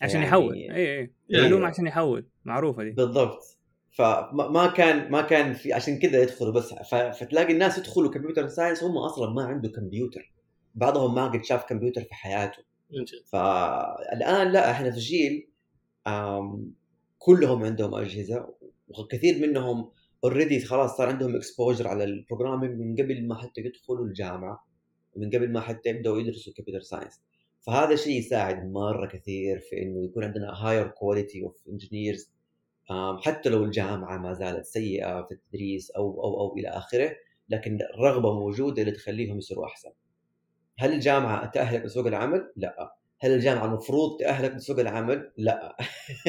عشان 0.02 0.14
يعني... 0.14 0.26
يحول 0.26 0.54
اي 0.54 1.00
اي 1.00 1.12
العلوم 1.30 1.64
عشان 1.64 1.86
يحول 1.86 2.26
معروفة 2.44 2.82
دي. 2.82 2.90
بالضبط. 2.90 3.58
فما 3.90 4.72
كان 4.76 5.10
ما 5.10 5.22
كان 5.22 5.52
في 5.52 5.72
عشان 5.72 5.98
كذا 5.98 6.22
يدخلوا 6.22 6.52
بس. 6.52 6.74
فتلاقي 7.18 7.52
الناس 7.52 7.78
يدخلوا 7.78 8.10
computer 8.10 8.48
science 8.48 8.82
هم 8.82 8.98
أصلا 8.98 9.30
ما 9.30 9.42
عنده 9.44 9.68
كمبيوتر. 9.68 10.32
بعضهم 10.74 11.14
ما 11.14 11.26
قد 11.26 11.44
شاف 11.44 11.64
كمبيوتر 11.64 12.02
في 12.02 12.14
حياته. 12.14 12.62
فالان 13.32 14.52
لا 14.52 14.70
إحنا 14.70 14.90
في 14.90 14.98
جيل 14.98 15.48
كلهم 17.18 17.64
عندهم 17.64 17.94
أجهزة 17.94 18.54
وكثير 18.88 19.48
منهم 19.48 19.90
already 20.24 20.60
خلاص 20.60 20.96
صار 20.96 21.08
عندهم 21.08 21.36
exposure 21.36 21.88
على 21.88 22.04
ال 22.04 22.11
programming 22.11 22.80
من 22.80 22.96
قبل 22.96 23.26
ما 23.28 23.34
حتى 23.34 23.60
يدخلوا 23.60 24.06
الجامعة 24.06 24.66
ومن 25.14 25.30
قبل 25.30 25.52
ما 25.52 25.60
حتى 25.60 25.88
يبدأوا 25.88 26.18
يدرسوا 26.20 26.52
computer 26.52 26.80
science 26.80 27.22
فهذا 27.66 27.94
الشيء 27.94 28.18
يساعد 28.18 28.72
مرة 28.72 29.06
كثير 29.06 29.58
في 29.58 29.82
إنه 29.82 30.04
يكون 30.04 30.24
عندنا 30.24 30.52
higher 30.54 30.88
quality 30.88 31.42
of 31.42 31.56
engineers 31.68 32.30
حتى 33.22 33.48
لو 33.48 33.64
الجامعة 33.64 34.18
ما 34.18 34.32
زالت 34.32 34.66
سيئة 34.66 35.22
في 35.22 35.32
التدريس 35.32 35.90
أو 35.90 36.24
أو 36.24 36.40
أو 36.40 36.56
إلى 36.56 36.68
آخره 36.68 37.16
لكن 37.48 37.78
الرغبة 37.94 38.34
موجودة 38.34 38.82
اللي 38.82 38.92
تخليهم 38.92 39.38
يصيروا 39.38 39.66
أحسن. 39.66 39.90
هل 40.78 40.92
الجامعة 40.92 41.50
تأهلك 41.50 41.84
لسوق 41.84 42.06
العمل؟ 42.06 42.52
لا. 42.56 42.96
هل 43.20 43.30
الجامعة 43.30 43.64
المفروض 43.64 44.20
تأهلك 44.20 44.54
لسوق 44.54 44.78
العمل؟ 44.78 45.32
لا. 45.36 45.76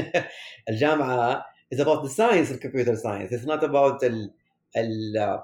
الجامعة 0.70 1.46
is 1.74 1.80
about 1.80 2.04
the 2.04 2.10
science 2.10 2.52
of 2.52 2.60
computer 2.60 2.96
science 2.96 3.32
it's 3.32 3.46
not 3.46 3.64
about 3.64 4.04
ال 4.04 4.34
ال 4.78 5.40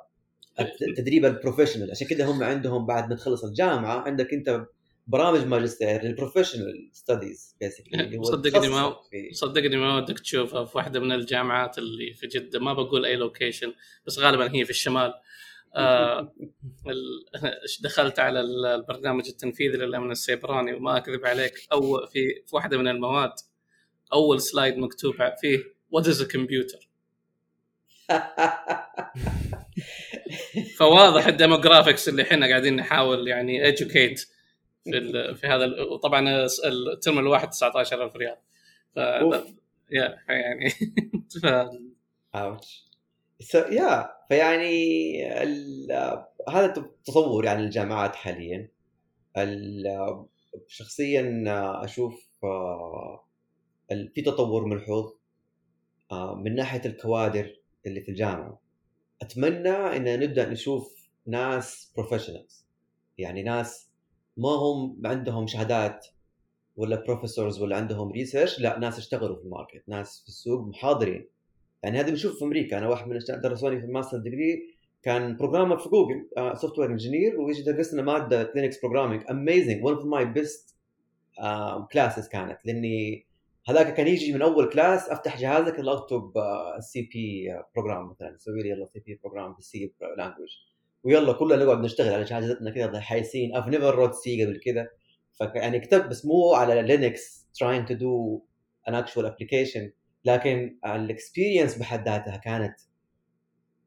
التدريب 0.60 1.26
ال 1.26 1.31
professional 1.31 1.92
عشان 1.92 2.08
كذا 2.08 2.26
هم 2.26 2.44
عندهم 2.44 2.86
بعد 2.86 3.10
ما 3.10 3.16
تخلص 3.16 3.44
الجامعة 3.44 4.00
عندك 4.00 4.34
أنت 4.34 4.66
برامج 5.10 5.46
ماجستير 5.46 6.04
لل 6.04 6.16
professional 6.16 6.90
studies 6.94 7.56
basically 7.62 8.24
صدقني 8.24 8.70
ما 8.70 8.96
صدقني 9.32 9.78
ما 9.78 9.98
ودك 9.98 10.20
تشوفها 10.20 10.66
في 10.66 10.78
واحدة 10.78 11.00
من 11.00 11.12
الجامعات 11.12 11.78
اللي 11.78 12.14
في 12.14 12.28
جدة. 12.28 12.60
ما 12.60 12.74
بقول 12.74 13.06
أي 13.06 13.16
location 13.16 13.74
بس 14.06 14.20
غالبا 14.20 14.56
هي 14.56 14.66
في 14.66 14.70
الشمال. 14.70 15.14
آه 15.76 16.34
دخلت 17.82 18.20
على 18.20 18.42
البرنامج 18.42 19.28
التنفيذي 19.28 19.78
للأمن 19.78 20.12
السيبراني 20.12 20.74
وما 20.74 20.98
أكذب 20.98 21.26
عليك 21.26 21.54
أو 21.72 22.06
في 22.06 22.44
في 22.48 22.56
واحدة 22.56 22.78
من 22.78 22.88
المواد 22.88 23.34
أول 24.14 24.42
slide 24.42 24.78
مكتوب 24.78 25.16
فيه 25.42 25.60
what 25.92 26.08
is 26.08 26.24
computer 26.24 26.90
فواضح 30.78 31.28
ال 31.28 31.34
demographics 31.34 32.10
اللي 32.10 32.22
إحنا 32.22 32.48
قاعدين 32.48 32.76
نحاول 32.76 33.28
يعني 33.28 33.72
educate 33.76 34.39
في 34.92 35.36
في 35.36 35.48
هذا 35.48 35.84
وطبعا 35.84 36.46
ال 36.66 36.77
term 36.77 37.20
الواحد 37.20 37.50
19000 37.50 38.16
ريال. 38.16 38.38
ف 38.96 38.98
يا 39.92 40.18
يعني 40.30 40.70
ف 41.44 41.46
ouch 42.36 42.90
يا 43.56 44.10
فيعني 44.30 45.26
هذا 46.50 46.92
تصور 47.06 47.46
يعني 47.46 47.64
الجامعات 47.64 48.16
حاليا. 48.16 48.72
شخصيا 50.68 51.44
أشوف 51.84 52.30
آه، 52.44 53.26
في 53.90 54.22
تطور 54.22 54.66
ملحوظ 54.66 55.14
آه، 56.12 56.36
من 56.36 56.56
ناحية 56.56 56.82
الكوادر 56.86 57.56
اللي 57.86 58.02
في 58.02 58.10
الجامعة. 58.10 58.62
أتمنى 59.22 59.70
إن 59.70 60.20
نبدأ 60.20 60.50
نشوف 60.50 61.10
ناس 61.26 61.94
professionals 61.96 62.66
يعني 63.18 63.44
ناس 63.44 63.89
ما 64.40 64.50
هم 64.50 65.02
عندهم 65.06 65.48
شهادات 65.48 66.08
ولا 66.78 67.04
professors 67.04 67.62
ولا 67.62 67.76
عندهم 67.76 68.12
research 68.12 68.60
لا 68.60 68.80
ناس 68.80 68.98
اشتغلوا 68.98 69.36
في 69.36 69.42
ال 69.44 69.49
market 69.49 69.84
ناس 69.88 70.22
في 70.22 70.28
السوق 70.28 70.68
محاضرين. 70.68 71.28
يعني 71.84 72.00
هذا 72.00 72.10
بنشوف 72.10 72.38
في 72.40 72.46
أمريكا 72.46 72.78
أنا 72.78 72.88
واحد 72.88 73.08
من 73.08 73.20
درسوني 73.44 73.80
في 73.80 73.86
ال 73.86 73.90
master 73.90 74.18
degree 74.18 74.76
كان 75.04 75.38
programmer 75.38 75.78
في 75.78 75.90
جوجل 75.90 76.30
software 76.58 76.92
engineer 76.92 77.42
ويجي 77.42 77.60
يدرسنا 77.62 78.02
مادة 78.02 78.54
لينكس 78.56 78.82
programming 78.82 79.24
amazing 79.32 79.86
one 79.86 79.94
of 79.94 80.06
my 80.06 80.26
best 80.26 80.76
classes 81.92 82.28
كانت. 82.28 82.60
لأني 82.66 83.26
هذاك 83.70 83.94
كان 83.94 84.08
يجي 84.08 84.34
من 84.34 84.42
أول 84.42 84.70
class 84.70 85.10
أفتح 85.10 85.40
جهازك 85.40 85.80
يلا 85.80 85.94
اكتب 85.94 86.34
C 86.80 87.02
program 87.02 88.10
مثلا 88.10 88.38
سوي 88.38 88.64
لي 88.64 88.70
يلا 88.70 88.86
C 88.86 89.00
program 89.00 89.20
بال 89.24 89.54
C 89.54 89.94
language 90.18 90.50
ويلا 91.04 91.34
كلنا 91.34 91.66
نقعد 91.66 91.80
نشتغل 91.80 92.14
على 92.14 92.26
شهادتنا 92.26 92.72
كذا 92.72 93.00
حايسين 93.00 93.56
I've 93.56 93.68
never 93.68 93.96
wrote 93.96 94.14
C 94.14 94.46
قبل 94.46 94.60
كذا 94.60 94.88
فيعني 95.38 95.80
كتبت 95.80 96.06
بس 96.06 96.26
مو 96.26 96.54
على 96.54 96.82
لينكس 96.82 97.48
trying 97.64 97.86
to 97.86 97.96
do 97.96 98.42
an 98.90 98.94
actual 98.96 99.26
application. 99.26 100.00
لكن 100.26 100.80
ال 100.86 100.94
experience 100.94 101.78
بحد 101.78 102.06
ذاتها 102.06 102.38
كانت 102.38 102.76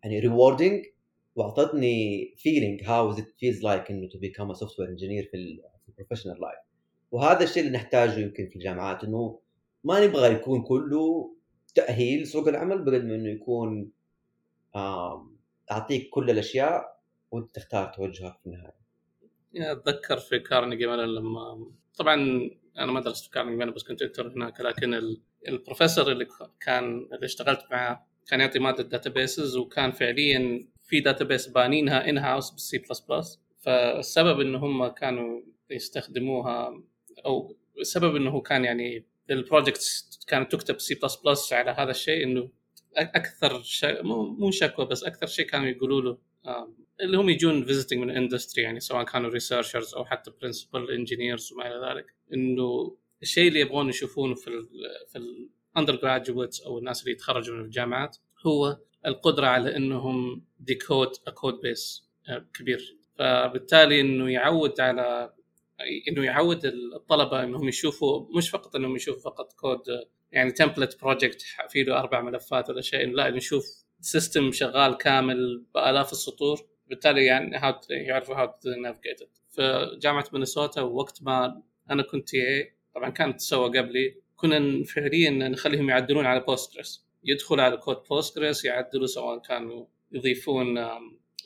يعني 0.04 0.20
rewarding 0.22 0.92
وأعطتني 1.34 2.26
feeling 2.38 2.84
how 2.84 3.18
it 3.18 3.24
feels 3.24 3.62
like 3.62 3.90
إنه 3.90 4.08
to 4.08 4.18
become 4.18 4.50
a 4.50 4.54
software 4.54 4.90
engineer 4.90 5.30
في 5.30 5.58
ال 5.88 5.92
professional 5.92 6.40
life 6.40 6.58
وهذا 7.10 7.44
الشيء 7.44 7.62
اللي 7.62 7.72
نحتاجه 7.78 8.18
يمكن 8.18 8.48
في 8.48 8.56
الجامعات 8.56 9.04
إنه 9.04 9.38
ما 9.84 10.06
نبغى 10.06 10.32
يكون 10.32 10.62
كله 10.62 11.34
تأهيل 11.74 12.26
سوق 12.26 12.48
العمل 12.48 12.84
بقد 12.84 13.04
ما 13.04 13.14
إنه 13.14 13.28
يكون 13.28 13.90
أعطيك 15.70 16.08
كل 16.10 16.30
الأشياء 16.30 16.91
وانت 17.32 17.54
تختار 17.54 17.86
توجهك 17.86 18.38
في 18.38 18.46
النهاية. 18.46 18.82
أتذكر 19.56 20.16
في 20.16 20.38
كارنيجي 20.38 20.86
ميلون 20.86 21.14
لما 21.14 21.72
طبعا 21.98 22.14
أنا 22.78 22.92
ما 22.92 23.00
درست 23.00 23.24
في 23.24 23.30
كارنيجي 23.30 23.56
ميلون 23.56 23.74
بس 23.74 23.82
كنت 23.82 24.02
intern 24.02 24.28
هناك 24.28 24.60
لكن 24.60 25.00
البروفيسور 25.48 26.12
اللي 26.12 26.26
كان 26.60 27.08
اللي 27.12 27.24
اشتغلت 27.24 27.60
معاه 27.70 28.06
كان 28.28 28.40
يعطي 28.40 28.58
مادة 28.58 28.82
databases 28.82 29.56
وكان 29.56 29.92
فعليا 29.92 30.68
في 30.84 31.00
database 31.00 31.48
بانينها 31.48 32.08
in-house 32.08 32.18
بال 32.18 32.50
C 32.50 32.78
plus 32.78 33.00
plus 33.00 33.40
فالسبب 33.60 34.40
إن 34.40 34.54
هم 34.54 34.86
كانوا 34.86 35.40
يستخدموها 35.70 36.82
أو 37.26 37.56
السبب 37.80 38.16
إنه 38.16 38.40
كان 38.40 38.64
يعني 38.64 39.06
ال 39.30 39.37
project 39.37 39.82
كانت 40.26 40.52
تكتب 40.52 40.80
C 40.80 40.94
plus 40.94 41.16
plus 41.16 41.52
على 41.52 41.70
هذا 41.70 41.90
الشيء 41.90 42.24
إنه 42.24 42.50
أكثر 42.96 43.62
شيء 43.62 44.02
مو 44.02 44.50
شكوى 44.50 44.86
بس 44.86 45.04
أكثر 45.04 45.26
شيء 45.26 45.46
كانوا 45.46 45.66
يقولوا 45.66 46.02
له 46.02 46.18
اللي 47.00 47.16
هم 47.16 47.28
يجون 47.28 47.64
visiting 47.64 47.98
من 47.98 48.10
ال 48.10 48.16
industry 48.16 48.64
يعني 48.64 48.80
سواء 48.80 49.04
كانوا 49.04 49.30
researchers 49.30 49.94
أو 49.94 50.04
حتى 50.04 50.30
principal 50.42 50.90
engineers 50.90 51.52
وما 51.52 51.66
إلى 51.66 51.88
ذلك 51.88 52.14
إنه 52.34 52.96
الشيء 53.22 53.48
اللي 53.48 53.60
يبغون 53.60 53.88
يشوفونه 53.88 54.34
في 54.34 54.48
ال 54.48 54.68
في 55.08 55.18
ال 55.18 55.96
undergraduates 55.96 56.60
أو 56.60 56.78
الناس 56.78 57.00
اللي 57.00 57.12
يتخرجوا 57.12 57.56
من 57.56 57.64
الجامعات 57.64 58.16
هو 58.46 58.78
القدرة 59.06 59.46
على 59.46 59.76
إنهم 59.76 60.44
decode 60.60 61.08
code 61.34 61.60
base 61.60 62.10
كبير. 62.54 62.96
فبالتالي 63.18 64.00
إنه 64.00 64.30
يعود 64.30 64.80
على 64.80 65.32
إنه 66.08 66.24
يعود 66.24 66.64
الطلبة 66.64 67.44
إنهم 67.44 67.68
يشوفوا 67.68 68.36
مش 68.36 68.50
فقط 68.50 68.76
إنهم 68.76 68.96
يشوفوا 68.96 69.30
فقط 69.30 69.52
كود 69.52 69.82
يعني 70.32 70.52
template 70.52 71.00
project 71.00 71.42
فيه 71.68 71.84
له 71.84 71.98
أربع 71.98 72.20
ملفات 72.20 72.70
ولا 72.70 72.80
شيء 72.80 73.10
لا 73.10 73.30
نشوف 73.30 73.81
system 74.02 74.52
شغال 74.52 74.96
كامل 74.96 75.64
بآلاف 75.74 76.12
السطور 76.12 76.60
بالتالي 76.88 77.24
يعني 77.24 77.56
how 77.56 77.80
يعرفوا 77.90 78.34
how 78.34 78.54
navigate 78.82 79.20
في 79.50 79.90
جامعه 80.02 80.24
مينيسوتا 80.32 80.80
وقت 80.80 81.22
ما 81.22 81.62
أنا 81.90 82.02
كنت 82.02 82.28
TA 82.28 82.74
طبعا 82.94 83.10
كانت 83.10 83.38
تسوى 83.38 83.78
قبلي 83.78 84.16
كنا 84.36 84.84
فعليا 84.84 85.30
نخليهم 85.30 85.88
يعدلون 85.88 86.26
على 86.26 86.40
بوستجريس 86.40 87.06
يدخلوا 87.24 87.64
على 87.64 87.76
كود 87.76 87.96
بوستجريس 88.10 88.64
يعدلوا 88.64 89.06
سواء 89.06 89.38
كانوا 89.38 89.86
يضيفون 90.12 90.78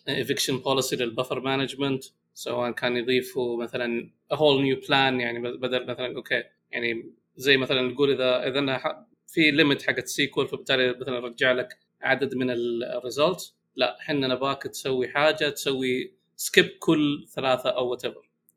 eviction 0.09 0.59
policy 0.59 0.97
لل 0.97 1.08
buffer 1.08 1.41
management 1.41 2.05
سواء 2.35 2.71
كان 2.71 2.97
يضيفوا 2.97 3.63
مثلا 3.63 4.11
whole 4.33 4.63
new 4.63 4.81
plan 4.89 5.21
يعني 5.21 5.39
بدل 5.57 5.87
مثلا 5.87 6.17
okay 6.17 6.43
يعني 6.71 7.13
زي 7.37 7.57
مثلا 7.57 7.83
نقول 7.83 8.11
إذا 8.11 8.49
إذا 8.49 9.07
في 9.27 9.51
limit 9.51 9.83
حقت 9.83 10.07
SQL 10.07 10.49
فبالتالي 10.49 10.95
مثلا 11.01 11.19
رجع 11.19 11.53
لك 11.53 11.86
عدد 12.03 12.35
من 12.35 12.51
ال 12.51 12.66
result 12.66 13.55
لا 13.77 13.99
إحنا 14.01 14.27
نباك 14.29 14.63
تسوي 14.63 15.09
حاجة 15.09 15.49
تسوي 15.49 16.15
skip 16.37 16.67
كل 16.79 17.27
ثلاثة 17.35 17.71
أو 17.71 17.91
what 17.91 18.03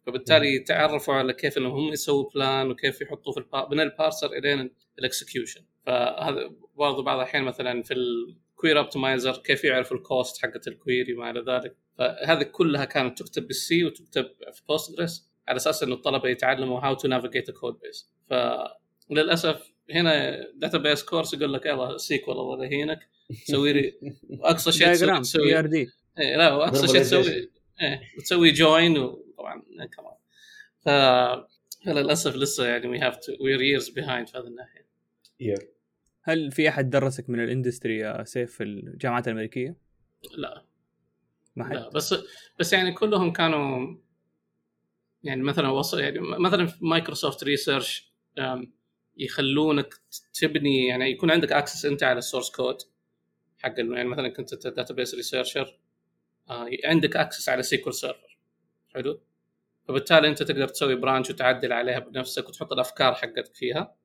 فبالتالي 0.06 0.60
تعرفوا 0.60 1.14
على 1.14 1.34
كيف 1.34 1.58
انهم 1.58 1.72
هم 1.72 1.94
يسووا 1.94 2.30
plan 2.36 2.72
وكيف 2.72 3.02
يحطوا 3.02 3.34
في 3.34 3.40
ال 3.40 3.47
par 3.47 3.70
من 3.72 3.80
ال 3.80 3.87
parser 3.87 4.34
الين 4.34 4.72
ال 5.00 5.06
execution 5.06 5.62
فهذا 5.86 6.52
برضو 6.76 7.04
بعض 7.04 7.18
الأحيان 7.18 7.44
مثلا 7.44 7.84
في 7.84 7.94
ال 7.94 8.08
query 8.08 8.80
optimizer 8.80 9.38
كيف 9.38 9.64
يعرف 9.64 9.92
ال 9.92 10.02
cost 10.02 10.42
حقت 10.42 10.68
ال 10.68 10.75
query 10.75 11.14
وما 11.14 11.30
إلى 11.30 11.40
ذلك. 11.40 11.76
فهذه 11.98 12.44
كلها 12.44 12.86
كانت 12.86 13.22
تكتب 13.22 13.48
بال 13.48 13.73
C 13.73 13.86
وتكتب 13.86 14.26
في 14.54 14.62
بوستجريس 14.70 15.30
على 15.48 15.56
أساس 15.56 15.84
إنه 15.84 15.96
الطلبة 15.96 16.30
يتعلموا 16.30 16.80
how 16.80 16.94
to 16.94 17.08
navigate 17.08 17.52
code 17.52 17.80
base 17.80 18.10
فللأسف 18.30 19.72
هنا 19.92 20.46
database 20.56 21.04
course 21.04 21.34
يقول 21.34 21.54
لك 21.54 21.66
يلا 21.66 21.98
SQL 21.98 22.40
الله 22.40 22.66
يهينك 22.66 23.00
سوي 23.44 23.74
لي 23.74 24.00
اقصى 24.32 24.72
شيء 24.72 24.94
تسوي 24.94 25.20
تسوي 25.20 25.60
ERD 25.60 25.88
لا 26.18 26.54
وأقصى 26.54 26.88
شيء 26.88 27.02
تسوي 27.02 27.50
إيه 27.82 28.02
وتسوي 28.18 28.52
join 28.52 28.98
وطبعا 28.98 29.64
كمان 29.98 30.16
ف 30.80 30.90
للأسف 31.88 32.36
لسه 32.36 32.68
يعني 32.68 32.88
we 32.88 33.00
have 33.00 33.18
to 33.18 33.32
we're 33.40 33.62
years 33.62 33.90
behind 33.90 34.28
في 34.28 34.38
هذه 34.38 34.48
الناحية. 34.48 34.88
Yeah. 35.44 35.64
هل 36.22 36.52
في 36.52 36.70
أحد 36.70 36.90
درسك 36.90 37.30
من 37.30 37.44
ال 37.44 37.50
industry 37.50 37.98
يا 37.98 38.24
سيف 38.24 38.54
في 38.54 38.64
الجامعات 38.64 39.28
الأمريكية؟ 39.28 39.76
لا. 40.38 40.66
ما 41.56 41.66
حد. 41.66 41.74
لا 41.74 41.90
بس 41.90 42.16
بس 42.60 42.74
يعني 42.74 42.92
كلهم 42.92 43.34
كانوا 43.34 43.98
يعني 45.24 45.44
مثلا 45.44 45.70
وصل 45.70 46.00
يعني 46.00 46.20
مثلا 46.20 46.66
في 46.66 46.86
مايكروسوفت 46.86 47.44
research 47.44 48.14
يخلونك 49.18 49.94
تبني 50.34 50.88
يعني 50.88 51.12
يكون 51.12 51.32
عندك 51.32 51.52
access 51.52 51.86
أنت 51.86 52.04
على 52.04 52.18
ال 52.18 52.22
source 52.22 52.50
code 52.52 52.78
حق 53.60 53.74
يعني 53.78 54.10
مثلا 54.10 54.30
كنت 54.30 54.68
database 54.68 55.16
researcher 55.16 55.80
عندك 56.86 57.16
access 57.16 57.50
على 57.50 57.64
SQL 57.64 57.94
Server 57.94 58.38
حلو؟ 58.94 59.22
فبالتالي 59.88 60.28
أنت 60.28 60.44
تقدر 60.44 60.68
تسوي 60.68 60.96
branch 60.96 61.30
وتعدل 61.30 61.74
عليها 61.74 62.00
بنفسك 62.00 62.50
وتحط 62.50 62.74
الأفكار 62.74 63.14
حقتك 63.14 63.56
فيها. 63.56 63.96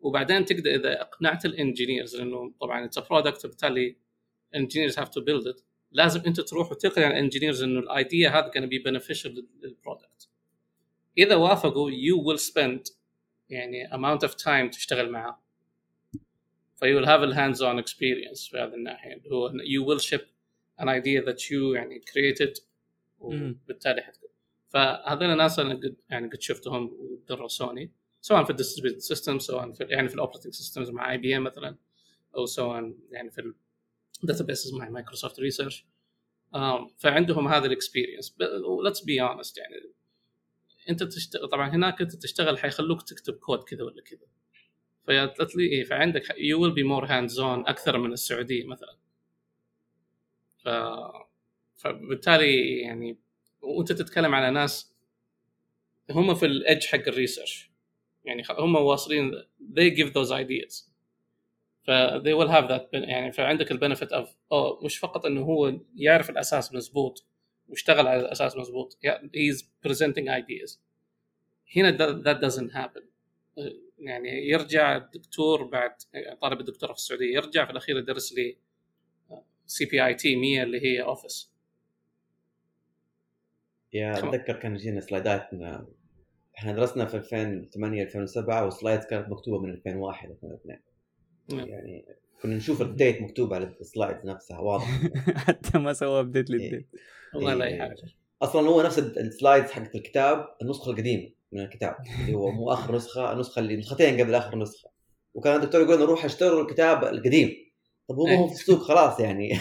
وبعدين 0.00 0.44
تقدر 0.44 0.70
إذا 0.70 1.00
اقنعت 1.00 1.44
ال 1.44 1.51
engineers 1.51 2.16
لأنه 2.16 2.54
طبعا 2.60 2.84
it's 2.84 2.98
product 2.98 3.44
وبالتالي 3.44 3.96
ال 4.54 4.58
engineers 4.58 4.98
have 4.98 5.08
to 5.08 5.20
build 5.20 5.46
it 5.46 5.60
لازم 5.92 6.22
أنت 6.26 6.40
تروح 6.40 6.70
وتقنع 6.70 7.06
ال 7.06 7.12
engineers 7.12 7.62
إنه 7.62 7.80
ال 7.80 7.90
idea 7.90 8.30
هذا 8.30 8.48
can 8.48 8.66
be 8.66 8.78
beneficial 8.78 9.48
لل 9.62 9.77
product 9.77 10.28
إذا 11.18 11.34
وافقوا 11.36 11.90
you 11.90 12.22
will 12.22 12.38
spend 12.38 12.88
يعني 13.50 13.88
amount 13.88 14.28
of 14.28 14.32
time 14.32 14.70
تشتغل 14.70 15.10
معاه. 15.10 15.41
ف 16.82 16.84
you 16.84 16.96
will 16.98 17.06
have 17.06 17.22
a 17.22 17.34
hands 17.34 17.60
on 17.60 17.78
experience 17.78 18.50
في 18.50 18.58
هذه 18.58 18.74
الناحيه 18.74 19.14
اللي 19.14 19.30
هو 19.30 19.50
you 19.50 19.86
will 19.86 20.02
ship 20.02 20.22
an 20.80 20.86
idea 20.86 21.24
that 21.26 21.38
you 21.38 21.74
يعني 21.74 22.00
created 22.00 22.62
وبالتالي 23.18 24.02
حتكون. 24.02 24.28
فهذول 24.68 25.30
الناس 25.30 25.58
أنا 25.58 25.74
قد 25.74 25.96
يعني 26.10 26.28
قد 26.28 26.40
شفتهم 26.40 26.96
ودرسوني 26.98 27.92
سواء 28.20 28.44
في 28.44 28.50
ال 28.50 28.54
distributed 28.54 28.98
system 28.98 29.38
سواء 29.38 29.72
في 29.72 29.84
يعني 29.84 30.08
في 30.08 30.14
ال 30.14 30.18
operating 30.18 30.52
systems 30.52 30.90
مع 30.90 31.12
IBM 31.12 31.44
مثلا 31.44 31.76
أو 32.36 32.46
سواء 32.46 32.94
يعني 33.10 33.30
في 33.30 33.52
ال 34.22 34.27
databases 34.27 34.74
مع 34.74 34.88
Microsoft 34.88 35.40
Research 35.40 35.86
فعندهم 36.98 37.48
هذا 37.48 37.66
ال 37.66 37.72
experience 37.72 38.36
let's 38.84 39.04
be 39.04 39.22
honest 39.22 39.58
يعني. 39.58 39.74
أنت 40.90 41.02
تشتغل 41.02 41.48
طبعا 41.48 41.68
هناك 41.68 42.00
أنت 42.00 42.16
تشتغل 42.16 42.58
حيخلوك 42.58 43.02
تكتب 43.02 43.34
كود 43.34 43.62
كذا 43.62 43.82
ولا 43.82 44.02
كذا. 44.02 44.26
ف 45.06 45.12
yeah 45.12 45.34
فعندك 45.84 46.34
you 46.38 46.62
will 46.62 46.72
be 46.72 46.82
more 46.82 47.06
hands-on 47.06 47.66
أكثر 47.66 47.98
من 47.98 48.12
السعودية 48.12 48.66
مثلا. 48.66 48.96
ف 50.58 50.68
فبالتالي 51.76 52.80
يعني 52.80 53.18
وأنت 53.62 53.92
تتكلم 53.92 54.34
على 54.34 54.50
ناس 54.50 54.92
هم 56.10 56.34
في 56.34 56.46
ال 56.46 56.54
edge 56.54 56.86
حق 56.86 57.08
ال 57.08 57.15
research 57.15 57.70
يعني 58.24 58.42
هم 58.50 58.76
واصلين 58.76 59.32
they 59.60 59.90
give 59.96 60.12
those 60.12 60.30
ideas. 60.30 60.92
ف 61.82 61.90
they 62.22 62.34
will 62.34 62.50
have 62.50 62.68
that 62.68 62.88
يعني 62.92 63.32
فعندك 63.32 63.72
ال 63.72 63.77
benefit 63.77 64.12
of 64.12 64.28
oh, 64.28 64.84
مش 64.84 64.98
فقط 64.98 65.26
إنه 65.26 65.42
هو 65.42 65.80
يعرف 65.94 66.30
الأساس 66.30 66.74
مزبوط 66.74 67.26
واشتغل 67.68 68.06
على 68.06 68.20
الأساس 68.20 68.56
مزبوط 68.56 68.98
he's 69.36 69.62
presenting 69.88 70.28
ideas. 70.28 70.78
هنا 71.76 72.22
that 72.22 72.38
doesn't 72.40 72.72
happen. 72.72 73.02
يعني 74.02 74.48
يرجع 74.48 74.96
الدكتور 74.96 75.64
بعد 75.64 75.90
طالب 76.40 76.60
الدكتوراه 76.60 76.92
في 76.92 76.98
السعودية 76.98 77.34
يرجع 77.34 77.64
في 77.64 77.70
الأخير 77.70 77.98
يدرس 77.98 78.32
لي 78.32 78.56
CPIT 79.66 80.36
100 80.36 80.62
اللي 80.62 80.80
هي 80.82 81.02
Office 81.02 81.52
yeah 83.92 84.18
أتذكر 84.18 84.56
كان 84.56 84.74
يجينا 84.74 85.00
سلايدات 85.00 85.50
إحنا 86.58 86.72
درسنا 86.72 87.06
في 87.06 87.16
2008 87.16 88.02
2007 88.02 88.64
وال 88.64 88.74
slides 88.74 89.06
كانت 89.06 89.28
مكتوبة 89.28 89.58
من 89.58 89.70
2001 89.70 90.30
2002 90.30 90.78
يعني 91.48 92.04
كنا 92.42 92.56
نشوف 92.56 92.82
ال 92.82 92.90
date 92.90 93.22
مكتوب 93.22 93.54
على 93.54 93.64
ال 93.80 93.87
slides 93.87 94.26
نفسها 94.26 94.58
واضح. 94.58 95.00
حتى 95.46 95.78
ما 95.78 95.92
سوى 95.92 96.20
update 96.20 96.50
لل 96.50 96.63
date 96.63 96.88
والله 97.34 97.54
لا 97.54 97.64
اي 97.64 97.78
حاجة 97.80 97.96
أصلا 98.42 98.68
هو 98.68 98.82
نفس 98.82 98.98
ال 98.98 99.08
slides 99.08 99.70
حقت 99.70 99.94
الكتاب 99.94 100.46
النسخة 100.62 100.90
القديمة. 100.90 101.30
من 101.52 101.60
الكتاب 101.60 101.96
اللي 102.20 102.34
هو 102.34 102.50
مو 102.50 102.72
آخر 102.72 102.96
نسخة 102.96 103.32
النسخه 103.32 103.58
اللي 103.58 103.76
نسختين 103.76 104.20
قبل 104.20 104.34
آخر 104.34 104.58
نسخة. 104.58 104.90
وكان 105.34 105.56
الدكتور 105.56 105.80
يقول 105.80 105.96
لنا 105.96 106.04
روح 106.04 106.24
اشتروا 106.24 106.62
الكتاب 106.62 107.04
القديم. 107.04 107.50
طب 108.08 108.14
هو 108.14 108.26
ما 108.26 108.36
هو 108.36 108.48
في 108.48 108.54
السوق 108.54 108.82
خلاص 108.82 109.20
يعني. 109.20 109.52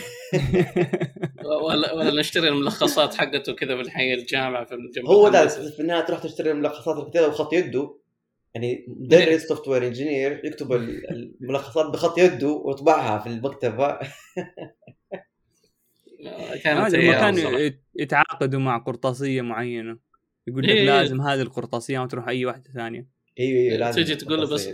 ولا 1.65 1.93
ولا 1.93 2.19
نشتري 2.19 2.47
الملخصات 2.47 3.13
حقته 3.13 3.53
كذا 3.53 3.75
من 3.75 3.89
حي 3.89 4.13
الجامعة 4.13 4.65
في 4.65 4.75
الجامعة. 4.75 5.11
هو 5.11 5.29
ده 5.29 5.47
في 5.47 5.79
النهاية 5.79 6.05
تروح 6.05 6.19
تشتري 6.19 6.51
الملخصات 6.51 6.97
الكتابه 6.97 7.27
بخط 7.27 7.53
يده. 7.53 7.97
يعني 8.55 8.85
مدرس 8.87 9.41
software 9.41 9.87
engineer 9.87 10.41
يكتب 10.45 10.73
الملخصات 10.73 11.85
بخط 11.85 12.17
يده 12.17 12.47
ويطبعها 12.47 13.19
في 13.19 13.27
المكتبة. 13.27 13.99
كانت 16.63 16.95
كانوا 16.95 17.71
يتعاقدوا 17.95 18.59
مع 18.59 18.77
قرطاسية 18.77 19.41
معينة. 19.41 19.97
يقول 20.47 20.63
لك 20.63 20.69
إيه 20.69 20.85
لازم 20.85 21.21
هذه 21.21 21.41
القرطاسية 21.41 21.99
ما 21.99 22.07
تروح 22.07 22.27
أي 22.27 22.45
واحدة 22.45 22.71
ثانية. 22.73 23.07
أيوه 23.39 23.61
أيوه 23.61 23.77
لازم 23.77 24.01
تجي 24.01 24.15
تقول 24.15 24.41
له 24.41 24.47
بس 24.47 24.69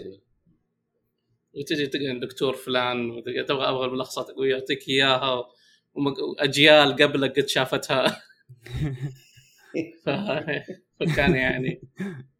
وتجي 1.53 1.87
تقول 1.87 2.19
دكتور 2.19 2.53
فلان 2.53 3.23
تبغى 3.47 3.69
أبغى 3.69 3.85
الملخصات 3.85 4.31
قويه 4.31 4.55
يعطيك 4.55 4.89
إياها 4.89 5.47
واجيال 5.93 6.95
قبلك 6.95 7.39
قد 7.39 7.47
شافتها. 7.47 8.21
فكان 10.99 11.35
يعني 11.35 11.81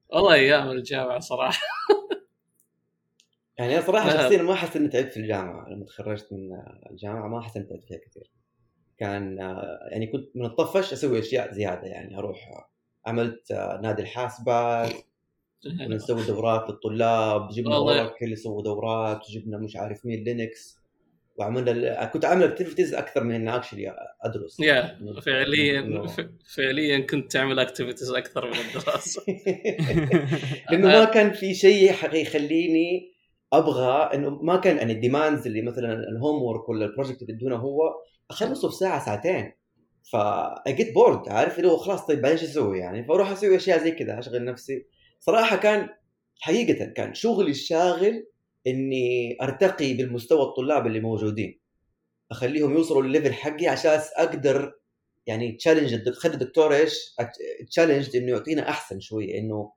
والله 0.09 0.33
أيام 0.33 0.71
الجامعة 0.71 1.19
صراحة. 1.19 1.61
يعني 3.57 3.73
أنا 3.77 3.85
صراحة 3.85 4.09
شخصيا 4.09 4.41
ما 4.41 4.53
أحس 4.53 4.75
إني 4.75 4.87
تعبت 4.87 5.13
في 5.13 5.19
الجامعة. 5.19 5.69
لما 5.69 5.85
تخرجت 5.85 6.27
من 6.33 6.49
الجامعة 6.91 7.27
ما 7.27 7.39
أحس 7.39 7.57
إني 7.57 7.65
تعبت 7.65 7.85
فيها 7.85 7.97
كثير. 7.97 8.31
كان 8.97 9.37
يعني 9.91 10.07
كنت 10.07 10.29
من 10.35 10.45
الطفش 10.45 10.93
أسوي 10.93 11.19
أشياء 11.19 11.53
زيادة 11.53 11.87
يعني 11.87 12.17
أروح 12.17 12.69
عملت 13.07 13.51
نادي 13.81 14.01
الحاسبات 14.01 14.93
كنا 15.63 15.95
نسوي 15.95 16.23
دورات 16.23 16.69
للطلاب 16.69 17.49
جبنا 17.49 17.75
Oracle 17.75 18.31
يسووا 18.31 18.63
دورات 18.63 19.21
وجبنا 19.29 19.57
مش 19.57 19.75
عارف 19.75 20.05
مين 20.05 20.23
Linux. 20.23 20.77
وعملنا 21.37 22.05
كنت 22.05 22.25
عامل 22.25 22.43
activities 22.43 22.93
أكثر 22.93 23.23
من 23.23 23.35
إني 23.35 23.55
actually 23.55 23.95
أدرس. 24.21 24.59
يا 24.59 24.97
فعليا 25.25 26.05
فعليا 26.55 26.99
كنت 26.99 27.31
تعمل 27.31 27.59
activities 27.59 28.11
أكثر 28.11 28.47
من 28.47 28.53
الدراسة. 28.53 29.23
لأنه 30.71 30.87
ما 30.87 31.05
كان 31.05 31.31
في 31.31 31.53
شيء 31.53 31.91
يخليني 32.13 33.11
أبغى 33.53 34.09
إنه 34.13 34.29
ما 34.29 34.57
كان 34.57 34.77
يعني 34.77 34.93
ال 34.93 35.00
demands 35.00 35.47
اللي 35.47 35.61
مثلا 35.61 35.93
ال 35.93 36.43
homework 36.43 36.69
ولا 36.69 36.85
ال 36.85 36.90
project 36.90 37.21
اللي 37.21 37.33
يدونه 37.33 37.55
هو 37.55 37.79
أخلصه 38.29 38.69
في 38.69 38.75
ساعة 38.75 39.05
ساعتين. 39.05 39.53
ف 40.11 40.28
I 40.28 40.44
get 40.44 40.93
bored 40.93 41.29
عارف؟ 41.29 41.57
اللي 41.57 41.69
هو 41.69 41.77
خلاص 41.77 42.05
طيب 42.05 42.21
بعدين 42.21 42.37
إيش 42.37 42.49
أسوي 42.49 42.79
يعني؟ 42.79 43.05
فأروح 43.05 43.31
أسوي 43.31 43.55
أشياء 43.55 43.83
زي 43.83 43.91
كذا 43.91 44.19
أشغل 44.19 44.45
نفسي. 44.45 44.85
صراحة 45.19 45.55
كان 45.55 45.89
حقيقة 46.39 46.85
كان 46.85 47.13
شغلي 47.13 47.51
الشاغل 47.51 48.27
إني 48.67 49.37
أرتقي 49.41 49.93
بالمستوى 49.93 50.41
الطلاب 50.41 50.87
اللي 50.87 50.99
موجودين. 50.99 51.59
أخليهم 52.31 52.73
يوصلوا 52.73 53.03
للل 53.03 53.15
level 53.15 53.33
حقي 53.33 53.67
عشان 53.67 53.99
أقدر 54.15 54.73
يعني 55.27 55.51
challenge 55.51 56.09
خلي 56.09 56.33
الدكتور 56.33 56.75
إيش؟ 56.75 57.15
challenge 57.69 58.15
إنه 58.15 58.31
يعطينا 58.31 58.69
أحسن 58.69 58.99
شوية 58.99 59.39
إنه 59.39 59.71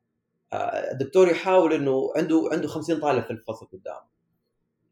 آه، 0.53 0.93
الدكتور 0.93 1.29
يحاول 1.29 1.73
إنه 1.73 2.13
عنده 2.17 2.49
عنده 2.53 2.69
50 2.69 3.01
طالب 3.01 3.25
في 3.25 3.31
الفصل 3.31 3.67
قدام. 3.67 4.03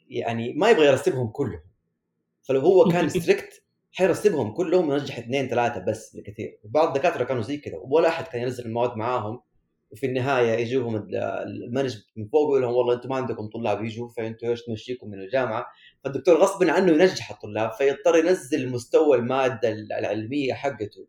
يعني 0.09 0.53
ما 0.53 0.71
يبغى 0.71 0.87
يرسبهم 0.87 1.29
كلهم. 1.29 1.63
فلو 2.43 2.61
هو 2.61 2.85
كان 2.85 3.09
strict 3.19 3.63
حيرسبهم 3.99 4.53
كلهم 4.53 4.89
وينجح 4.89 5.19
اثنين 5.19 5.49
ثلاثة 5.49 5.81
بس 5.81 6.17
بالكثير 6.17 6.59
بعض 6.65 6.89
الدكاترة 6.89 7.25
كانوا 7.25 7.43
زي 7.43 7.57
كذا 7.57 7.75
ولا 7.83 8.09
أحد 8.09 8.25
كان 8.25 8.43
ينزل 8.43 8.67
المواد 8.67 8.97
معاهم. 8.97 9.41
وفي 9.91 10.07
النهاية 10.07 10.53
يجوهم 10.53 10.97
ال 11.47 11.52
management 11.52 12.05
من 12.17 12.29
فوق 12.29 12.43
يقول 12.43 12.63
لهم 12.63 12.75
والله 12.75 12.95
أنتم 12.95 13.09
ما 13.09 13.17
عندكم 13.17 13.49
طلاب 13.49 13.85
يجوا 13.85 14.09
فانتم 14.09 14.49
إيش 14.49 14.63
تمشيكم 14.63 15.11
من 15.11 15.21
الجامعة؟ 15.21 15.67
فالدكتور 16.05 16.37
غصبا 16.37 16.73
عنه 16.73 16.93
ينجح 16.93 17.31
الطلاب 17.31 17.73
فيضطر 17.73 18.17
ينزل 18.17 18.69
مستوى 18.69 19.17
المادة 19.17 19.69
العلمية 19.99 20.55
حقته 20.55 21.07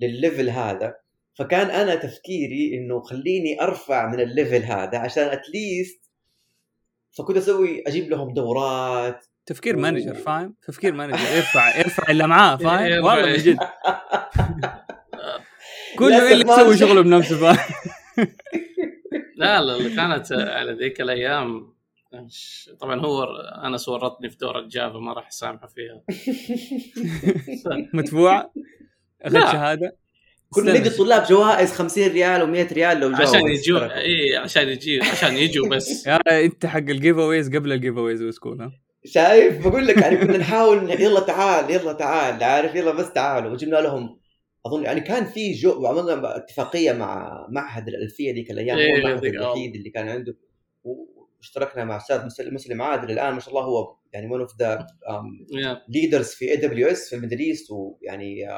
لل 0.00 0.14
level 0.14 0.50
هذا. 0.50 0.94
فكان 1.34 1.70
أنا 1.70 1.94
تفكيري 1.94 2.78
إنه 2.78 3.02
خليني 3.02 3.62
أرفع 3.62 4.12
من 4.12 4.20
ال 4.20 4.27
level 4.27 4.62
هذا 4.62 4.98
عشان 4.98 5.24
at 5.24 5.49
least 5.49 6.10
فكنت 7.18 7.36
أسوي 7.36 7.82
أجيب 7.86 8.10
لهم 8.10 8.34
دورات 8.34 9.26
تفكير 9.46 9.76
manager 9.76 10.14
فاهم؟ 10.14 10.54
تفكير 10.66 10.92
manager 10.98 11.18
يرفع 11.36 11.78
يرفع 11.78 12.10
اللي 12.10 12.26
معاه 12.26 12.56
فاهم؟ 12.56 13.04
والله 13.04 13.26
من 13.26 13.36
جد. 13.36 13.58
كله 15.98 16.32
اللي 16.32 16.52
يسوي 16.52 16.76
شغله 16.76 17.00
بنفسه 17.00 17.36
فاهم؟ 17.36 17.74
لا 19.36 19.60
لا 19.60 19.96
كانت 19.96 20.32
على 20.32 20.72
ذيك 20.72 21.00
الأيام 21.00 21.74
طبعا 22.80 23.00
هو 23.00 23.24
أنا 23.64 23.78
ورطني 23.88 24.30
في 24.30 24.36
دورة 24.36 24.58
ال 24.58 24.66
Java 24.66 24.98
ما 24.98 25.12
راح 25.12 25.26
اسامحه 25.26 25.66
فيها. 25.66 26.02
مدفوع؟ 27.94 28.50
اخذت 29.22 29.52
شهادة؟ 29.52 29.96
كنا 30.50 30.78
ندي 30.78 30.88
الطلاب 30.88 31.24
جوائز 31.24 31.72
50 31.72 32.08
ريال 32.08 32.40
و100 32.40 32.72
ريال 32.72 33.00
لو 33.00 33.12
جاوا 33.12 33.28
عشان 33.28 33.48
يجوا 33.48 33.96
اي 34.00 34.36
عشان 34.36 34.68
يجي 34.68 35.00
عشان 35.00 35.36
يجوا 35.36 35.68
بس. 35.68 36.06
يا 36.06 36.44
انت 36.44 36.66
حق 36.66 36.78
ال 36.78 37.18
giveaways 37.18 37.56
قبل 37.56 37.72
ال 37.72 37.74
giveaways 37.74 37.96
was 37.96 38.22
cool 38.22 38.62
ها؟ 38.62 38.83
شايف؟ 39.04 39.68
بقول 39.68 39.86
لك 39.86 39.96
يعني 39.96 40.16
كنا 40.16 40.36
نحاول 40.36 40.90
يلا 40.90 41.20
تعال 41.20 41.70
يلا 41.70 41.92
تعال 41.92 42.44
عارف؟ 42.44 42.74
يلا 42.74 42.92
بس 42.92 43.12
تعالوا. 43.12 43.50
وجبنا 43.50 43.76
لهم 43.76 44.20
أظن 44.66 44.84
يعني 44.84 45.00
كان 45.00 45.24
في 45.24 45.52
جو 45.52 45.82
وعملنا 45.82 46.36
اتفاقية 46.36 46.92
مع 46.92 47.46
معهد 47.50 47.88
الألفية 47.88 48.32
ذيك 48.32 48.50
الأيام 48.50 48.78
هو 48.78 48.96
المعهد 48.96 49.24
الوحيد 49.24 49.74
اللي 49.74 49.90
كان 49.90 50.08
عنده. 50.08 50.36
واشتركنا 50.84 51.84
مع 51.84 51.96
أستاذ 51.96 52.26
مسلم 52.54 52.82
عادل 52.82 53.10
الآن 53.10 53.34
ما 53.34 53.40
شاء 53.40 53.50
الله 53.50 53.62
هو 53.64 53.96
يعني 54.12 54.30
one 54.30 54.40
of 54.40 54.56
the 54.58 54.86
leaders 55.88 56.28
في 56.28 56.50
AWS 56.50 57.08
في 57.08 57.16
ال 57.16 57.19
Middle 57.19 57.38
East 57.38 57.70
ويعني 57.70 58.48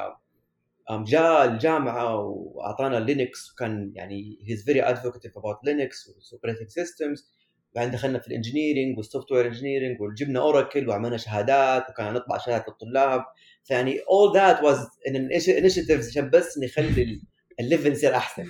جاء 0.90 1.44
الجامعة 1.44 2.16
وأعطانا 2.16 2.96
Linux 2.96 3.52
وكان 3.52 3.92
يعني 3.94 4.38
he's 4.48 4.64
very 4.64 4.82
advocative 4.82 5.38
about 5.38 5.56
Linux 5.64 6.08
و 6.32 6.36
operating 6.36 6.68
systems 6.68 7.35
بعدين 7.76 7.92
دخلنا 7.92 8.18
في 8.18 8.28
ال 8.28 8.34
engineering 8.34 8.96
وال 8.96 9.03
software 9.03 9.32
engineering 9.32 10.00
وجبنا 10.00 10.40
Oracle 10.40 10.88
وعملنا 10.88 11.16
شهادات 11.16 11.90
وكان 11.90 12.14
نطبع 12.14 12.38
شهادات 12.38 12.68
للطلاب. 12.68 13.24
فيعني 13.64 13.96
all 13.98 14.34
that 14.36 14.56
was 14.62 14.78
an 15.08 15.14
initiative 15.14 16.06
عشان 16.08 16.30
بس 16.30 16.58
نخلي 16.58 17.20
ال 17.60 17.65
level 17.65 17.92
يصير 17.92 18.16
أحسن. 18.16 18.46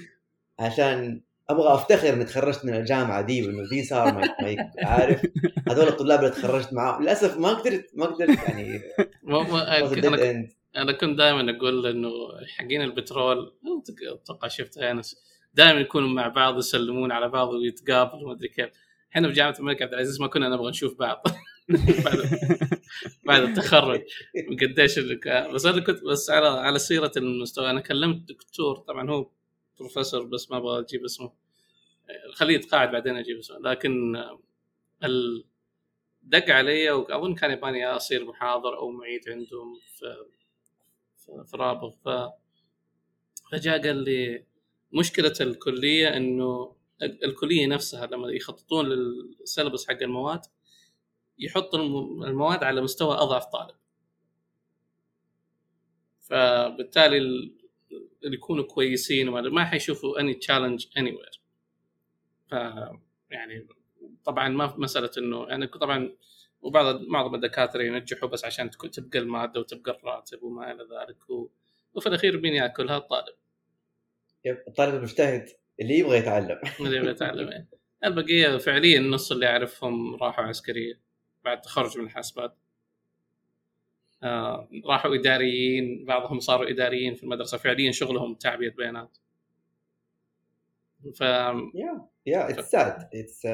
عشان 0.58 1.20
أبغى 1.50 1.74
أفتخر 1.74 2.12
إني 2.12 2.24
تخرجت 2.24 2.64
من 2.64 2.74
الجامعة 2.74 3.20
دي 3.20 3.46
وإنه 3.46 3.68
دي 3.68 3.84
صار 3.84 4.14
ما 4.14 4.34
عارف؟ 4.82 5.22
هذول 5.68 5.88
الطلاب 5.88 6.18
اللي 6.18 6.30
تخرجت 6.30 6.72
معاهم. 6.72 7.02
للأسف 7.02 7.38
ما 7.38 7.48
قدرت 7.48 7.90
ما 7.94 8.06
قدرت 8.06 8.48
يعني 8.48 8.80
أنا, 10.08 10.48
أنا 10.76 10.92
كنت 10.92 11.18
دائما 11.18 11.56
أقول 11.56 11.86
إنه 11.86 12.10
حقين 12.56 12.82
البترول 12.82 13.52
أتوقع 14.22 14.48
شفتها 14.48 14.90
انس 14.90 15.16
دائما 15.54 15.80
يكونوا 15.80 16.08
مع 16.08 16.28
بعض 16.28 16.58
يسلمون 16.58 17.12
على 17.12 17.28
بعض 17.28 17.48
ويتقابلوا 17.48 18.28
ما 18.28 18.32
أدري 18.32 18.48
كيف. 18.48 18.85
إحنا 19.14 19.28
في 19.28 19.34
جامعه 19.34 19.54
الملك 19.58 19.82
عبد 19.82 19.92
العزيز 19.92 20.20
ما 20.20 20.26
كنا 20.26 20.48
نبغى 20.48 20.70
نشوف 20.70 20.98
بعض. 20.98 21.22
بعد 22.04 22.18
بعد 23.24 23.42
التخرج. 23.42 24.02
قديش 24.62 24.98
بس 25.54 25.66
أنا 25.66 25.80
كنت 25.80 26.04
بس 26.04 26.30
على 26.30 26.46
على 26.46 26.78
سيرة 26.78 27.12
المستوى. 27.16 27.70
أنا 27.70 27.80
كلمت 27.80 28.28
دكتور 28.28 28.76
طبعا 28.76 29.10
هو 29.10 29.30
بروفيسور 29.78 30.24
بس 30.24 30.50
ما 30.50 30.56
أبغى 30.56 30.80
أجيب 30.80 31.04
اسمه. 31.04 31.32
خليه 32.34 32.54
يتقاعد 32.54 32.90
بعدين 32.90 33.16
أجيب 33.16 33.38
اسمه. 33.38 33.58
لكن 33.58 34.16
ال... 35.04 35.44
دق 36.22 36.50
علي 36.50 36.90
وأظن 36.90 37.34
كان 37.34 37.50
يبغاني 37.50 37.86
أصير 37.86 38.24
محاضر 38.24 38.76
أو 38.76 38.90
معيد 38.90 39.28
عندهم 39.28 39.80
في 39.98 40.16
في 41.44 41.56
رابغ. 41.56 41.90
ف 41.90 42.08
فجاء 43.52 43.82
قال 43.82 43.96
لي 43.96 44.44
مشكلة 44.92 45.34
الكلية 45.40 46.16
إنه 46.16 46.76
الكلية 47.02 47.66
نفسها 47.66 48.06
لما 48.06 48.28
يخططون 48.30 48.86
للسلبس 48.88 49.88
حق 49.88 50.02
المواد 50.02 50.40
يحط 51.38 51.74
المواد 51.74 52.64
على 52.64 52.80
مستوى 52.80 53.14
أضعف 53.14 53.44
طالب. 53.44 53.74
فبالتالي 56.20 57.18
اللي 57.18 58.36
يكونوا 58.36 58.64
كويسين 58.64 59.28
ما 59.28 59.64
حيشوفوا 59.64 60.20
اني 60.20 60.34
تشالنج 60.34 60.86
اني 60.98 61.12
وير 61.12 61.40
ف 62.46 62.52
يعني 63.30 63.66
طبعا 64.24 64.48
ما 64.48 64.74
مسألة 64.76 65.10
إنه 65.18 65.46
يعني 65.48 65.66
طبعا 65.66 66.16
وبعض 66.62 67.00
معظم 67.00 67.34
الدكاترة 67.34 67.82
ينجحوا 67.82 68.28
بس 68.28 68.44
عشان 68.44 68.70
تبقى 68.70 69.18
المادة 69.18 69.60
وتبقى 69.60 69.92
الراتب 69.98 70.42
وما 70.42 70.72
إلى 70.72 70.82
ذلك 70.82 71.30
و... 71.30 71.50
وفي 71.94 72.08
الأخير 72.08 72.40
مين 72.40 72.54
يأكلها؟ 72.54 72.96
الطالب. 72.96 73.34
الطالب 74.46 74.94
المجتهد. 74.94 75.48
اللي 75.80 75.98
يبغى 75.98 76.18
يتعلم. 76.18 76.58
اللي 76.80 76.96
يبغى 76.96 77.10
يتعلم. 77.10 77.66
البقيه 78.04 78.56
فعليا 78.56 78.98
النص 78.98 79.32
اللي 79.32 79.46
أعرفهم 79.46 80.14
راحوا 80.14 80.44
عسكرية 80.44 81.00
بعد 81.44 81.60
تخرج 81.60 81.98
من 81.98 82.04
الحاسبات. 82.04 82.56
آه 84.22 84.68
راحوا 84.86 85.14
إداريين 85.14 86.04
بعضهم 86.04 86.40
صاروا 86.40 86.70
إداريين 86.70 87.14
في 87.14 87.22
المدرسة. 87.22 87.58
فعليا 87.58 87.90
شغلهم 87.90 88.34
تعبئه 88.34 88.70
بيانات. 88.70 89.18
ف 91.14 91.20
يا 91.20 92.08
yeah 92.26 92.50
it's 92.50 92.70
sad 92.70 93.08
it's 93.14 93.44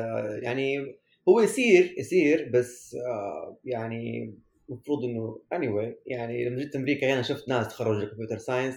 يعني 0.42 0.96
هو 1.28 1.40
يصير 1.40 1.94
يصير 1.98 2.50
بس 2.54 2.94
آه 2.94 3.58
يعني 3.64 4.34
المفروض 4.68 5.04
إنه 5.04 5.40
any 5.52 5.68
anyway 5.68 5.94
يعني 6.06 6.44
لما 6.44 6.58
جيت 6.58 6.76
أمريكا 6.76 7.14
هنا 7.14 7.22
شفت 7.22 7.48
ناس 7.48 7.68
تخرجوا 7.68 8.10
computer 8.10 8.38
science 8.38 8.74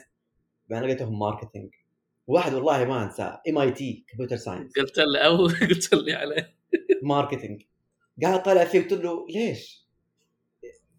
بعدين 0.70 0.90
لقيتهم 0.90 1.20
marketing 1.20 1.74
واحد 2.28 2.54
والله 2.54 2.86
ما 2.86 3.04
انساه 3.04 3.42
MIT 3.50 4.06
computer 4.10 4.36
science 4.36 4.80
قلت 4.80 4.98
له 4.98 5.20
أو 5.20 5.48
قلت 5.70 5.94
لي 5.94 6.14
عليه 6.14 6.56
marketing 7.04 7.62
قاعد 8.24 8.44
طالع 8.44 8.66
فيه 8.66 8.80
قلت 8.80 8.94
له 8.94 9.28
ليش؟ 9.30 9.86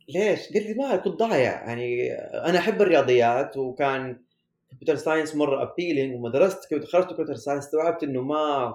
ليش؟ 0.09 0.53
قال 0.53 0.63
لي 0.63 0.75
ما 0.75 0.97
كنت 0.97 1.15
ضايع 1.15 1.67
يعني 1.67 2.13
أنا 2.15 2.59
أحب 2.59 2.83
الرياضيات 2.83 3.57
وكان 3.57 4.23
computer 4.71 4.97
science 4.97 5.35
مرة 5.37 5.63
appealing 5.63 6.15
وما 6.15 6.31
درست 6.31 6.75
خرجت 6.85 7.11
computer 7.11 7.35
science 7.35 7.65
استوعبت 7.65 8.03
إنه 8.03 8.23
ما 8.23 8.75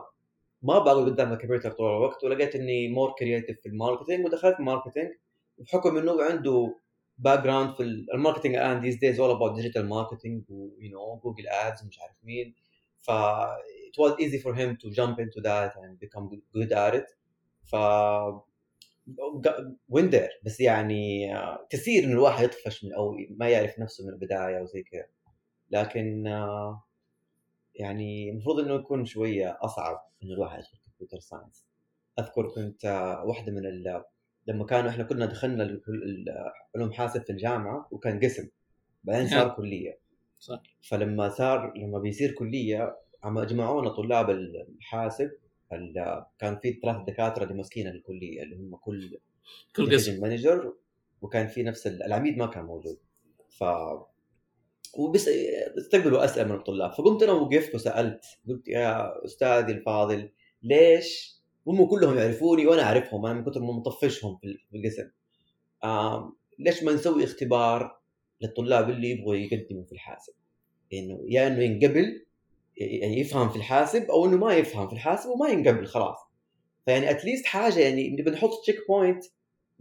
ما 0.64 0.80
بقعد 0.80 1.06
قدام 1.06 1.34
الكمبيوتر 1.34 1.72
طول 1.72 1.90
الوقت 1.98 2.24
ولقيت 2.24 2.56
إني 2.56 2.88
more 2.88 3.12
creative 3.20 3.60
في 3.62 3.70
ال 3.70 3.75
marketing 3.75 4.26
ودخلت 4.26 4.60
marketing 4.60 5.10
بحكم 5.58 5.98
إنه 5.98 6.24
عنده 6.24 6.76
background 7.22 7.74
في 7.74 7.84
ال 8.14 8.18
marketing 8.18 8.56
الآن 8.56 8.82
these 8.82 8.96
days 8.96 9.20
all 9.20 9.30
about 9.30 9.56
digital 9.56 9.90
marketing 9.90 10.44
و 10.50 10.92
you 10.92 11.04
know 11.04 11.20
Google 11.24 11.48
Ads 11.48 11.84
ومش 11.84 12.00
عارف 12.00 12.16
مين. 12.24 12.56
ف 13.00 13.12
it 13.92 13.98
was 14.04 14.14
easy 14.20 14.40
for 14.46 14.54
him 14.54 14.78
to 14.82 14.88
jump 15.00 15.20
into 15.20 15.42
that 15.42 15.72
and 15.82 16.00
become 16.00 16.30
good 16.56 16.72
at 16.72 16.94
it. 16.96 17.08
ف 17.64 17.76
went 19.90 20.12
there. 20.12 20.46
بس 20.46 20.60
يعني 20.60 21.34
كثير 21.70 22.04
إن 22.04 22.12
الواحد 22.12 22.44
يطفش 22.44 22.84
من 22.84 22.94
أو 22.94 23.18
ما 23.30 23.50
يعرف 23.50 23.80
نفسه 23.80 24.06
من 24.06 24.14
البداية 24.14 24.62
وزي 24.62 24.84
كذا. 24.84 25.08
لكن 25.70 26.26
يعني 27.76 28.30
المفروض 28.30 28.60
إنه 28.60 28.74
يكون 28.76 29.06
شوية 29.06 29.58
أصعب 29.62 30.02
انه 30.24 30.34
الواحد 30.34 30.60
يدخل 30.60 30.78
كمبيوتر 30.86 31.20
ساينس 31.20 31.66
أذكر 32.20 32.50
كنت 32.50 32.86
واحدة 33.26 33.52
من 33.52 33.66
ال... 33.66 34.04
لما 34.48 34.66
كانوا 34.66 34.90
إحنا 34.90 35.04
كنا 35.04 35.26
دخلنا 35.26 35.82
علوم 36.76 36.92
حاسب 36.92 37.24
في 37.24 37.30
الجامعة 37.30 37.88
وكان 37.92 38.20
قسم 38.20 38.48
بعدين 39.04 39.28
صار 39.28 39.48
نعم. 39.48 39.56
كلية. 39.56 40.00
صح. 40.40 40.62
فلما 40.82 41.30
صار 41.30 41.74
لما 41.78 42.00
بيصير 42.00 42.32
كلية 42.32 42.98
عم 43.24 43.40
جمعونا 43.44 43.90
طلاب 43.90 44.30
الحاسب 44.30 45.32
ال- 45.74 46.26
كان 46.40 46.60
في 46.60 46.80
ثلاث 46.84 46.96
دكاترة 47.08 47.44
اللي 47.44 47.54
ماسكين 47.56 47.88
الكلية 47.88 48.44
اللي 48.44 48.56
هم 48.56 48.76
كل 48.76 49.18
كل 49.76 49.94
قسم. 49.96 50.22
مانجر 50.22 50.74
وكان 51.22 51.48
في 51.48 51.64
نفس 51.64 51.88
ال- 51.88 52.04
العميد 52.04 52.38
ما 52.38 52.46
كان 52.46 52.66
موجود. 52.66 52.98
ف 53.50 53.64
وبس 54.98 55.28
استقبلوا 55.78 56.26
أسئلة 56.26 56.48
من 56.48 56.56
الطلاب. 56.56 56.92
فقمت 56.92 57.24
أنا 57.24 57.32
وقفت 57.32 57.76
وسألت 57.76 58.26
قلت 58.48 58.68
يا 58.68 59.26
أستاذي 59.26 59.72
الفاضل 59.72 60.30
ليش 60.64 61.41
هم 61.68 61.86
كلهم 61.86 62.18
يعرفوني 62.18 62.68
وأنا 62.68 62.84
أعرفهم 62.84 63.26
أنا 63.26 63.34
من 63.34 63.46
كثر 63.46 63.60
ما 63.60 63.72
مطفشهم 63.74 64.38
في 64.38 64.58
القسم 64.76 65.10
ليش 66.60 66.84
ما 66.84 66.94
نسوي 66.94 67.24
اختبار 67.24 68.00
للطلاب 68.42 68.90
اللي 68.90 69.10
يبغوا 69.10 69.36
يقدموا 69.36 69.84
في 69.84 69.92
الحاسب؟ 69.92 70.34
إنه 70.94 71.20
يا 71.28 71.48
إنه 71.48 71.64
ينقبل 71.64 72.26
يعني 72.78 73.20
يفهم 73.20 73.50
في 73.50 73.56
الحاسب 73.56 74.04
أو 74.04 74.26
إنه 74.26 74.38
ما 74.38 74.54
يفهم 74.54 74.88
في 74.88 74.94
الحاسب 74.94 75.30
وما 75.30 75.50
ينقبل 75.50 75.86
خلاص. 75.86 76.18
فيعني 76.86 77.12
at 77.12 77.21
least 77.21 77.46
حاجة 77.46 77.80
يعني 77.80 78.16
نحط 78.28 78.62
checkpoint 78.62 79.24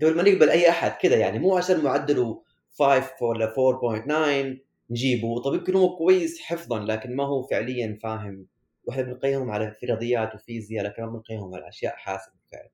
قبل 0.02 0.16
ما 0.16 0.22
نقبل 0.22 0.50
أي 0.50 0.68
أحد 0.68 0.90
كذا 0.90 1.16
يعني 1.16 1.38
مو 1.38 1.56
عشان 1.56 1.80
معدله 1.80 2.42
5 2.78 3.12
ولا 3.20 3.46
4.9 3.46 4.60
نجيبه. 4.90 5.42
طب 5.42 5.54
يمكن 5.54 5.74
هو 5.74 5.96
كويس 5.96 6.40
حفظا 6.40 6.84
لكن 6.84 7.16
ما 7.16 7.24
هو 7.24 7.42
فعليا 7.42 7.98
فاهم 8.02 8.46
وإحنا 8.90 9.02
بنقيمهم 9.02 9.50
على 9.50 9.72
في 9.72 9.86
رياضيات 9.86 10.34
وفيزياء؟ 10.34 10.84
لكن 10.84 11.02
ما 11.02 11.08
بنقيمهم 11.10 11.54
على 11.54 11.68
أشياء 11.68 11.96
حاسب 11.96 12.32
بالفعل 12.32 12.68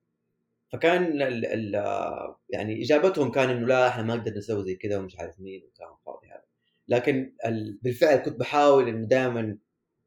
فكان 0.73 1.23
ال 1.23 1.47
ال 1.47 1.75
يعني 2.51 2.83
إجابتهم 2.83 3.31
كان 3.31 3.51
إنه 3.51 3.67
لا 3.67 3.89
إحنا 3.89 4.03
ما 4.03 4.15
نقدر 4.17 4.33
نسوي 4.33 4.65
زي 4.65 4.75
كذا 4.75 4.99
ومش 4.99 5.17
عارف 5.19 5.41
مين 5.41 5.65
وكلام 5.65 5.97
فاضي 6.07 6.27
هذا. 6.27 6.43
لكن 6.89 7.37
ال- 7.47 7.79
بالفعل 7.83 8.17
كنت 8.17 8.41
بحاول 8.41 8.89
إنه 8.89 9.07
دائما 9.07 9.59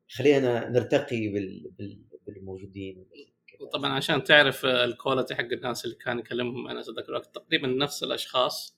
خلينا 0.09 0.69
نرتقي 0.69 1.27
بال 1.27 1.71
بال 1.77 2.01
بالموجودين. 2.27 3.05
طبعا 3.73 3.93
عشان 3.93 4.23
تعرف 4.23 4.65
الكواليتي 4.65 5.35
حق 5.35 5.41
الناس 5.51 5.85
اللي 5.85 5.95
كان 5.95 6.19
يكلمهم 6.19 6.67
انس 6.67 6.89
ذاك 6.89 7.09
الوقت 7.09 7.35
تقريبا 7.35 7.67
نفس 7.67 8.03
الأشخاص 8.03 8.77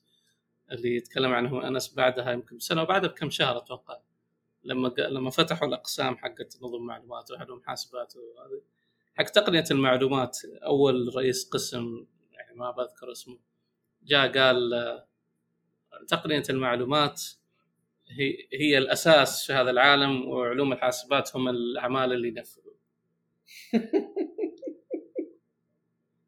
اللي 0.72 0.96
يتكلم 0.96 1.32
عنهم 1.32 1.60
أنس 1.60 1.94
بعدها 1.94 2.32
يمكن 2.32 2.58
سنه 2.58 2.82
وبعدها 2.82 3.10
بكم 3.10 3.30
شهر 3.30 3.56
أتوقع. 3.56 3.98
لما 4.64 4.88
لما 4.98 5.30
فتحوا 5.30 5.68
الأقسام 5.68 6.16
حقت 6.16 6.58
نظم 6.62 6.82
معلومات 6.86 7.30
وعلوم 7.30 7.62
حاسبات 7.62 8.14
وهذه 8.16 8.62
حق 9.14 9.24
تقنية 9.24 9.64
المعلومات 9.70 10.38
أول 10.64 11.16
رئيس 11.16 11.48
قسم 11.48 12.06
يعني 12.32 12.56
ما 12.56 12.70
بذكر 12.70 13.12
اسمه 13.12 13.38
جاء 14.02 14.32
قال 14.38 14.70
تقنية 16.08 16.42
المعلومات 16.50 17.22
هي 18.08 18.36
هي 18.52 18.78
الأساس 18.78 19.46
في 19.46 19.52
هذا 19.52 19.70
العالم 19.70 20.28
وعلوم 20.28 20.72
الحاسبات 20.72 21.36
هم 21.36 21.48
الأعمال 21.48 22.12
اللي 22.12 22.28
ينفذوا 22.28 22.72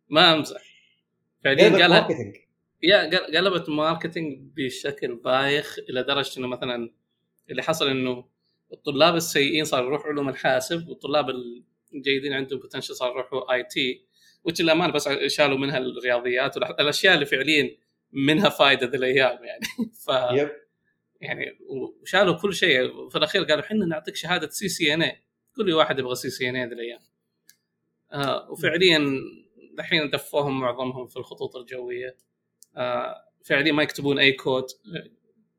ما 0.09 0.33
أمزح. 0.35 0.63
فعليا 1.45 1.69
قالها 1.69 2.09
يا 2.83 3.03
قل- 3.19 3.37
قلبت 3.37 3.69
marketing 3.69 4.39
بشكل 4.57 5.15
بايخ 5.15 5.79
إلى 5.79 6.03
درجة 6.03 6.39
إنه 6.39 6.47
مثلا 6.49 6.93
اللي 7.51 7.63
حصل 7.63 7.89
إنه 7.89 8.25
الطلاب 8.73 9.17
السيئين 9.17 9.65
صاروا 9.65 9.87
يروحوا 9.87 10.07
علوم 10.07 10.29
الحاسب 10.29 10.89
والطلاب 10.89 11.27
الجيدين 11.95 12.33
عندهم 12.33 12.59
potential 12.59 12.95
صاروا 12.95 13.15
يروحوا 13.15 13.53
IT 13.53 14.05
وش 14.45 14.61
الامانه 14.61 14.93
بس 14.93 15.09
شالوا 15.09 15.59
منها 15.59 15.79
الرياضيات 15.79 16.57
والاشياء 16.57 17.15
اللي 17.15 17.27
فعليا 17.27 17.77
منها 18.13 18.49
فائده 18.49 18.87
ذي 18.87 18.97
الأيام 18.97 19.45
يعني. 19.45 19.65
ف 20.07 20.09
yep. 20.33 20.51
يعني 21.21 21.59
وشالوا 22.03 22.35
كل 22.35 22.55
شيء. 22.55 22.95
وفي 22.95 23.19
الأخير 23.19 23.45
قالوا 23.45 23.65
إحنا 23.65 23.87
نعطيك 23.87 24.17
شهادة 24.17 24.49
CCNA 24.49 25.23
كل 25.57 25.73
واحد 25.73 25.99
يبغى 25.99 26.15
CCNA 26.15 26.67
ذي 26.67 26.75
الأيام. 26.75 27.01
آه 28.13 28.51
وفعليا 28.51 29.21
الحين 29.79 30.11
دفوهم 30.11 30.61
معظمهم 30.61 31.07
في 31.07 31.17
الخطوط 31.17 31.57
الجوية. 31.57 32.17
آه 32.77 33.15
فعليا 33.45 33.73
ما 33.73 33.83
يكتبون 33.83 34.19
أي 34.19 34.33
كود 34.33 34.65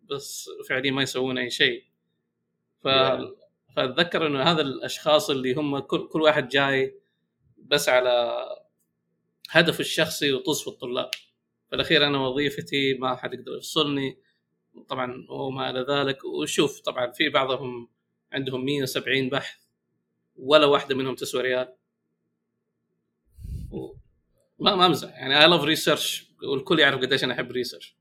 بس 0.10 0.50
فعليا 0.70 0.92
ما 0.92 1.02
يسوون 1.04 1.38
أي 1.38 1.50
شيء. 1.50 1.84
ف 2.84 2.88
فأتذكر 3.76 4.28
إنه 4.28 4.44
هذا 4.44 4.62
الأشخاص 4.62 5.30
اللي 5.30 5.54
هم 5.54 5.80
كل, 5.80 6.08
كل 6.08 6.22
واحد 6.22 6.48
جاي 6.48 7.00
بس 7.58 7.90
على 7.90 8.46
هدفه 9.50 9.80
الشخصي 9.80 10.34
وطز 10.34 10.62
في 10.62 10.68
الطلاب. 10.68 11.12
في 11.70 11.76
الأخير 11.76 12.08
أنا 12.08 12.18
وظيفتي 12.20 12.94
ما 12.94 13.16
حد 13.16 13.34
يقدر 13.34 13.58
يفصلني. 13.58 14.18
طبعا 14.88 15.26
وما 15.30 15.70
إلى 15.70 15.86
ذلك. 15.90 16.26
وشوف 16.26 16.80
طبعا 16.80 17.12
في 17.12 17.30
بعضهم 17.30 17.90
عندهم 18.32 18.66
170 18.66 19.30
بحث 19.30 19.58
ولا 20.36 20.66
واحدة 20.66 20.96
منهم 20.96 21.16
تسوى 21.16 21.42
ريال. 21.42 21.76
و- 23.72 23.94
ما 24.60 24.76
ما 24.76 24.86
أمزح. 24.86 25.10
يعني 25.10 25.42
I 25.44 25.48
love 25.50 25.64
research 25.64 26.28
والكل 26.44 26.80
يعرف 26.80 27.02
قديش 27.02 27.24
أنا 27.24 27.34
أحب 27.34 27.52
research 27.52 27.96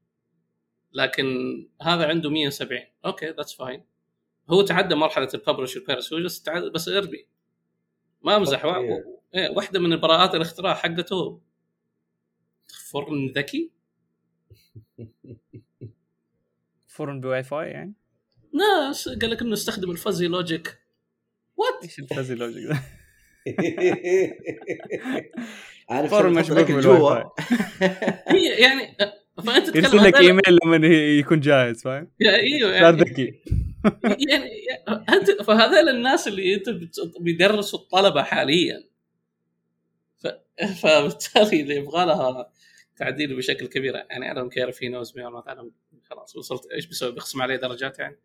لكن 0.95 1.27
هذا 1.83 2.09
عنده 2.09 2.31
170 2.31 2.81
okay 3.05 3.27
that's 3.27 3.55
fine 3.55 3.85
هو 4.51 4.63
تعدى 4.63 4.95
مرحلة 4.95 5.29
ال 5.35 5.40
publish 5.40 5.77
وال 5.77 5.86
perish 5.86 6.13
هو 6.13 6.23
بس 6.23 6.43
تعدى 6.43 6.71
بس 6.71 6.89
إربي. 6.89 7.27
ما 8.23 8.37
أمزح. 8.37 8.65
إيه، 9.35 9.51
واحدة 9.51 9.81
من 9.81 9.97
براءات 9.97 10.35
الاختراع 10.35 10.75
حقته. 10.75 11.41
فرن 12.91 13.33
ذكي؟ 13.37 13.71
فرن 16.87 17.21
بواي 17.21 17.43
فاي 17.43 17.71
يعني؟ 17.71 17.95
ناس 18.55 19.09
قال 19.09 19.31
لك 19.31 19.43
إنه 19.43 19.53
استخدم 19.53 19.91
ال 19.91 19.97
fuzzy 19.97 20.27
logic 20.27 20.79
what 21.57 21.83
إيش 21.83 21.99
ال 21.99 22.05
fuzzy 22.05 22.35
logic 22.35 22.69
ده؟ 22.69 22.83
عارف 25.91 26.11
فرن 26.11 26.33
مشبوك 26.33 26.71
جوا؟ 26.71 27.23
يعني 28.61 28.97
فأنت 29.37 29.67
تتكلم 29.67 29.85
يرسل 29.85 30.05
لك 30.05 30.17
إيميل 30.17 30.59
لما 30.65 30.87
يكون 31.19 31.41
جاهز 31.41 31.83
فاهم؟ 31.83 32.09
إيوه 32.23 32.73
صار 32.73 32.83
يعني, 32.83 32.97
ذكي. 32.97 33.35
يعني 34.31 34.51
أنت 35.09 35.43
فهذول 35.43 35.89
الناس 35.89 36.29
اللي 36.29 36.55
انت 36.55 36.69
بيدرسوا 37.21 37.79
الطلبة 37.79 38.23
حاليا. 38.23 38.85
فبالتالي 40.83 41.61
اللي 41.61 41.77
يبغى 41.77 42.07
لها 42.07 42.53
تعديل 42.97 43.37
بشكل 43.37 43.67
كبير 43.67 43.95
يعني 43.95 44.31
I 44.31 44.34
don't 44.34 44.49
care 44.49 44.73
if 44.73 44.89
he 44.89 44.97
knows 44.97 45.19
me 45.19 45.25
ما 45.25 45.41
تعلم 45.41 45.71
خلاص 46.11 46.37
وصلت 46.37 46.67
إيش 46.73 46.87
بيسوي؟ 46.87 47.13
بيخصم 47.13 47.43
علي 47.43 47.57
درجات 47.57 47.99
يعني. 47.99 48.19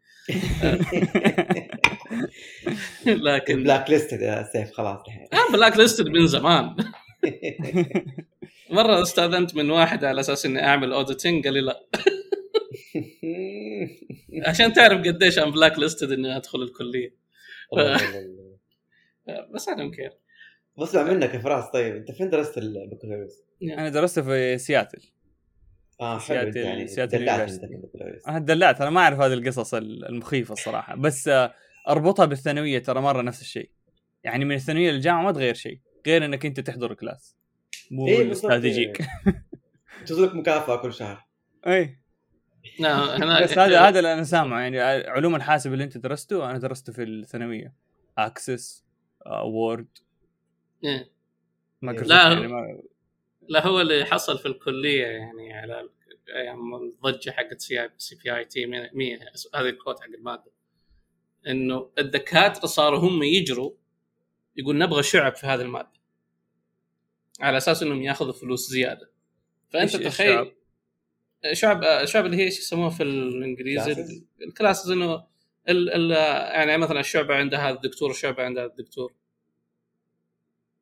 لكن 3.25 3.63
blacklisted 3.63 4.21
يا 4.21 4.49
سيف 4.53 4.71
خلاص 4.71 4.99
الحين 5.07 5.27
أنا 5.33 5.51
blacklisted 5.53 6.07
من 6.07 6.27
زمان. 6.27 6.75
مرة 8.71 9.01
استأذنت 9.01 9.55
من 9.55 9.69
واحد 9.69 10.03
على 10.05 10.19
أساس 10.19 10.45
إني 10.45 10.63
أعمل 10.65 10.93
auditing 10.93 11.45
قال 11.45 11.53
لي 11.53 11.61
لا. 11.61 11.85
عشان 14.49 14.73
تعرف 14.73 15.07
قديش 15.07 15.39
أنا 15.39 15.49
blacklisted 15.51 16.11
إني 16.11 16.37
أدخل 16.37 16.61
الكلية. 16.61 17.15
بس 19.53 19.69
أنا 19.69 19.91
curious 19.91 20.11
أسمع 20.77 21.03
منك 21.03 21.33
يا 21.33 21.39
فراس 21.39 21.69
طيب 21.73 21.95
أنت 21.95 22.11
فين 22.11 22.29
درست 22.29 22.57
البكالوريوس؟ 22.57 23.43
أنا 23.63 23.89
درست 23.89 24.19
في 24.19 24.57
سياتل 24.57 25.01
آه 26.01 26.19
حلو 26.19 26.51
يعني 26.55 26.87
سياتل 26.87 27.29
أنا 28.27 28.39
دلعت 28.39 28.81
أنا 28.81 28.89
ما 28.89 29.01
أعرف 29.01 29.19
هذه 29.19 29.33
القصص 29.33 29.73
المخيفة 29.73 30.53
الصراحة. 30.53 30.95
بس 30.95 31.27
آه، 31.27 31.53
أربطها 31.87 32.25
بالثانوية 32.25 32.79
ترى 32.79 33.01
مرة 33.01 33.21
نفس 33.21 33.41
الشيء. 33.41 33.69
يعني 34.23 34.45
من 34.45 34.55
الثانوية 34.55 34.91
للجامعة 34.91 35.23
ما 35.23 35.31
تغير 35.31 35.53
شيء 35.53 35.79
غير 36.07 36.25
إنك 36.25 36.45
أنت 36.45 36.59
تحضر 36.59 36.93
class. 36.93 37.35
مو 37.91 38.07
إيه 38.07 38.21
الاستاذ 38.21 38.49
بالضبط. 38.49 38.65
يجيك 38.65 39.01
لك 40.11 40.35
مكافأة 40.39 40.75
كل 40.75 40.93
شهر 40.93 41.25
اي 41.67 41.99
لا 42.79 43.43
بس 43.43 43.57
هذا 43.57 43.81
هذا 43.87 43.99
اللي 43.99 44.13
أنا 44.13 44.23
سامعه 44.23 44.59
يعني 44.59 44.79
علوم 45.09 45.35
الحاسب 45.35 45.73
اللي 45.73 45.83
أنت 45.83 45.97
درسته 45.97 46.49
أنا 46.49 46.57
درسته 46.57 46.93
في 46.93 47.03
الثانوية 47.03 47.73
Access 48.17 48.85
Word 49.43 49.97
إيه. 50.83 51.11
مايكروسوفت 51.81 52.17
لا. 52.17 52.31
يعني 52.31 52.47
ما 52.47 52.81
لا 53.49 53.67
هو 53.67 53.81
اللي 53.81 54.05
حصل 54.05 54.39
في 54.39 54.45
الكلية 54.45 55.05
يعني 55.05 55.53
على 55.53 55.89
أيام 56.35 56.75
الضجة 56.75 57.31
حقت 57.31 57.61
C 57.61 57.89
CPIT 57.97 58.65
100 58.65 58.89
هذه 59.55 59.69
الكود 59.69 59.99
حق 59.99 60.05
الماده 60.05 60.51
إنه 61.47 61.89
الدكاتره 61.97 62.65
صاروا 62.65 62.99
هم 62.99 63.23
يجروا 63.23 63.71
يقول 64.55 64.77
نبغى 64.77 65.03
شعب 65.03 65.35
في 65.35 65.47
هذه 65.47 65.61
المادة 65.61 65.98
على 67.39 67.57
أساس 67.57 67.83
إنهم 67.83 68.01
ياخذوا 68.03 68.33
فلوس 68.33 68.69
زيادة. 68.69 69.11
فأنت 69.69 69.95
تخيل 69.95 70.51
شعب؟ 71.53 71.81
شعب 72.05 72.25
اللي 72.25 72.37
هي 72.37 72.43
إيش 72.43 72.59
يسموها 72.59 72.89
في 72.89 73.03
الإنجليزي؟ 73.03 74.21
الكلاسز 74.47 74.91
إنه 74.91 75.23
ال 75.69 75.89
ال 75.89 76.11
يعني 76.55 76.77
مثلا 76.77 76.99
الشعبه 76.99 77.35
عندها 77.35 77.69
هذا 77.69 77.75
الدكتور 77.75 78.11
الشعبه 78.11 78.43
عندها 78.43 78.65
الدكتور. 78.65 79.13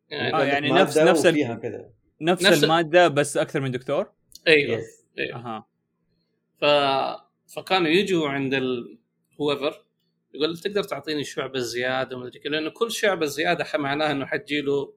يعني 0.09 0.33
آه، 0.33 0.43
يعني 0.45 0.71
نفس- 0.71 0.97
نفس 0.97 1.25
وفيها 1.25 1.55
كذا 1.55 1.89
نفس, 2.21 2.43
نفس- 2.43 2.63
المادة 2.63 3.07
بس 3.07 3.37
أكثر 3.37 3.59
من 3.59 3.71
دكتور؟ 3.71 4.11
أيوه 4.47 4.81
أيوه. 5.19 5.35
أها. 5.39 5.67
ف... 6.61 6.65
فكانوا 7.55 7.87
يجوا 7.87 8.29
عند 8.29 8.53
ال 8.53 8.97
whoever 9.33 9.73
يقول 10.33 10.57
تقدر 10.57 10.83
تعطيني 10.83 11.23
شعبه 11.23 11.59
زياده 11.59 12.15
وما 12.17 12.27
أدري 12.27 12.39
لأنه 12.49 12.69
كل 12.69 12.91
شعبه 12.91 13.25
زياده 13.25 13.65
معناها 13.75 14.11
إنه 14.11 14.25
حتجي 14.25 14.61
له 14.61 14.93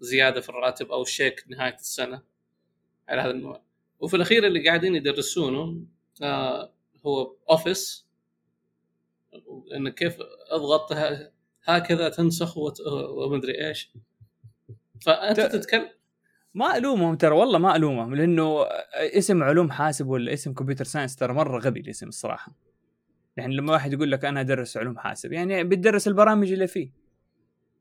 زيادة 0.00 0.40
في 0.40 0.48
الراتب 0.48 0.90
أو 0.92 1.04
شيك 1.04 1.44
نهاية 1.48 1.74
السنة. 1.74 2.22
على 3.08 3.22
هذا 3.22 3.30
النوع 3.30 3.60
وفي 4.00 4.16
الأخير 4.16 4.46
اللي 4.46 4.66
قاعدين 4.68 4.94
يدرسونه 4.96 5.80
آه 6.22 6.70
هو 7.06 7.34
Office 7.50 8.06
انه 9.74 9.90
كيف 9.90 10.16
أضغط 10.50 10.92
هكذا 11.64 12.08
تنسخ 12.08 12.54
ومدري 12.88 13.68
إيش. 13.68 13.92
فأنت 15.02 15.40
ت- 15.40 15.52
تتكلم. 15.52 15.88
ما 16.54 16.76
ألومهم 16.76 17.16
ترى 17.16 17.34
والله 17.34 17.58
ما 17.58 17.76
ألومهم 17.76 18.14
لأنه 18.14 18.62
اسم 18.94 19.42
علوم 19.42 19.70
حاسب 19.70 20.06
ولا 20.08 20.32
اسم 20.32 20.54
computer 20.54 20.84
science 20.84 21.16
ترى 21.16 21.32
مرة 21.32 21.58
غبي 21.58 21.80
الاسم 21.80 22.08
الصراحة. 22.08 22.52
يعني 23.36 23.56
لما 23.56 23.72
واحد 23.72 23.92
يقول 23.92 24.12
لك 24.12 24.24
أنا 24.24 24.40
أدرس 24.40 24.76
علوم 24.76 24.98
حاسب 24.98 25.32
يعني 25.32 25.64
بتدرس 25.64 26.08
البرامج 26.08 26.52
اللي 26.52 26.66
فيه. 26.66 26.90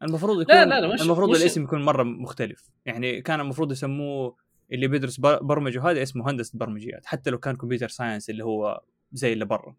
المفروض 0.04 0.42
يكون 0.42 0.56
لا، 0.56 0.66
لا، 0.66 0.82
لا، 0.82 0.94
مش- 0.94 1.02
المفروض 1.02 1.30
مش- 1.30 1.42
الاسم 1.42 1.64
يكون 1.64 1.82
مرة 1.86 2.04
مختلف. 2.04 2.70
يعني 2.86 3.22
كان 3.22 3.40
المفروض 3.40 3.72
يسموه 3.72 4.36
اللي 4.72 4.88
بيدرس 4.88 5.20
بر- 5.20 5.44
برمجة 5.44 5.90
هذا 5.92 6.02
اسمه 6.04 6.30
هندسة 6.32 6.58
برمجيات 6.60 7.06
حتى 7.06 7.30
لو 7.30 7.38
كان 7.38 7.56
computer 7.56 7.88
science 7.88 8.30
اللي 8.30 8.44
هو 8.44 8.82
زي 9.14 9.34
اللي 9.34 9.46
برا. 9.46 9.76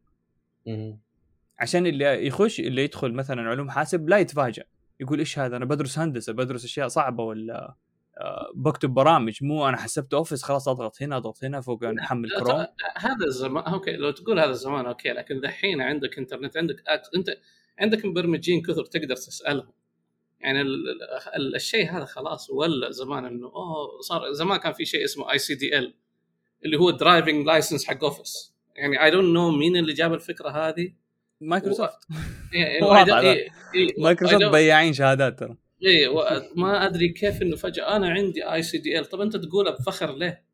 عشان 1.59 1.87
اللي 1.87 2.27
يخش 2.27 2.61
اللي 2.61 2.85
يدخل 2.85 3.13
مثلا 3.13 3.43
علوم 3.43 3.71
حاسب 3.71 4.09
لا 4.09 4.19
يتفاجئ 4.19 4.65
يقول 5.01 5.19
إيش 5.19 5.39
هذا؟ 5.39 5.57
أنا 5.57 5.65
بدرس 5.65 5.99
هندسة 5.99 6.33
بدرس 6.33 6.65
أشياء 6.65 6.89
صعبة 6.89 7.23
ولا 7.25 7.75
آه، 8.19 8.53
بكتب 8.55 8.91
برامج. 8.91 9.39
مو 9.45 9.69
أنا 9.69 9.77
حسبت 9.77 10.15
Office 10.15 10.43
خلاص 10.43 10.69
أضغط 10.69 11.03
هنا 11.03 11.17
أضغط 11.17 11.45
هنا 11.45 11.61
فوق 11.61 11.85
نحمل 11.85 12.29
لا، 12.29 12.41
كروم 12.41 12.67
هذا 12.97 13.27
الزمان 13.27 13.65
أوكي 13.65 13.97
لو 13.97 14.11
تقول 14.11 14.39
هذا 14.39 14.51
الزمان 14.51 14.87
okay 14.87 15.09
لكن 15.09 15.41
دحين 15.41 15.81
عندك 15.81 16.19
إنترنت 16.19 16.57
عندك 16.57 16.77
أك... 16.87 17.03
انت 17.17 17.27
عندك 17.79 18.05
مبرمجين 18.05 18.63
كثر 18.63 18.85
تقدر 18.85 19.17
تسألهم. 19.17 19.73
يعني 20.45 20.61
ال... 20.61 20.85
ال... 21.37 21.55
الشيء 21.55 21.91
هذا 21.91 22.05
خلاص 22.05 22.51
ولا 22.51 22.91
زمان 22.91 23.25
إنه 23.25 23.47
أوه 23.47 24.01
صار 24.01 24.33
زمان 24.33 24.59
كان 24.59 24.73
في 24.73 24.85
شيء 24.85 25.05
اسمه 25.05 25.33
ICDL 25.33 25.95
اللي 26.65 26.77
هو 26.79 26.91
driving 26.91 27.47
license 27.47 27.85
حق 27.87 28.05
Office 28.05 28.55
يعني 28.77 29.05
I 29.05 29.11
don't 29.11 29.35
know 29.35 29.51
مين 29.51 29.77
اللي 29.77 29.93
جاب 29.93 30.15
الفكرة 30.15 30.49
هذه. 30.51 30.93
مايكروسوفت. 31.41 31.99
هذا. 32.93 33.35
إيه- 33.35 33.49
إيه- 33.51 34.01
مايكروسوفت 34.03 34.45
بياعين 34.45 34.93
شهادات 34.93 35.39
ترى. 35.39 35.57
و- 36.09 36.41
ما 36.57 36.87
أدري 36.87 37.09
كيف 37.09 37.43
إنه 37.43 37.57
فجأة 37.57 37.97
أنا 37.97 38.09
عندي 38.11 38.53
ICDL 38.53 39.05
طب 39.05 39.21
أنت 39.21 39.37
تقولها 39.37 39.73
بفخر 39.73 40.17
ليه؟ 40.17 40.45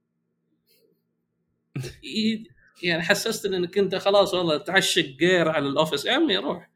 إيه، 2.04 2.44
يعني 2.82 3.02
حسستني 3.02 3.56
إنك 3.56 3.78
أنت 3.78 3.94
خلاص 3.94 4.34
والله 4.34 4.56
تعشق 4.58 5.04
gear 5.04 5.48
على 5.48 5.68
ال 5.68 5.73
Office 5.73 6.04
يا 6.04 6.12
عمي 6.12 6.36
روح. 6.36 6.56
إيه، 6.56 6.60
إيه، 6.60 6.69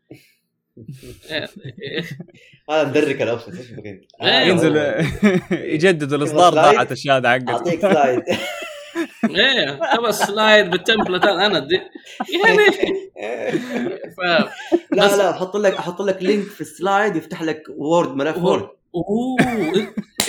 هذا 2.71 2.89
مدرك 2.89 3.23
ال 3.23 3.28
Office 3.28 3.59
إيش 3.59 3.71
بك 3.71 3.87
انت؟ 3.87 4.05
آه، 4.21 4.41
ينزل 4.41 4.67
والله. 4.67 5.11
يجدد 5.75 6.13
الإصدار. 6.13 6.55
ضاعت 6.55 6.93
الشهاده 6.93 7.31
حقته 7.31 7.51
أعطيك 7.51 7.81
slide. 7.81 8.23
إيه 9.31 9.81
تبى 9.97 10.13
slide 10.13 10.71
بال 10.71 10.82
template 10.82 11.25
أنا 11.25 11.59
دي 11.59 11.81
يعني. 12.45 12.71
ف 14.17 14.21
لا 14.93 15.17
لا 15.17 15.31
أحط 15.31 15.57
لك 15.57 15.73
أحط 15.73 16.03
لك 16.03 16.23
link 16.23 16.47
في 16.47 16.61
ال 16.61 16.70
slide 16.70 17.17
يفتح 17.17 17.43
لك 17.43 17.63
Word 17.69 18.17
ملف 18.17 18.37
Word 18.37 18.69
اوه 18.95 19.37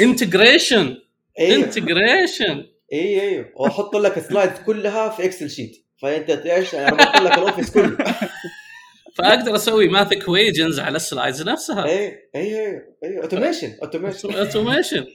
integration 0.02 0.98
integration 1.40 2.66
أيوه 2.94 3.22
أيوه 3.22 3.50
واحط 3.56 3.96
لك 3.96 4.18
ال 4.18 4.23
slide 4.23 4.52
كلها 4.66 5.10
في 5.10 5.26
Excel 5.26 5.50
sheet 5.50 5.86
فأنت 6.02 6.30
إيش 6.30 6.74
يعني 6.74 6.92
ربطت 6.92 7.16
لك 7.22 7.38
ال 7.38 7.43
Office 7.43 7.72
كله. 7.72 7.98
فأقدر 9.16 9.56
أسوي 9.56 9.88
math 9.88 10.12
equations 10.12 10.80
على 10.80 10.96
ال 10.96 11.03
slides 11.03 11.50
نفسها 11.50 11.86
أيوه 11.86 12.14
أيوه 12.36 12.84
أيوه 13.04 13.24
automation 13.24 13.74
automation 13.82 14.34
automation 14.34 15.06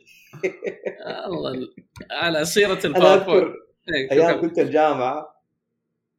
الله 1.26 1.68
على 2.11 2.44
سيرة 2.44 2.72
أذكر 2.72 3.55
إيه، 3.94 4.12
أيام. 4.12 4.40
كنت 4.40 4.59
الجامعة 4.59 5.42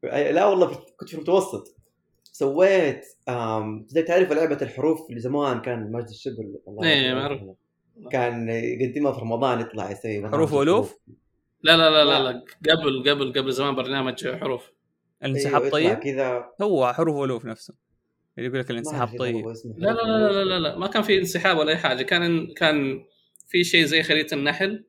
لا 0.03 0.45
والله 0.45 0.67
كنت 0.97 1.09
في 1.09 1.15
المتوسط 1.15 1.77
سويت 2.23 3.05
زي 3.87 4.01
تعرف 4.01 4.31
لعبة 4.31 4.57
الحروف 4.61 5.09
اللي 5.09 5.19
زمان 5.21 5.61
كان 5.61 5.91
مجد 5.91 6.07
الشبل 6.07 6.59
الله 6.67 6.87
إيه، 6.87 6.95
يرحمه. 7.09 7.19
معروف. 7.21 7.41
كان 8.11 8.49
يقدمها 8.49 9.11
في 9.11 9.21
رمضان 9.21 9.59
يطلع 9.59 9.91
يسوي 9.91 10.29
حروف 10.29 10.53
وألوف؟ 10.53 10.97
لا 11.63 11.77
لا 11.77 11.89
لا 11.89 12.03
لا, 12.05 12.31
لا. 12.31 12.43
قبل 12.71 13.09
قبل 13.09 13.33
قبل 13.39 13.51
زمان 13.51 13.75
برنامج 13.75 14.27
حروف 14.27 14.71
الانسحاب 15.23 15.61
أيوة، 15.61 15.71
طيب؟ 15.71 15.97
كذا. 15.97 16.45
هو 16.61 16.93
حروف 16.93 17.15
والوف 17.15 17.45
نفسه. 17.45 17.73
اللي 18.37 18.49
يقول 18.49 18.59
لك 18.59 18.71
الانسحاب 18.71 19.17
طيب. 19.19 19.47
لا 19.77 19.87
لا 19.87 20.01
لا 20.01 20.31
لا. 20.31 20.43
لا, 20.43 20.59
لا. 20.59 20.77
ما 20.77 20.87
كان 20.87 21.03
في 21.03 21.17
انسحاب 21.19 21.57
ولا 21.57 21.71
أي 21.71 21.77
حاجة. 21.77 22.03
كان 22.03 22.53
كان 22.53 23.03
في 23.47 23.63
شيء 23.63 23.85
زي 23.85 24.03
خريطة 24.03 24.33
النحل. 24.33 24.85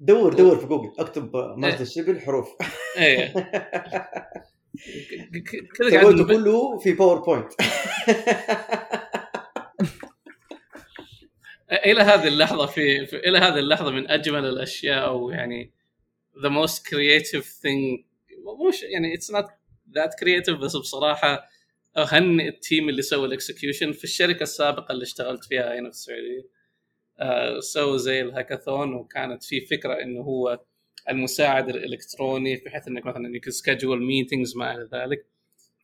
دور 0.00 0.34
دور 0.34 0.58
في 0.58 0.66
جوجل. 0.66 0.92
اكتب 0.98 1.36
إيه. 1.36 1.80
الشبل 1.80 2.20
حروف. 2.20 2.48
إيه. 2.98 3.32
كذا 5.78 5.90
قاعد 5.90 6.04
سويته 6.04 6.26
كله 6.26 6.78
في 6.78 6.92
PowerPoint 6.92 7.52
إلى 11.86 12.00
هذه 12.00 12.28
اللحظة 12.28 12.66
في, 12.66 13.06
في 13.06 13.16
إلى 13.16 13.38
هذه 13.38 13.58
اللحظة 13.58 13.90
من 13.90 14.10
أجمل 14.10 14.44
الأشياء 14.44 15.06
أو 15.06 15.30
يعني 15.30 15.72
the 16.36 16.50
most 16.50 16.78
creative 16.78 17.44
thing. 17.44 18.04
مش 18.68 18.82
يعني 18.82 19.16
it's 19.16 19.30
not 19.34 19.57
that 19.96 20.10
creative 20.24 20.60
بس 20.60 20.76
بصراحة 20.76 21.48
أهنئ 21.96 22.48
ال 22.48 22.56
team 22.56 22.88
اللي 22.88 23.02
سوى 23.02 23.26
ال 23.26 23.33
execution 23.33 23.92
في 23.92 24.04
الشركة 24.04 24.42
السابقة 24.42 24.92
اللي 24.92 25.02
اشتغلت 25.02 25.44
فيها 25.44 25.78
هنا 25.78 25.90
في 25.90 25.96
السعوديه 25.96 26.58
آه، 27.20 27.60
سووا 27.60 27.96
زي 27.96 28.20
الهاكاثون 28.20 28.94
وكانت 28.94 29.44
في 29.44 29.60
فكرة 29.60 30.02
إنه 30.02 30.20
هو 30.20 30.60
المساعد 31.10 31.68
الإلكتروني 31.68 32.56
بحيث 32.56 32.88
إنك 32.88 33.06
مثلا 33.06 33.34
يمكن 33.34 33.50
schedule 33.50 34.02
meetings 34.06 34.56
ما 34.56 34.74
إلى 34.74 34.88
ذلك. 34.92 35.26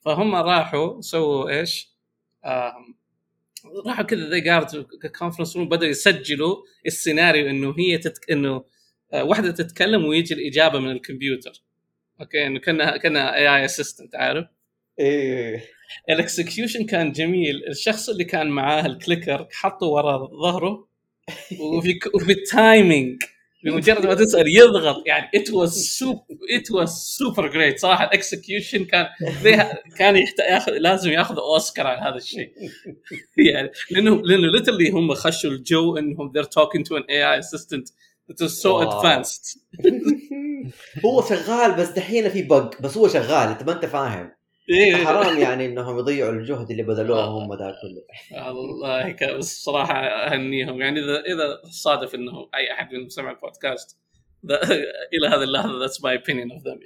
فهم 0.05 0.35
راحوا 0.35 1.01
سووا 1.01 1.51
إيش؟ 1.51 1.89
آم، 2.45 2.97
راحوا 3.87 4.05
كذا 4.05 4.31
ذي 4.31 4.51
قعدوا 4.51 4.85
conference 5.19 5.57
room 5.57 5.69
بدأوا 5.69 5.91
يسجلوا 5.91 6.57
السيناريو 6.87 7.51
إنه 7.51 7.75
هي 7.79 7.99
تتك... 7.99 8.31
إنه 8.31 8.65
آه، 9.13 9.25
واحدة 9.25 9.51
تتكلم 9.51 10.05
ويجي 10.05 10.35
الإجابة 10.35 10.79
من 10.79 10.91
الكمبيوتر. 10.91 11.53
okay 12.21 12.47
إنه 12.47 12.59
كانها 12.61 12.97
كانها 12.97 13.35
AI 13.35 13.49
assistant 13.57 14.17
عارف؟ 14.17 14.47
إيه 14.99 15.65
ال 16.11 16.18
execution 16.18 16.87
كان 16.87 17.13
جميل. 17.13 17.65
الشخص 17.69 18.09
اللي 18.09 18.25
كان 18.25 18.47
معاه 18.49 18.87
ال 18.87 18.94
clicker 18.94 19.49
حطه 19.53 19.87
ورا 19.87 20.17
ظهره 20.27 20.89
وفي 21.61 21.99
وفي 22.15 22.33
ال 22.33 22.45
timing 22.45 23.23
بمجرد 23.65 24.07
ما 24.07 24.15
تسأل 24.15 24.57
يضغط. 24.57 25.03
يعني 25.07 25.31
it 25.35 25.51
was 25.51 25.73
super 25.99 26.21
it 26.51 26.71
was 26.71 26.89
super 26.91 27.49
great 27.49 27.79
صراحة 27.79 28.05
ال 28.05 28.13
execution 28.13 28.85
كان 28.85 29.07
كان 29.99 30.25
ياخذ 30.51 30.73
لازم 30.73 31.11
ياخذ 31.11 31.39
اوسكار 31.39 31.87
على 31.87 32.01
هذا 32.01 32.17
الشيء. 32.17 32.53
يعني 33.53 33.71
لأنه 33.91 34.23
لأنه 34.23 34.47
literally 34.53 34.91
هم 34.91 35.15
خشوا 35.15 35.51
الجو 35.51 35.97
إنهم 35.99 36.33
they're 36.33 36.47
talking 36.49 36.85
to 36.85 36.97
an 36.97 37.03
AI 37.11 37.39
assistant 37.39 37.91
it 38.31 38.41
is 38.47 38.63
so 38.63 38.67
wow. 38.67 38.91
advanced. 38.91 39.59
هو 41.05 41.23
شغال 41.23 41.73
بس 41.77 41.89
دحين 41.89 42.29
في 42.29 42.43
bug 42.43 42.83
بس 42.83 42.97
هو 42.97 43.09
شغال 43.09 43.49
أنت 43.49 43.63
ما 43.63 43.73
أنت 43.73 43.85
فاهم. 43.87 44.33
إيه. 44.71 44.97
حرام 44.97 45.39
يعني 45.39 45.67
إنهم 45.67 45.99
يضيعوا 45.99 46.33
الجهد 46.33 46.71
اللي 46.71 46.83
بذلوه 46.83 47.25
هم 47.25 47.53
ذا 47.55 47.75
كله. 47.83 48.51
والله 48.53 49.11
ك- 49.11 49.25
بس 49.35 49.63
صراحة 49.65 49.95
أهنيهم. 50.07 50.81
يعني 50.81 51.01
إذا 51.01 51.21
إذا 51.21 51.61
صادف 51.71 52.15
إنه 52.15 52.49
أي 52.55 52.73
أحد 52.73 52.93
منهم 52.93 53.09
سمع 53.09 53.31
البودكاست 53.31 53.99
إلى 55.15 55.29
هذه 55.29 55.43
اللحظة 55.43 55.79
that's 55.81 56.05
my 56.05 56.17
opinion 56.17 56.53
of 56.53 56.63
them 56.67 56.81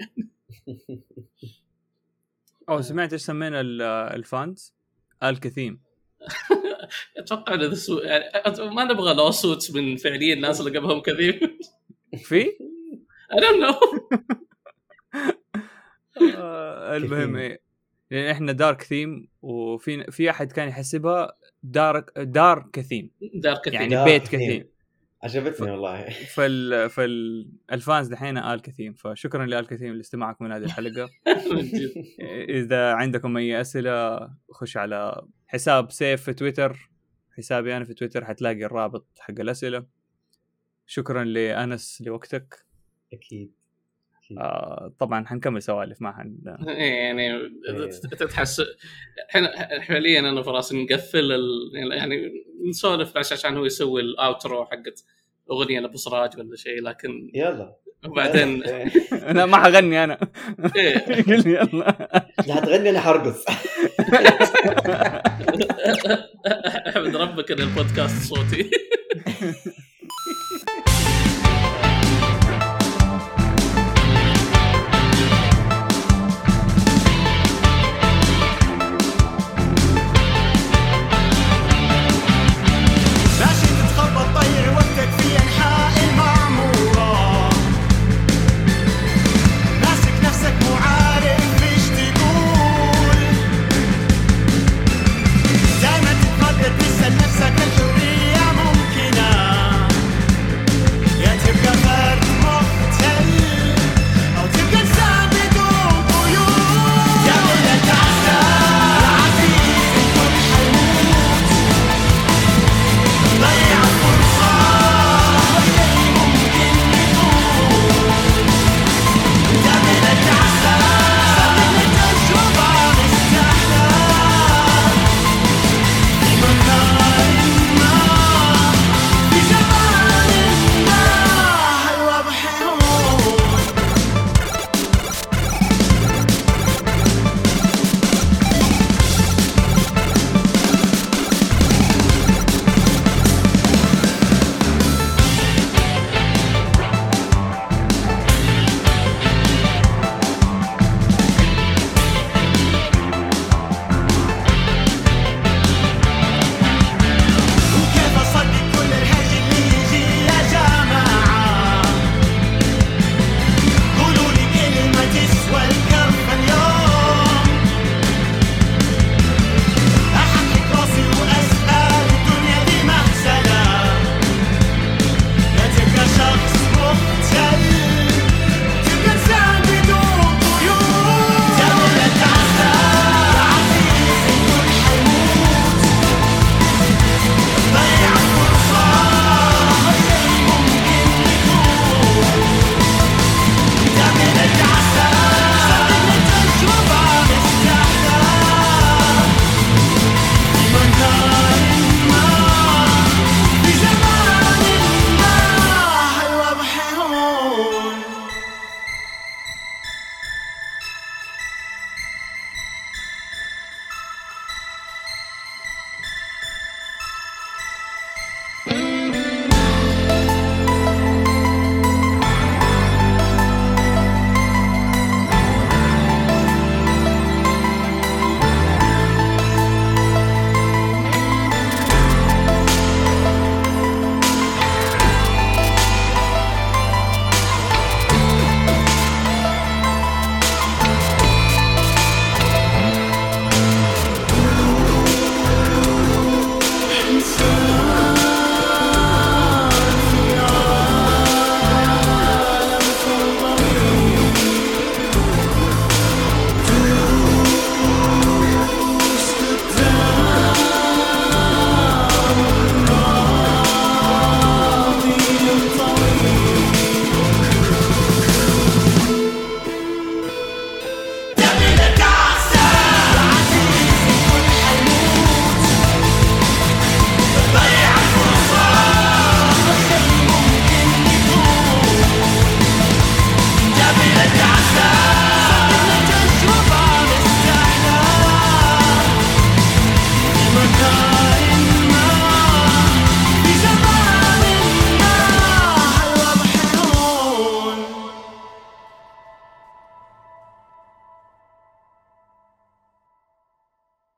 أو 2.68 2.80
سمعت 2.80 3.12
إيش 3.12 3.22
سمينا 3.22 3.60
ال- 3.60 3.82
ال 4.16 4.26
fans؟ 4.26 4.74
الكثيم 5.22 5.80
أتوقع 7.18 7.54
انه 7.54 7.74
يعني 8.02 8.24
ما 8.70 8.84
نبغى 8.84 9.14
لو 9.14 9.30
سوتس 9.30 9.70
من 9.74 9.96
فعليا 9.96 10.34
الناس 10.34 10.60
اللي 10.60 10.78
قبلهم 10.78 11.00
كثير 11.00 11.58
في؟ 12.24 12.46
I 13.32 13.36
don't 13.40 13.60
know. 13.60 13.78
آه، 16.36 16.96
المهم 16.96 17.20
كثيم. 17.20 17.36
إيه. 17.36 17.60
لأن 18.10 18.30
إحنا 18.30 18.52
dark 18.52 18.82
theme 18.82 19.28
وفي 19.42 20.10
في 20.10 20.30
أحد 20.30 20.52
كان 20.52 20.68
يحسبها 20.68 21.32
دارك 21.62 22.18
دار 22.18 22.70
كثيم. 22.72 23.10
دار 23.34 23.56
كثير 23.56 23.74
يعني 23.74 23.88
دار 23.88 24.04
بيت 24.04 24.22
كثيم. 24.22 24.40
كثيم. 24.40 24.68
عجبتني 25.22 25.70
والله. 25.70 26.08
فال 26.34 26.90
فال 26.90 27.48
ال 27.72 27.79
fans 27.79 28.08
دحين 28.08 28.38
آل 28.38 28.62
كثيم. 28.62 28.92
فشكرا 28.92 29.46
لآل 29.46 29.66
كثيم 29.66 29.94
لاستماعكم 29.94 30.44
من 30.44 30.52
هذه 30.52 30.64
الحلقة. 30.64 31.08
إذا 32.60 32.92
عندكم 32.92 33.36
أي 33.36 33.60
أسئلة 33.60 34.28
خش 34.50 34.76
على 34.76 35.26
حساب 35.46 35.90
سيف 35.90 36.22
في 36.22 36.32
تويتر. 36.32 36.90
حسابي 37.38 37.76
أنا 37.76 37.84
في 37.84 37.94
تويتر 37.94 38.24
حتلاقي 38.24 38.64
الرابط 38.64 39.06
حق 39.18 39.40
الأسئلة. 39.40 39.86
شكرا 40.86 41.24
لأنس 41.24 42.02
لوقتك. 42.06 42.67
أكيد 43.12 43.52
آه 44.38 44.92
طبعا 44.98 45.26
حنكمل 45.26 45.62
سوالف 45.62 46.02
ما 46.02 46.12
حن 46.12 46.36
إيه، 46.68 46.92
يعني 46.92 47.36
إيه. 47.36 47.90
تتحس 47.90 48.62
إحنا 49.30 49.80
حاليا 49.80 50.20
أنا 50.20 50.40
وفراس 50.40 50.72
نقفل 50.72 51.32
ال... 51.32 51.92
يعني 51.92 52.44
نسولف 52.68 53.18
بس 53.18 53.32
عشان 53.32 53.56
هو 53.56 53.64
يسوي 53.64 54.00
ال 54.00 54.11
outro 54.11 54.64
حقت 54.64 55.04
أغنية 55.50 55.80
لابو 55.80 55.96
سراج 55.96 56.38
ولا 56.38 56.56
شيء 56.56 56.82
لكن 56.82 57.30
يلا. 57.34 57.76
وبعدين 58.06 58.60
لا 59.10 59.46
ما 59.50 59.56
حغني 59.56 60.04
أنا. 60.04 60.18
إيه. 60.76 61.22
قل 61.22 61.42
لي 61.44 61.54
يلا. 61.54 62.22
لا 62.46 62.60
تغني 62.60 62.90
أنا 62.90 63.00
حرقص. 63.00 63.44
أحمد 66.88 67.16
ربك 67.16 67.50
ان 67.52 67.60
البودكاست 67.60 68.34
صوتي. 68.34 68.70